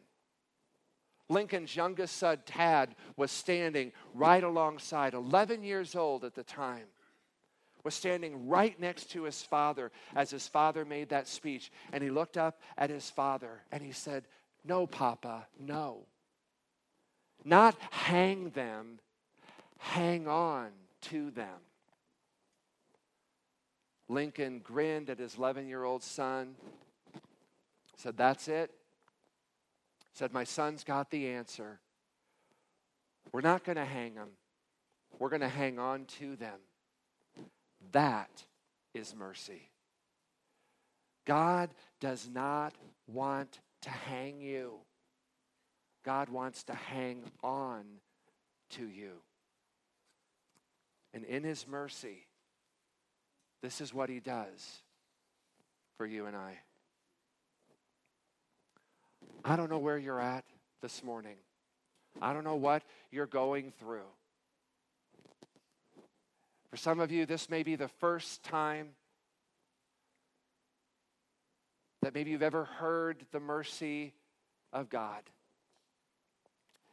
Lincoln's 1.29 1.77
youngest 1.77 2.17
son, 2.17 2.39
Tad, 2.47 2.95
was 3.17 3.31
standing 3.31 3.93
right 4.15 4.43
alongside, 4.43 5.13
11 5.13 5.63
years 5.63 5.95
old 5.95 6.25
at 6.25 6.35
the 6.35 6.43
time, 6.43 6.87
was 7.85 7.95
standing 7.95 8.49
right 8.49 8.79
next 8.81 9.11
to 9.13 9.25
his 9.25 9.43
father 9.43 9.91
as 10.15 10.31
his 10.31 10.47
father 10.47 10.85
made 10.85 11.11
that 11.11 11.29
speech. 11.29 11.71
And 11.93 12.03
he 12.03 12.11
looked 12.11 12.37
up 12.37 12.61
at 12.77 12.91
his 12.91 13.09
father 13.09 13.63
and 13.71 13.83
he 13.83 13.93
said, 13.93 14.25
no, 14.65 14.87
Papa, 14.87 15.47
no. 15.59 16.07
Not 17.45 17.77
hang 17.91 18.51
them, 18.51 18.99
hang 19.79 20.29
on 20.29 20.69
to 21.03 21.31
them. 21.31 21.61
Lincoln 24.09 24.61
grinned 24.61 25.11
at 25.11 25.19
his 25.19 25.37
11 25.37 25.69
year 25.69 25.85
old 25.85 26.03
son, 26.03 26.55
said, 27.97 28.17
That's 28.17 28.49
it. 28.49 28.71
Said, 30.13 30.33
My 30.33 30.45
son's 30.45 30.83
got 30.83 31.11
the 31.11 31.29
answer. 31.29 31.79
We're 33.33 33.43
not 33.43 33.65
going 33.65 33.77
to 33.77 33.85
hang 33.85 34.15
them, 34.15 34.29
we're 35.19 35.29
going 35.29 35.43
to 35.43 35.49
hang 35.49 35.79
on 35.79 36.07
to 36.19 36.37
them. 36.37 36.59
That 37.93 38.45
is 38.95 39.15
mercy. 39.15 39.71
God 41.27 41.71
does 42.01 42.29
not 42.33 42.75
want 43.07 43.61
to 43.83 43.91
hang 43.91 44.41
you. 44.41 44.75
God 46.05 46.29
wants 46.29 46.65
to 46.65 46.75
hang 46.75 47.23
on 47.43 47.85
to 48.71 48.89
you. 48.89 49.13
And 51.13 51.25
in 51.25 51.45
His 51.45 51.67
mercy, 51.67 52.27
this 53.63 53.81
is 53.81 53.93
what 53.93 54.09
He 54.09 54.21
does 54.21 54.83
for 55.97 56.07
you 56.07 56.27
and 56.27 56.37
I. 56.37 56.59
I 59.45 59.57
don't 59.57 59.71
know 59.71 59.79
where 59.79 59.99
you're 59.99 60.21
at 60.21 60.45
this 60.83 61.03
morning. 61.03 61.37
I 62.21 62.33
don't 62.33 62.45
know 62.45 62.57
what 62.57 62.83
you're 63.11 63.27
going 63.27 63.73
through. 63.79 64.07
For 66.71 66.77
some 66.77 67.01
of 67.01 67.11
you, 67.11 67.27
this 67.27 67.49
may 67.49 67.63
be 67.63 67.77
the 67.77 67.89
first 67.89 68.43
time 68.43 68.91
that 72.03 72.15
maybe 72.15 72.31
you've 72.31 72.43
ever 72.43 72.65
heard 72.65 73.25
the 73.33 73.41
mercy 73.41 74.15
of 74.73 74.89
God. 74.89 75.23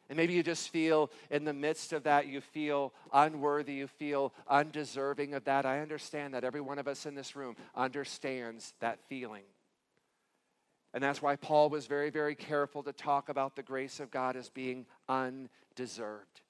And 0.08 0.16
maybe 0.16 0.34
you 0.34 0.42
just 0.42 0.68
feel 0.68 1.10
in 1.30 1.44
the 1.44 1.52
midst 1.52 1.92
of 1.92 2.04
that, 2.04 2.26
you 2.28 2.40
feel 2.40 2.92
unworthy, 3.12 3.74
you 3.74 3.88
feel 3.88 4.32
undeserving 4.48 5.34
of 5.34 5.44
that. 5.44 5.66
I 5.66 5.80
understand 5.80 6.34
that. 6.34 6.44
Every 6.44 6.60
one 6.60 6.78
of 6.78 6.86
us 6.86 7.06
in 7.06 7.14
this 7.14 7.34
room 7.34 7.56
understands 7.74 8.72
that 8.80 9.00
feeling. 9.08 9.42
And 10.94 11.02
that's 11.02 11.20
why 11.20 11.36
Paul 11.36 11.70
was 11.70 11.86
very, 11.86 12.10
very 12.10 12.34
careful 12.34 12.82
to 12.84 12.92
talk 12.92 13.28
about 13.28 13.56
the 13.56 13.62
grace 13.62 13.98
of 13.98 14.10
God 14.10 14.36
as 14.36 14.48
being 14.48 14.86
undeserved. 15.08 16.40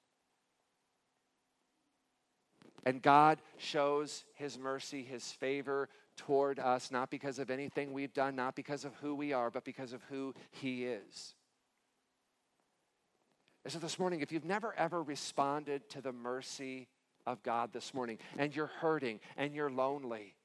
And 2.86 3.02
God 3.02 3.42
shows 3.58 4.24
his 4.34 4.56
mercy, 4.56 5.02
his 5.02 5.32
favor 5.32 5.88
toward 6.16 6.60
us, 6.60 6.92
not 6.92 7.10
because 7.10 7.40
of 7.40 7.50
anything 7.50 7.92
we've 7.92 8.14
done, 8.14 8.36
not 8.36 8.54
because 8.54 8.84
of 8.84 8.94
who 9.02 9.16
we 9.16 9.32
are, 9.32 9.50
but 9.50 9.64
because 9.64 9.92
of 9.92 10.00
who 10.04 10.32
he 10.52 10.84
is. 10.84 11.34
And 13.64 13.72
so 13.72 13.80
this 13.80 13.98
morning, 13.98 14.20
if 14.20 14.30
you've 14.30 14.44
never 14.44 14.72
ever 14.78 15.02
responded 15.02 15.90
to 15.90 16.00
the 16.00 16.12
mercy 16.12 16.86
of 17.26 17.42
God 17.42 17.72
this 17.72 17.92
morning, 17.92 18.18
and 18.38 18.54
you're 18.54 18.70
hurting 18.80 19.18
and 19.36 19.52
you're 19.52 19.68
lonely, 19.68 20.36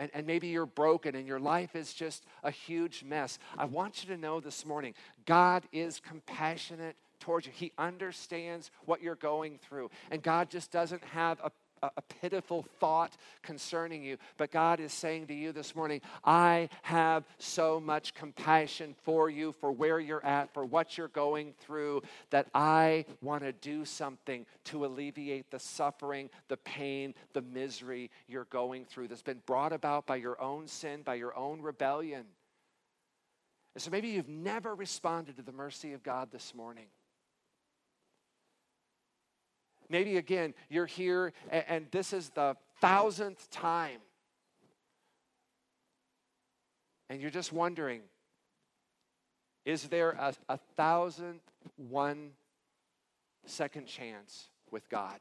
and, 0.00 0.10
and 0.14 0.26
maybe 0.26 0.48
you're 0.48 0.66
broken 0.66 1.14
and 1.14 1.28
your 1.28 1.38
life 1.38 1.76
is 1.76 1.94
just 1.94 2.24
a 2.42 2.50
huge 2.50 3.04
mess, 3.04 3.38
I 3.56 3.66
want 3.66 4.02
you 4.02 4.12
to 4.12 4.20
know 4.20 4.40
this 4.40 4.66
morning 4.66 4.94
God 5.26 5.62
is 5.70 6.00
compassionate 6.00 6.96
towards 7.20 7.46
you. 7.46 7.52
He 7.54 7.72
understands 7.78 8.72
what 8.84 9.00
you're 9.00 9.14
going 9.14 9.58
through. 9.58 9.90
And 10.10 10.22
God 10.22 10.50
just 10.50 10.72
doesn't 10.72 11.04
have 11.04 11.40
a 11.44 11.52
a, 11.82 12.02
pitiful 12.20 12.64
thought 12.80 13.16
concerning 13.42 14.02
you. 14.02 14.16
But 14.36 14.50
God 14.50 14.80
is 14.80 14.92
saying 14.92 15.28
to 15.28 15.34
you 15.34 15.52
this 15.52 15.76
morning, 15.76 16.00
I 16.24 16.68
have 16.82 17.24
so 17.38 17.80
much 17.80 18.14
compassion 18.14 18.94
for 19.02 19.30
you, 19.30 19.54
for 19.60 19.70
where 19.70 20.00
you're 20.00 20.24
at, 20.24 20.52
for 20.52 20.64
what 20.64 20.98
you're 20.98 21.08
going 21.08 21.54
through, 21.60 22.02
that 22.30 22.48
I 22.54 23.04
want 23.22 23.44
to 23.44 23.52
do 23.52 23.84
something 23.84 24.46
to 24.64 24.84
alleviate 24.84 25.50
the 25.50 25.58
suffering, 25.58 26.30
the 26.48 26.56
pain, 26.58 27.14
the 27.32 27.42
misery 27.42 28.10
you're 28.26 28.44
going 28.46 28.84
through 28.84 29.08
that's 29.08 29.22
been 29.22 29.42
brought 29.46 29.72
about 29.72 30.06
by 30.06 30.16
your 30.16 30.40
own 30.40 30.66
sin, 30.66 31.02
by 31.02 31.14
your 31.14 31.36
own 31.36 31.62
rebellion. 31.62 32.24
And 33.74 33.82
so 33.82 33.90
maybe 33.90 34.08
you've 34.08 34.28
never 34.28 34.74
responded 34.74 35.36
to 35.36 35.42
the 35.42 35.52
mercy 35.52 35.92
of 35.92 36.02
God 36.02 36.30
this 36.32 36.52
morning. 36.54 36.86
Maybe 39.90 40.16
again, 40.16 40.54
you're 40.68 40.86
here 40.86 41.32
and, 41.50 41.64
and 41.68 41.86
this 41.90 42.12
is 42.12 42.30
the 42.30 42.56
thousandth 42.80 43.50
time. 43.50 44.00
And 47.10 47.20
you're 47.20 47.30
just 47.30 47.52
wondering 47.52 48.02
is 49.64 49.84
there 49.88 50.12
a, 50.12 50.32
a 50.48 50.58
thousand 50.76 51.40
one 51.76 52.30
second 53.44 53.86
chance 53.86 54.48
with 54.70 54.88
God? 54.88 55.20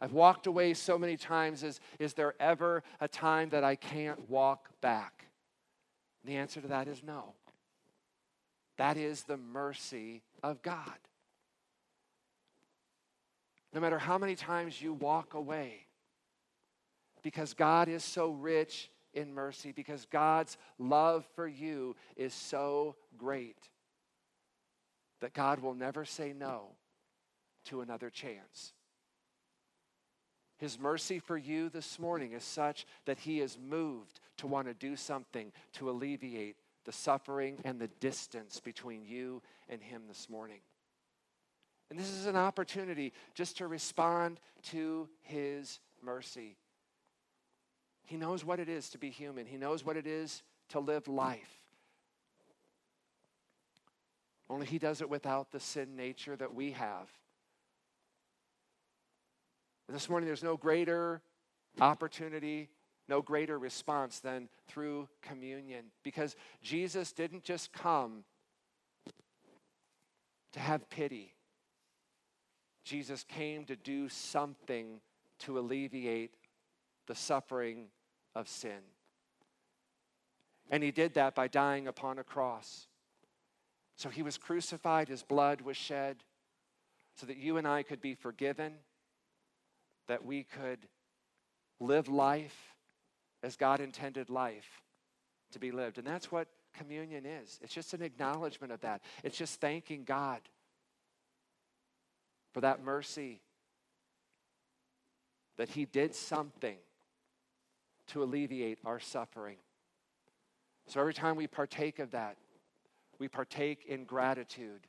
I've 0.00 0.12
walked 0.12 0.46
away 0.46 0.74
so 0.74 0.98
many 0.98 1.16
times. 1.16 1.62
Is, 1.62 1.80
is 1.98 2.14
there 2.14 2.34
ever 2.40 2.82
a 3.00 3.08
time 3.08 3.48
that 3.50 3.64
I 3.64 3.76
can't 3.76 4.28
walk 4.28 4.70
back? 4.80 5.26
And 6.22 6.32
the 6.32 6.36
answer 6.36 6.60
to 6.60 6.68
that 6.68 6.88
is 6.88 7.02
no. 7.04 7.34
That 8.76 8.96
is 8.96 9.24
the 9.24 9.36
mercy 9.36 10.22
of 10.42 10.62
God. 10.62 10.98
No 13.72 13.80
matter 13.80 13.98
how 13.98 14.18
many 14.18 14.34
times 14.34 14.80
you 14.80 14.92
walk 14.92 15.34
away, 15.34 15.86
because 17.22 17.54
God 17.54 17.88
is 17.88 18.04
so 18.04 18.30
rich 18.30 18.90
in 19.12 19.34
mercy, 19.34 19.72
because 19.72 20.06
God's 20.06 20.56
love 20.78 21.26
for 21.34 21.46
you 21.46 21.96
is 22.16 22.32
so 22.32 22.96
great 23.16 23.58
that 25.20 25.34
God 25.34 25.60
will 25.60 25.74
never 25.74 26.04
say 26.04 26.32
no 26.32 26.76
to 27.64 27.80
another 27.80 28.10
chance. 28.10 28.72
His 30.58 30.78
mercy 30.78 31.18
for 31.18 31.36
you 31.36 31.68
this 31.68 31.98
morning 31.98 32.32
is 32.32 32.44
such 32.44 32.86
that 33.04 33.18
He 33.18 33.40
is 33.40 33.58
moved 33.58 34.20
to 34.38 34.46
want 34.46 34.66
to 34.66 34.74
do 34.74 34.96
something 34.96 35.52
to 35.74 35.90
alleviate 35.90 36.56
the 36.84 36.92
suffering 36.92 37.58
and 37.64 37.80
the 37.80 37.88
distance 38.00 38.60
between 38.60 39.04
you 39.04 39.42
and 39.68 39.82
Him 39.82 40.02
this 40.08 40.28
morning. 40.28 40.60
And 41.90 41.98
this 41.98 42.10
is 42.10 42.26
an 42.26 42.36
opportunity 42.36 43.12
just 43.34 43.58
to 43.58 43.66
respond 43.66 44.40
to 44.64 45.08
His 45.22 45.80
mercy. 46.02 46.56
He 48.04 48.16
knows 48.16 48.44
what 48.44 48.60
it 48.60 48.68
is 48.68 48.90
to 48.90 48.98
be 48.98 49.10
human, 49.10 49.46
He 49.46 49.56
knows 49.56 49.84
what 49.84 49.96
it 49.96 50.06
is 50.06 50.42
to 50.70 50.80
live 50.80 51.08
life. 51.08 51.58
Only 54.50 54.66
He 54.66 54.78
does 54.78 55.00
it 55.00 55.10
without 55.10 55.50
the 55.50 55.60
sin 55.60 55.96
nature 55.96 56.36
that 56.36 56.54
we 56.54 56.72
have. 56.72 57.08
This 59.90 60.10
morning, 60.10 60.26
there's 60.26 60.42
no 60.42 60.58
greater 60.58 61.22
opportunity, 61.80 62.68
no 63.08 63.22
greater 63.22 63.58
response 63.58 64.20
than 64.20 64.50
through 64.66 65.08
communion 65.22 65.86
because 66.02 66.36
Jesus 66.62 67.12
didn't 67.12 67.42
just 67.42 67.72
come 67.72 68.24
to 70.52 70.60
have 70.60 70.90
pity. 70.90 71.34
Jesus 72.88 73.22
came 73.22 73.66
to 73.66 73.76
do 73.76 74.08
something 74.08 75.00
to 75.40 75.58
alleviate 75.58 76.34
the 77.06 77.14
suffering 77.14 77.88
of 78.34 78.48
sin. 78.48 78.80
And 80.70 80.82
he 80.82 80.90
did 80.90 81.12
that 81.14 81.34
by 81.34 81.48
dying 81.48 81.86
upon 81.86 82.18
a 82.18 82.24
cross. 82.24 82.86
So 83.96 84.08
he 84.08 84.22
was 84.22 84.38
crucified, 84.38 85.08
his 85.08 85.22
blood 85.22 85.60
was 85.60 85.76
shed, 85.76 86.24
so 87.14 87.26
that 87.26 87.36
you 87.36 87.58
and 87.58 87.68
I 87.68 87.82
could 87.82 88.00
be 88.00 88.14
forgiven, 88.14 88.72
that 90.06 90.24
we 90.24 90.44
could 90.44 90.78
live 91.80 92.08
life 92.08 92.74
as 93.42 93.56
God 93.56 93.80
intended 93.80 94.30
life 94.30 94.80
to 95.52 95.58
be 95.58 95.72
lived. 95.72 95.98
And 95.98 96.06
that's 96.06 96.32
what 96.32 96.48
communion 96.74 97.26
is 97.26 97.58
it's 97.62 97.74
just 97.74 97.92
an 97.92 98.02
acknowledgement 98.02 98.72
of 98.72 98.80
that, 98.80 99.02
it's 99.22 99.36
just 99.36 99.60
thanking 99.60 100.04
God 100.04 100.40
for 102.52 102.60
that 102.60 102.82
mercy 102.82 103.40
that 105.56 105.70
He 105.70 105.84
did 105.84 106.14
something 106.14 106.76
to 108.08 108.22
alleviate 108.22 108.78
our 108.84 109.00
suffering. 109.00 109.56
So 110.86 111.00
every 111.00 111.14
time 111.14 111.36
we 111.36 111.46
partake 111.46 111.98
of 111.98 112.12
that, 112.12 112.36
we 113.18 113.28
partake 113.28 113.84
in 113.86 114.04
gratitude 114.04 114.86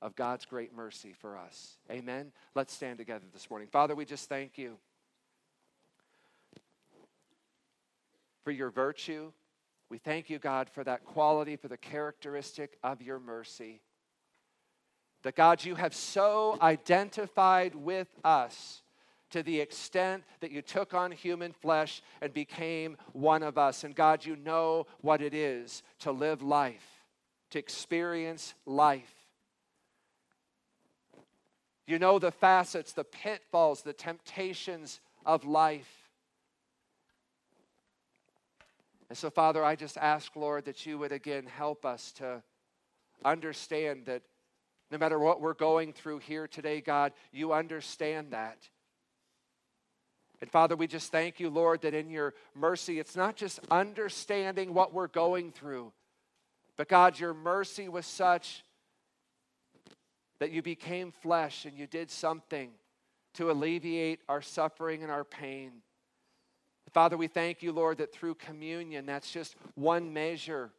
of 0.00 0.14
God's 0.14 0.44
great 0.44 0.74
mercy 0.74 1.12
for 1.12 1.36
us. 1.36 1.78
Amen. 1.90 2.32
Let's 2.54 2.72
stand 2.72 2.98
together 2.98 3.24
this 3.32 3.48
morning. 3.48 3.68
Father, 3.70 3.94
we 3.94 4.04
just 4.04 4.28
thank 4.28 4.58
you 4.58 4.76
for 8.44 8.50
your 8.50 8.70
virtue. 8.70 9.32
We 9.88 9.98
thank 9.98 10.30
you, 10.30 10.38
God, 10.38 10.68
for 10.68 10.84
that 10.84 11.04
quality, 11.04 11.56
for 11.56 11.68
the 11.68 11.76
characteristic 11.76 12.78
of 12.82 13.02
your 13.02 13.18
mercy. 13.18 13.80
That 15.22 15.36
God, 15.36 15.64
you 15.64 15.76
have 15.76 15.94
so 15.94 16.58
identified 16.60 17.74
with 17.74 18.08
us 18.24 18.82
to 19.30 19.42
the 19.42 19.60
extent 19.60 20.24
that 20.40 20.50
you 20.50 20.62
took 20.62 20.94
on 20.94 21.10
human 21.10 21.52
flesh 21.52 22.02
and 22.20 22.32
became 22.32 22.96
one 23.12 23.42
of 23.42 23.56
us. 23.56 23.82
And 23.82 23.94
God, 23.94 24.24
you 24.24 24.36
know 24.36 24.86
what 25.00 25.22
it 25.22 25.32
is 25.32 25.82
to 26.00 26.12
live 26.12 26.42
life, 26.42 27.04
to 27.50 27.58
experience 27.58 28.54
life. 28.66 29.14
You 31.86 31.98
know 31.98 32.18
the 32.18 32.30
facets, 32.30 32.92
the 32.92 33.04
pitfalls, 33.04 33.82
the 33.82 33.92
temptations 33.92 35.00
of 35.24 35.44
life. 35.44 36.08
And 39.08 39.18
so, 39.18 39.30
Father, 39.30 39.64
I 39.64 39.76
just 39.76 39.98
ask, 39.98 40.34
Lord, 40.36 40.64
that 40.66 40.86
you 40.86 40.98
would 40.98 41.12
again 41.12 41.46
help 41.46 41.84
us 41.84 42.12
to 42.12 42.42
understand 43.24 44.06
that 44.06 44.22
no 44.92 44.98
matter 44.98 45.18
what 45.18 45.40
we're 45.40 45.54
going 45.54 45.94
through 45.94 46.18
here 46.18 46.46
today, 46.46 46.82
God, 46.82 47.12
you 47.32 47.54
understand 47.54 48.32
that. 48.32 48.58
And 50.42 50.50
Father, 50.50 50.76
we 50.76 50.86
just 50.86 51.10
thank 51.10 51.40
you, 51.40 51.48
Lord, 51.48 51.80
that 51.80 51.94
in 51.94 52.10
your 52.10 52.34
mercy, 52.54 52.98
it's 52.98 53.16
not 53.16 53.34
just 53.34 53.58
understanding 53.70 54.74
what 54.74 54.92
we're 54.92 55.08
going 55.08 55.50
through, 55.50 55.92
but 56.76 56.88
God, 56.88 57.18
your 57.18 57.32
mercy 57.32 57.88
was 57.88 58.04
such 58.04 58.64
that 60.40 60.50
you 60.50 60.60
became 60.60 61.10
flesh 61.10 61.64
and 61.64 61.78
you 61.78 61.86
did 61.86 62.10
something 62.10 62.70
to 63.34 63.50
alleviate 63.50 64.20
our 64.28 64.42
suffering 64.42 65.02
and 65.02 65.10
our 65.10 65.24
pain. 65.24 65.72
Father, 66.92 67.16
we 67.16 67.28
thank 67.28 67.62
you, 67.62 67.72
Lord, 67.72 67.96
that 67.98 68.12
through 68.12 68.34
communion, 68.34 69.06
that's 69.06 69.30
just 69.30 69.56
one 69.74 70.12
measure 70.12 70.70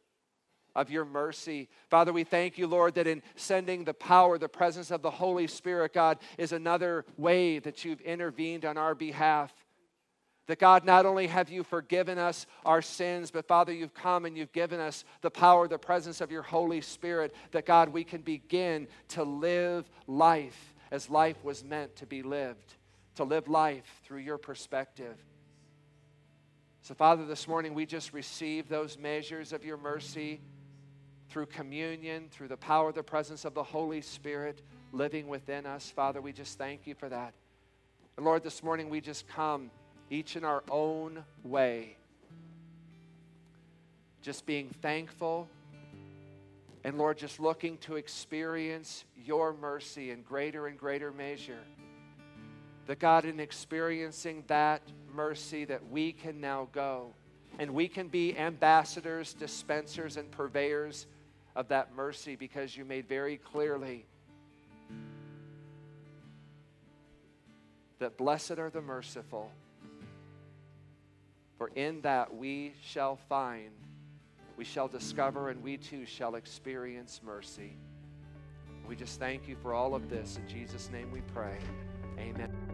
of 0.74 0.90
your 0.90 1.04
mercy. 1.04 1.68
Father, 1.88 2.12
we 2.12 2.24
thank 2.24 2.58
you, 2.58 2.66
Lord, 2.66 2.94
that 2.94 3.06
in 3.06 3.22
sending 3.36 3.84
the 3.84 3.94
power, 3.94 4.38
the 4.38 4.48
presence 4.48 4.90
of 4.90 5.02
the 5.02 5.10
Holy 5.10 5.46
Spirit, 5.46 5.92
God, 5.92 6.18
is 6.36 6.52
another 6.52 7.04
way 7.16 7.58
that 7.60 7.84
you've 7.84 8.00
intervened 8.00 8.64
on 8.64 8.76
our 8.76 8.94
behalf. 8.94 9.52
That 10.46 10.58
God, 10.58 10.84
not 10.84 11.06
only 11.06 11.26
have 11.28 11.48
you 11.48 11.62
forgiven 11.62 12.18
us 12.18 12.46
our 12.66 12.82
sins, 12.82 13.30
but 13.30 13.48
Father, 13.48 13.72
you've 13.72 13.94
come 13.94 14.26
and 14.26 14.36
you've 14.36 14.52
given 14.52 14.78
us 14.78 15.04
the 15.22 15.30
power, 15.30 15.68
the 15.68 15.78
presence 15.78 16.20
of 16.20 16.30
your 16.30 16.42
Holy 16.42 16.80
Spirit, 16.80 17.34
that 17.52 17.64
God, 17.64 17.88
we 17.90 18.04
can 18.04 18.20
begin 18.20 18.88
to 19.08 19.24
live 19.24 19.88
life 20.06 20.74
as 20.90 21.08
life 21.08 21.42
was 21.42 21.64
meant 21.64 21.96
to 21.96 22.06
be 22.06 22.22
lived, 22.22 22.74
to 23.14 23.24
live 23.24 23.48
life 23.48 24.00
through 24.04 24.18
your 24.18 24.36
perspective. 24.36 25.16
So, 26.82 26.92
Father, 26.92 27.24
this 27.24 27.48
morning 27.48 27.72
we 27.72 27.86
just 27.86 28.12
receive 28.12 28.68
those 28.68 28.98
measures 28.98 29.54
of 29.54 29.64
your 29.64 29.78
mercy 29.78 30.40
through 31.34 31.46
communion, 31.46 32.28
through 32.30 32.46
the 32.46 32.56
power, 32.56 32.92
the 32.92 33.02
presence 33.02 33.44
of 33.44 33.54
the 33.54 33.62
Holy 33.64 34.00
Spirit 34.00 34.62
living 34.92 35.26
within 35.26 35.66
us. 35.66 35.90
Father, 35.90 36.20
we 36.20 36.32
just 36.32 36.56
thank 36.58 36.86
you 36.86 36.94
for 36.94 37.08
that. 37.08 37.34
And 38.16 38.24
Lord, 38.24 38.44
this 38.44 38.62
morning 38.62 38.88
we 38.88 39.00
just 39.00 39.26
come 39.26 39.72
each 40.10 40.36
in 40.36 40.44
our 40.44 40.62
own 40.70 41.24
way, 41.42 41.96
just 44.22 44.46
being 44.46 44.68
thankful. 44.80 45.48
And 46.84 46.98
Lord, 46.98 47.18
just 47.18 47.40
looking 47.40 47.78
to 47.78 47.96
experience 47.96 49.04
your 49.24 49.54
mercy 49.54 50.12
in 50.12 50.22
greater 50.22 50.68
and 50.68 50.78
greater 50.78 51.10
measure. 51.10 51.64
That 52.86 53.00
God, 53.00 53.24
in 53.24 53.40
experiencing 53.40 54.44
that 54.46 54.82
mercy, 55.12 55.64
that 55.64 55.90
we 55.90 56.12
can 56.12 56.40
now 56.40 56.68
go 56.70 57.12
and 57.58 57.74
we 57.74 57.88
can 57.88 58.06
be 58.06 58.38
ambassadors, 58.38 59.34
dispensers, 59.34 60.16
and 60.16 60.30
purveyors 60.30 61.08
of 61.56 61.68
that 61.68 61.94
mercy 61.94 62.36
because 62.36 62.76
you 62.76 62.84
made 62.84 63.08
very 63.08 63.36
clearly 63.36 64.06
that 67.98 68.16
blessed 68.16 68.58
are 68.58 68.70
the 68.70 68.82
merciful, 68.82 69.50
for 71.56 71.68
in 71.74 72.00
that 72.02 72.34
we 72.34 72.74
shall 72.82 73.16
find, 73.16 73.70
we 74.56 74.64
shall 74.64 74.88
discover, 74.88 75.50
and 75.50 75.62
we 75.62 75.76
too 75.76 76.04
shall 76.04 76.34
experience 76.34 77.20
mercy. 77.24 77.76
We 78.86 78.96
just 78.96 79.18
thank 79.18 79.48
you 79.48 79.56
for 79.62 79.72
all 79.72 79.94
of 79.94 80.10
this. 80.10 80.36
In 80.36 80.46
Jesus' 80.48 80.90
name 80.90 81.10
we 81.10 81.22
pray. 81.32 81.56
Amen. 82.18 82.73